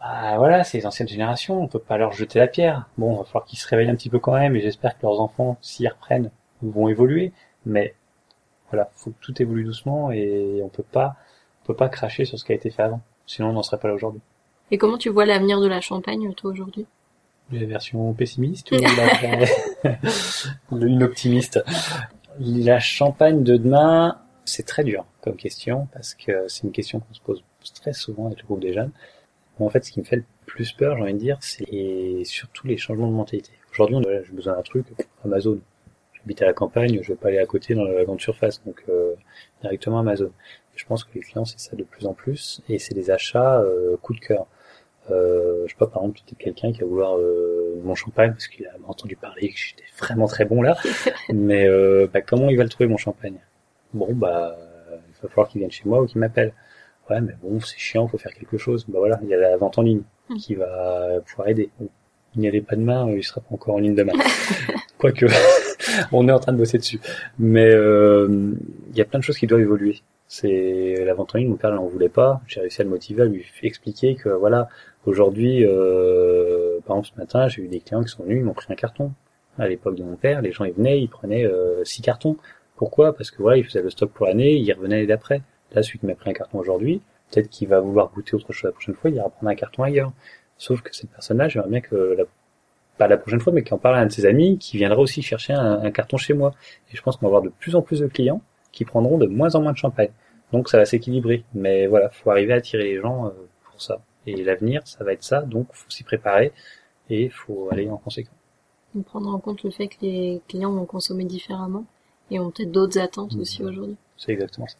bah 0.00 0.38
voilà, 0.38 0.64
c'est 0.64 0.78
les 0.78 0.86
anciennes 0.86 1.08
générations, 1.08 1.62
on 1.62 1.68
peut 1.68 1.78
pas 1.78 1.98
leur 1.98 2.12
jeter 2.12 2.38
la 2.38 2.46
pierre. 2.46 2.88
Bon, 2.96 3.14
il 3.14 3.18
va 3.18 3.24
falloir 3.24 3.44
qu'ils 3.44 3.58
se 3.58 3.68
réveillent 3.68 3.90
un 3.90 3.96
petit 3.96 4.08
peu 4.08 4.18
quand 4.18 4.32
même, 4.32 4.56
et 4.56 4.60
j'espère 4.60 4.96
que 4.96 5.02
leurs 5.02 5.20
enfants, 5.20 5.58
s'y 5.60 5.86
reprennent, 5.86 6.30
vont 6.62 6.88
évoluer. 6.88 7.32
Mais 7.66 7.94
voilà, 8.70 8.90
faut 8.94 9.10
que 9.10 9.16
tout 9.20 9.42
évolue 9.42 9.64
doucement 9.64 10.10
et 10.10 10.60
on 10.62 10.68
peut 10.68 10.84
pas, 10.84 11.16
on 11.62 11.66
peut 11.66 11.74
pas 11.74 11.88
cracher 11.88 12.24
sur 12.24 12.38
ce 12.38 12.44
qui 12.44 12.52
a 12.52 12.54
été 12.54 12.70
fait 12.70 12.82
avant. 12.82 13.02
Sinon, 13.26 13.50
on 13.50 13.52
n'en 13.52 13.62
serait 13.62 13.78
pas 13.78 13.88
là 13.88 13.94
aujourd'hui. 13.94 14.22
Et 14.70 14.78
comment 14.78 14.96
tu 14.96 15.10
vois 15.10 15.26
l'avenir 15.26 15.60
de 15.60 15.66
la 15.66 15.80
Champagne, 15.80 16.32
toi, 16.34 16.50
aujourd'hui? 16.50 16.86
La 17.52 17.66
version 17.66 18.12
pessimiste 18.14 18.70
ou 18.70 18.76
la, 18.76 19.96
une 20.72 21.02
optimiste 21.02 21.62
La 22.38 22.78
Champagne 22.78 23.42
de 23.42 23.56
demain, 23.56 24.18
c'est 24.44 24.64
très 24.64 24.84
dur 24.84 25.04
comme 25.20 25.36
question 25.36 25.88
parce 25.92 26.14
que 26.14 26.46
c'est 26.48 26.62
une 26.62 26.72
question 26.72 27.00
qu'on 27.00 27.14
se 27.14 27.20
pose 27.20 27.44
très 27.74 27.92
souvent 27.92 28.26
avec 28.26 28.40
le 28.40 28.46
groupe 28.46 28.60
des 28.60 28.72
jeunes. 28.72 28.92
En 29.60 29.68
fait, 29.70 29.84
ce 29.84 29.92
qui 29.92 30.00
me 30.00 30.04
fait 30.04 30.16
le 30.16 30.24
plus 30.46 30.72
peur, 30.72 30.96
j'ai 30.96 31.02
envie 31.02 31.12
de 31.14 31.18
dire, 31.18 31.38
c'est 31.40 32.22
surtout 32.24 32.66
les 32.66 32.76
changements 32.76 33.08
de 33.08 33.12
mentalité. 33.12 33.52
Aujourd'hui, 33.72 33.96
on- 33.96 34.02
j'ai 34.02 34.32
besoin 34.32 34.54
d'un 34.56 34.62
truc, 34.62 34.86
Amazon. 35.24 35.58
J'habite 36.14 36.42
à 36.42 36.46
la 36.46 36.52
campagne, 36.52 37.00
je 37.02 37.08
vais 37.08 37.16
pas 37.16 37.28
aller 37.28 37.38
à 37.38 37.46
côté 37.46 37.74
dans 37.74 37.84
la 37.84 38.04
grande 38.04 38.20
surface, 38.20 38.62
donc 38.64 38.82
euh, 38.88 39.14
directement 39.62 40.00
Amazon. 40.00 40.30
Je 40.76 40.84
pense 40.84 41.04
que 41.04 41.10
les 41.14 41.20
clients, 41.20 41.44
c'est 41.44 41.58
ça 41.60 41.76
de 41.76 41.84
plus 41.84 42.06
en 42.06 42.14
plus, 42.14 42.62
et 42.68 42.78
c'est 42.78 42.94
des 42.94 43.10
achats 43.10 43.60
euh, 43.60 43.96
coup 43.98 44.14
de 44.14 44.20
cœur. 44.20 44.46
Euh, 45.10 45.64
je 45.66 45.72
sais 45.72 45.78
pas, 45.78 45.86
par 45.86 46.02
exemple, 46.02 46.20
peut-être 46.26 46.38
quelqu'un 46.38 46.72
qui 46.72 46.80
va 46.80 46.86
vouloir 46.86 47.16
euh, 47.18 47.80
mon 47.82 47.94
champagne 47.94 48.32
parce 48.32 48.48
qu'il 48.48 48.66
a 48.66 48.72
entendu 48.86 49.16
parler 49.16 49.48
que 49.50 49.58
j'étais 49.58 49.84
vraiment 49.98 50.26
très 50.26 50.44
bon 50.44 50.62
là. 50.62 50.76
Mais 51.32 51.66
euh, 51.68 52.06
bah, 52.12 52.20
comment 52.22 52.48
il 52.50 52.56
va 52.56 52.64
le 52.64 52.68
trouver 52.68 52.88
mon 52.88 52.96
champagne? 52.98 53.38
Bon, 53.94 54.12
bah, 54.12 54.56
il 54.92 55.22
va 55.22 55.28
falloir 55.28 55.48
qu'il 55.48 55.60
vienne 55.60 55.70
chez 55.70 55.84
moi 55.88 56.02
ou 56.02 56.06
qu'il 56.06 56.20
m'appelle. 56.20 56.52
Ouais, 57.10 57.20
mais 57.20 57.34
bon, 57.42 57.60
c'est 57.60 57.78
chiant, 57.78 58.06
faut 58.08 58.18
faire 58.18 58.32
quelque 58.34 58.56
chose. 58.56 58.86
Bah 58.88 58.98
voilà, 59.00 59.18
il 59.22 59.28
y 59.28 59.34
a 59.34 59.38
la 59.38 59.56
vente 59.56 59.78
en 59.78 59.82
ligne 59.82 60.02
Mm. 60.30 60.36
qui 60.36 60.54
va 60.54 61.20
pouvoir 61.26 61.48
aider. 61.48 61.70
Il 62.36 62.40
n'y 62.40 62.48
avait 62.48 62.60
pas 62.60 62.76
demain, 62.76 63.08
euh, 63.08 63.16
il 63.18 63.24
sera 63.24 63.40
pas 63.40 63.52
encore 63.54 63.74
en 63.74 63.78
ligne 63.78 63.94
demain. 63.94 64.12
Quoique, 64.98 65.26
on 66.12 66.28
est 66.28 66.32
en 66.32 66.38
train 66.38 66.52
de 66.52 66.58
bosser 66.58 66.78
dessus. 66.78 67.00
Mais 67.38 67.68
euh, 67.72 68.52
il 68.90 68.96
y 68.96 69.00
a 69.00 69.04
plein 69.04 69.18
de 69.18 69.24
choses 69.24 69.38
qui 69.38 69.46
doivent 69.46 69.60
évoluer. 69.60 70.00
C'est 70.28 70.94
la 71.04 71.14
vente 71.14 71.34
en 71.34 71.38
ligne, 71.38 71.48
mon 71.48 71.56
père 71.56 71.72
n'en 71.74 71.86
voulait 71.86 72.08
pas. 72.08 72.40
J'ai 72.46 72.60
réussi 72.60 72.80
à 72.80 72.84
le 72.84 72.90
motiver, 72.90 73.22
à 73.22 73.24
lui 73.24 73.44
expliquer 73.64 74.14
que 74.14 74.28
voilà, 74.28 74.68
aujourd'hui, 75.04 75.64
euh, 75.66 76.78
par 76.86 76.96
exemple 76.98 77.14
ce 77.16 77.20
matin, 77.20 77.48
j'ai 77.48 77.62
eu 77.62 77.68
des 77.68 77.80
clients 77.80 78.02
qui 78.04 78.10
sont 78.10 78.22
venus, 78.22 78.38
ils 78.38 78.44
m'ont 78.44 78.54
pris 78.54 78.72
un 78.72 78.76
carton. 78.76 79.12
À 79.58 79.66
l'époque 79.66 79.96
de 79.96 80.04
mon 80.04 80.14
père, 80.14 80.40
les 80.40 80.52
gens 80.52 80.64
ils 80.64 80.72
venaient, 80.72 81.00
ils 81.00 81.08
prenaient 81.08 81.44
euh, 81.44 81.84
six 81.84 82.02
cartons. 82.02 82.36
Pourquoi? 82.76 83.14
Parce 83.16 83.32
que 83.32 83.42
voilà, 83.42 83.56
ils 83.58 83.64
faisaient 83.64 83.82
le 83.82 83.90
stock 83.90 84.12
pour 84.12 84.26
l'année, 84.26 84.54
ils 84.54 84.72
revenaient 84.72 84.96
l'année 84.96 85.08
d'après. 85.08 85.42
Là, 85.72 85.82
celui 85.82 85.98
qui 85.98 86.06
m'a 86.06 86.14
pris 86.14 86.30
un 86.30 86.32
carton 86.34 86.58
aujourd'hui, 86.58 87.00
peut-être 87.30 87.48
qu'il 87.48 87.68
va 87.68 87.80
vouloir 87.80 88.10
goûter 88.10 88.34
autre 88.34 88.52
chose 88.52 88.64
la 88.64 88.72
prochaine 88.72 88.94
fois, 88.94 89.10
il 89.10 89.16
ira 89.16 89.28
prendre 89.30 89.50
un 89.50 89.54
carton 89.54 89.82
ailleurs. 89.82 90.12
Sauf 90.58 90.82
que 90.82 90.94
cette 90.94 91.10
personne-là, 91.10 91.48
j'aimerais 91.48 91.70
bien 91.70 91.80
que 91.80 92.16
la, 92.18 92.24
pas 92.98 93.08
la 93.08 93.16
prochaine 93.16 93.40
fois, 93.40 93.52
mais 93.52 93.62
qu'il 93.62 93.72
en 93.74 93.78
parle 93.78 93.96
à 93.96 94.00
un 94.00 94.06
de 94.06 94.12
ses 94.12 94.26
amis, 94.26 94.58
qui 94.58 94.76
viendra 94.76 94.98
aussi 95.00 95.22
chercher 95.22 95.52
un, 95.54 95.80
un 95.82 95.90
carton 95.90 96.16
chez 96.16 96.34
moi. 96.34 96.54
Et 96.92 96.96
je 96.96 97.02
pense 97.02 97.16
qu'on 97.16 97.26
va 97.26 97.28
avoir 97.28 97.42
de 97.42 97.48
plus 97.48 97.74
en 97.76 97.82
plus 97.82 98.00
de 98.00 98.06
clients 98.08 98.42
qui 98.72 98.84
prendront 98.84 99.16
de 99.18 99.26
moins 99.26 99.54
en 99.54 99.62
moins 99.62 99.72
de 99.72 99.78
champagne. 99.78 100.10
Donc 100.52 100.68
ça 100.68 100.76
va 100.78 100.84
s'équilibrer. 100.84 101.44
Mais 101.54 101.86
voilà, 101.86 102.10
faut 102.10 102.30
arriver 102.30 102.52
à 102.52 102.56
attirer 102.56 102.84
les 102.84 103.00
gens 103.00 103.26
euh, 103.26 103.30
pour 103.70 103.80
ça. 103.80 104.00
Et 104.26 104.42
l'avenir, 104.44 104.82
ça 104.84 105.02
va 105.02 105.12
être 105.14 105.24
ça, 105.24 105.40
donc 105.42 105.68
faut 105.72 105.88
s'y 105.88 106.04
préparer 106.04 106.52
et 107.08 107.30
faut 107.30 107.68
aller 107.72 107.88
en 107.88 107.96
conséquence. 107.96 108.34
Donc, 108.94 109.06
Prendre 109.06 109.32
en 109.32 109.38
compte 109.38 109.62
le 109.62 109.70
fait 109.70 109.88
que 109.88 109.96
les 110.02 110.42
clients 110.48 110.72
vont 110.72 110.84
consommer 110.84 111.24
différemment 111.24 111.84
et 112.30 112.38
ont 112.38 112.50
peut-être 112.50 112.70
d'autres 112.70 112.98
attentes 112.98 113.32
Mhm. 113.34 113.40
aussi 113.40 113.64
aujourd'hui. 113.64 113.96
C'est 114.18 114.32
exactement 114.32 114.66
ça. 114.66 114.76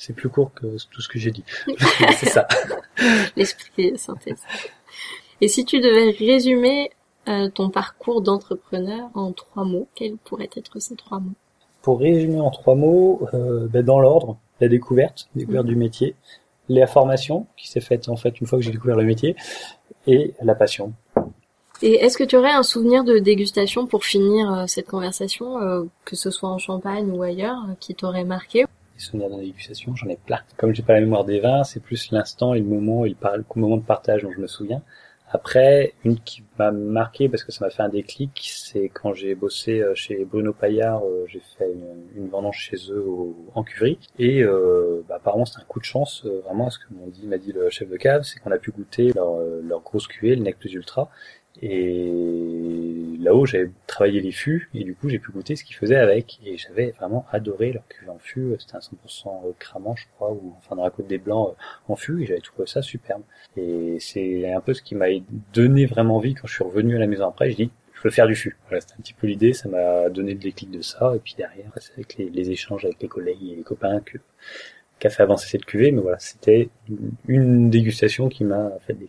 C'est 0.00 0.14
plus 0.14 0.30
court 0.30 0.50
que 0.54 0.66
tout 0.90 1.02
ce 1.02 1.08
que 1.08 1.18
j'ai 1.18 1.30
dit. 1.30 1.44
c'est 2.18 2.30
ça. 2.30 2.48
L'esprit 3.36 3.98
synthèse. 3.98 4.40
Et 5.42 5.48
si 5.48 5.64
tu 5.66 5.80
devais 5.80 6.10
résumer 6.10 6.90
euh, 7.28 7.50
ton 7.50 7.68
parcours 7.68 8.22
d'entrepreneur 8.22 9.10
en 9.14 9.32
trois 9.32 9.64
mots, 9.64 9.88
quels 9.94 10.16
pourraient 10.16 10.50
être 10.56 10.80
ces 10.80 10.96
trois 10.96 11.20
mots? 11.20 11.34
Pour 11.82 12.00
résumer 12.00 12.40
en 12.40 12.50
trois 12.50 12.74
mots, 12.74 13.26
euh, 13.34 13.66
ben, 13.68 13.84
dans 13.84 14.00
l'ordre, 14.00 14.38
la 14.60 14.68
découverte, 14.68 15.28
découverte 15.34 15.66
du 15.66 15.76
métier, 15.76 16.14
la 16.70 16.86
formation 16.86 17.46
qui 17.56 17.68
s'est 17.68 17.80
faite 17.80 18.08
en 18.08 18.16
fait 18.16 18.40
une 18.40 18.46
fois 18.46 18.58
que 18.58 18.64
j'ai 18.64 18.70
découvert 18.70 18.96
le 18.96 19.04
métier, 19.04 19.36
et 20.06 20.34
la 20.42 20.54
passion. 20.54 20.94
Et 21.82 21.94
est-ce 21.94 22.18
que 22.18 22.24
tu 22.24 22.36
aurais 22.36 22.52
un 22.52 22.62
souvenir 22.62 23.04
de 23.04 23.18
dégustation 23.18 23.86
pour 23.86 24.04
finir 24.04 24.52
euh, 24.52 24.64
cette 24.66 24.86
conversation, 24.86 25.60
euh, 25.60 25.84
que 26.04 26.14
ce 26.14 26.30
soit 26.30 26.50
en 26.50 26.58
Champagne 26.58 27.10
ou 27.10 27.22
ailleurs, 27.22 27.64
euh, 27.68 27.74
qui 27.80 27.94
t'aurait 27.94 28.24
marqué? 28.24 28.66
Souvenirs 29.00 29.30
de 29.30 29.40
dégustation, 29.40 29.94
j'en 29.96 30.08
ai 30.08 30.16
plein. 30.16 30.40
Comme 30.56 30.74
j'ai 30.74 30.82
pas 30.82 30.94
la 30.94 31.00
mémoire 31.00 31.24
des 31.24 31.40
vins, 31.40 31.64
c'est 31.64 31.80
plus 31.80 32.10
l'instant 32.12 32.54
et 32.54 32.60
le 32.60 32.66
moment, 32.66 33.04
et 33.04 33.10
le, 33.10 33.44
moment 33.56 33.76
de 33.76 33.82
partage 33.82 34.22
dont 34.22 34.32
je 34.32 34.40
me 34.40 34.46
souviens. 34.46 34.82
Après, 35.32 35.94
une 36.04 36.18
qui 36.18 36.42
m'a 36.58 36.72
marqué 36.72 37.28
parce 37.28 37.44
que 37.44 37.52
ça 37.52 37.64
m'a 37.64 37.70
fait 37.70 37.84
un 37.84 37.88
déclic, 37.88 38.50
c'est 38.52 38.88
quand 38.88 39.14
j'ai 39.14 39.36
bossé 39.36 39.80
euh, 39.80 39.94
chez 39.94 40.24
Bruno 40.24 40.52
Paillard, 40.52 41.04
euh, 41.04 41.24
j'ai 41.28 41.40
fait 41.56 41.72
une, 41.72 42.20
une, 42.20 42.28
vendange 42.28 42.58
chez 42.58 42.76
eux 42.90 43.00
au, 43.00 43.36
en 43.54 43.62
cuverie 43.62 44.00
et 44.18 44.42
euh, 44.42 45.04
bah, 45.08 45.16
apparemment 45.18 45.44
c'est 45.44 45.60
un 45.60 45.64
coup 45.64 45.78
de 45.78 45.84
chance, 45.84 46.24
euh, 46.26 46.40
vraiment 46.44 46.68
ce 46.68 46.80
que 46.80 46.92
m'a 46.92 47.06
dit, 47.38 47.46
dit 47.46 47.52
le 47.52 47.70
chef 47.70 47.88
de 47.88 47.96
cave, 47.96 48.22
c'est 48.24 48.40
qu'on 48.40 48.50
a 48.50 48.58
pu 48.58 48.72
goûter 48.72 49.12
leur, 49.12 49.38
leur 49.62 49.82
grosse 49.82 50.08
cuvée, 50.08 50.34
le 50.34 50.42
Nec 50.42 50.58
Plus 50.58 50.72
Ultra, 50.72 51.10
et 51.60 52.12
là-haut, 53.18 53.44
j'avais 53.44 53.70
travaillé 53.86 54.20
les 54.20 54.32
fûts 54.32 54.70
et 54.74 54.84
du 54.84 54.94
coup, 54.94 55.08
j'ai 55.08 55.18
pu 55.18 55.32
goûter 55.32 55.56
ce 55.56 55.64
qu'ils 55.64 55.76
faisaient 55.76 55.96
avec. 55.96 56.40
Et 56.44 56.56
j'avais 56.56 56.90
vraiment 56.92 57.26
adoré 57.32 57.72
leur 57.72 57.86
cuvée 57.88 58.10
en 58.10 58.18
fût. 58.18 58.54
C'était 58.58 58.76
un 58.76 58.80
100% 58.80 59.54
cramant, 59.58 59.96
je 59.96 60.06
crois, 60.14 60.30
ou 60.30 60.54
enfin 60.58 60.76
dans 60.76 60.84
la 60.84 60.90
côte 60.90 61.06
des 61.06 61.18
blancs 61.18 61.54
en 61.88 61.96
fût. 61.96 62.22
Et 62.22 62.26
j'avais 62.26 62.40
trouvé 62.40 62.66
ça 62.66 62.82
superbe. 62.82 63.22
Et 63.56 63.98
c'est 64.00 64.50
un 64.50 64.60
peu 64.60 64.74
ce 64.74 64.82
qui 64.82 64.94
m'a 64.94 65.06
donné 65.52 65.86
vraiment 65.86 66.16
envie 66.16 66.34
quand 66.34 66.46
je 66.46 66.54
suis 66.54 66.64
revenu 66.64 66.96
à 66.96 66.98
la 66.98 67.06
maison 67.06 67.28
après. 67.28 67.50
Je 67.50 67.56
dis, 67.56 67.70
je 67.94 68.02
veux 68.02 68.10
faire 68.10 68.26
du 68.26 68.34
fût. 68.34 68.56
Voilà, 68.68 68.80
c'était 68.80 68.94
un 68.94 69.02
petit 69.02 69.14
peu 69.14 69.26
l'idée. 69.26 69.52
Ça 69.52 69.68
m'a 69.68 70.08
donné 70.08 70.32
le 70.32 70.40
déclic 70.40 70.70
de 70.70 70.82
ça. 70.82 71.12
Et 71.14 71.18
puis 71.18 71.34
derrière, 71.36 71.70
c'est 71.76 71.92
avec 71.94 72.16
les, 72.16 72.50
échanges 72.50 72.84
avec 72.84 73.02
les 73.02 73.08
collègues 73.08 73.42
et 73.42 73.56
les 73.56 73.62
copains 73.62 74.00
que 74.00 74.18
qu'a 74.98 75.10
fait 75.10 75.22
avancer 75.22 75.48
cette 75.48 75.64
cuvée. 75.64 75.90
Mais 75.90 76.00
voilà, 76.00 76.18
c'était 76.18 76.70
une 77.26 77.70
dégustation 77.70 78.28
qui 78.28 78.44
m'a 78.44 78.70
fait 78.86 78.94
des 78.94 79.08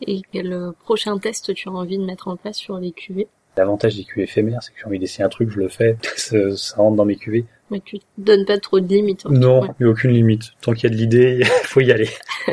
et 0.00 0.22
quel 0.32 0.52
euh, 0.52 0.72
prochain 0.84 1.18
test 1.18 1.54
tu 1.54 1.68
as 1.68 1.72
envie 1.72 1.98
de 1.98 2.04
mettre 2.04 2.28
en 2.28 2.36
place 2.36 2.56
sur 2.56 2.78
les 2.78 2.92
cuvées 2.92 3.28
L'avantage 3.56 3.96
des 3.96 4.04
cuvées 4.04 4.24
éphémères, 4.24 4.62
c'est 4.62 4.72
que 4.72 4.78
j'ai 4.80 4.86
envie 4.86 4.98
d'essayer 4.98 5.24
un 5.24 5.28
truc, 5.28 5.50
je 5.50 5.58
le 5.58 5.68
fais, 5.68 5.96
ça, 6.16 6.56
ça, 6.56 6.76
rentre 6.76 6.96
dans 6.96 7.04
mes 7.04 7.16
cuvées. 7.16 7.44
Mais 7.70 7.80
tu 7.80 7.98
te 7.98 8.04
donnes 8.18 8.44
pas 8.44 8.58
trop 8.58 8.80
de 8.80 8.88
limites. 8.88 9.24
Non, 9.26 9.66
il 9.78 9.84
n'y 9.84 9.86
a 9.86 9.92
aucune 9.92 10.10
limite. 10.10 10.52
Tant 10.60 10.72
qu'il 10.72 10.84
y 10.84 10.86
a 10.86 10.90
de 10.90 11.00
l'idée, 11.00 11.38
il 11.40 11.66
faut 11.66 11.80
y 11.80 11.92
aller. 11.92 12.08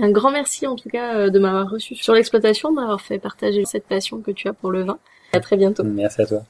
un 0.00 0.10
grand 0.10 0.30
merci 0.30 0.66
en 0.66 0.76
tout 0.76 0.88
cas 0.88 1.16
euh, 1.16 1.30
de 1.30 1.38
m'avoir 1.38 1.70
reçu 1.70 1.94
sur 1.94 2.14
l'exploitation, 2.14 2.72
d'avoir 2.72 3.00
fait 3.00 3.18
partager 3.18 3.64
cette 3.64 3.84
passion 3.84 4.20
que 4.20 4.30
tu 4.30 4.48
as 4.48 4.52
pour 4.52 4.70
le 4.70 4.84
vin. 4.84 4.98
À 5.32 5.40
très 5.40 5.56
bientôt. 5.56 5.84
Merci 5.84 6.22
à 6.22 6.26
toi. 6.26 6.44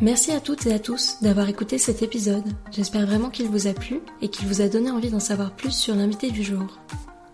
Merci 0.00 0.30
à 0.30 0.38
toutes 0.38 0.64
et 0.66 0.72
à 0.72 0.78
tous 0.78 1.16
d'avoir 1.22 1.48
écouté 1.48 1.76
cet 1.76 2.02
épisode. 2.02 2.44
J'espère 2.70 3.04
vraiment 3.04 3.30
qu'il 3.30 3.48
vous 3.48 3.66
a 3.66 3.72
plu 3.72 4.00
et 4.22 4.28
qu'il 4.28 4.46
vous 4.46 4.60
a 4.60 4.68
donné 4.68 4.92
envie 4.92 5.10
d'en 5.10 5.18
savoir 5.18 5.50
plus 5.50 5.72
sur 5.72 5.96
l'invité 5.96 6.30
du 6.30 6.44
jour. 6.44 6.78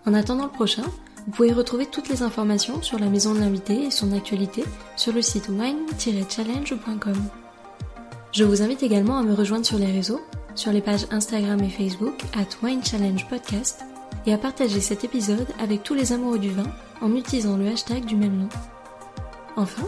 En 0.07 0.15
attendant 0.15 0.45
le 0.45 0.51
prochain, 0.51 0.81
vous 1.27 1.31
pouvez 1.31 1.53
retrouver 1.53 1.85
toutes 1.85 2.09
les 2.09 2.23
informations 2.23 2.81
sur 2.81 2.97
la 2.97 3.07
maison 3.07 3.35
de 3.35 3.39
l'invité 3.39 3.83
et 3.83 3.91
son 3.91 4.11
actualité 4.13 4.63
sur 4.95 5.13
le 5.13 5.21
site 5.21 5.47
wine-challenge.com. 5.49 7.15
Je 8.31 8.43
vous 8.43 8.63
invite 8.63 8.81
également 8.81 9.19
à 9.19 9.23
me 9.23 9.35
rejoindre 9.35 9.65
sur 9.65 9.77
les 9.77 9.91
réseaux, 9.91 10.21
sur 10.55 10.71
les 10.71 10.81
pages 10.81 11.05
Instagram 11.11 11.61
et 11.63 11.69
Facebook 11.69 12.19
at 12.33 12.65
Wine 12.65 12.81
Podcast 13.29 13.81
et 14.25 14.33
à 14.33 14.39
partager 14.39 14.81
cet 14.81 15.03
épisode 15.03 15.47
avec 15.59 15.83
tous 15.83 15.93
les 15.93 16.13
amoureux 16.13 16.39
du 16.39 16.49
vin 16.49 16.71
en 17.01 17.15
utilisant 17.15 17.57
le 17.57 17.67
hashtag 17.67 18.05
du 18.05 18.15
même 18.15 18.37
nom. 18.37 18.49
Enfin, 19.55 19.87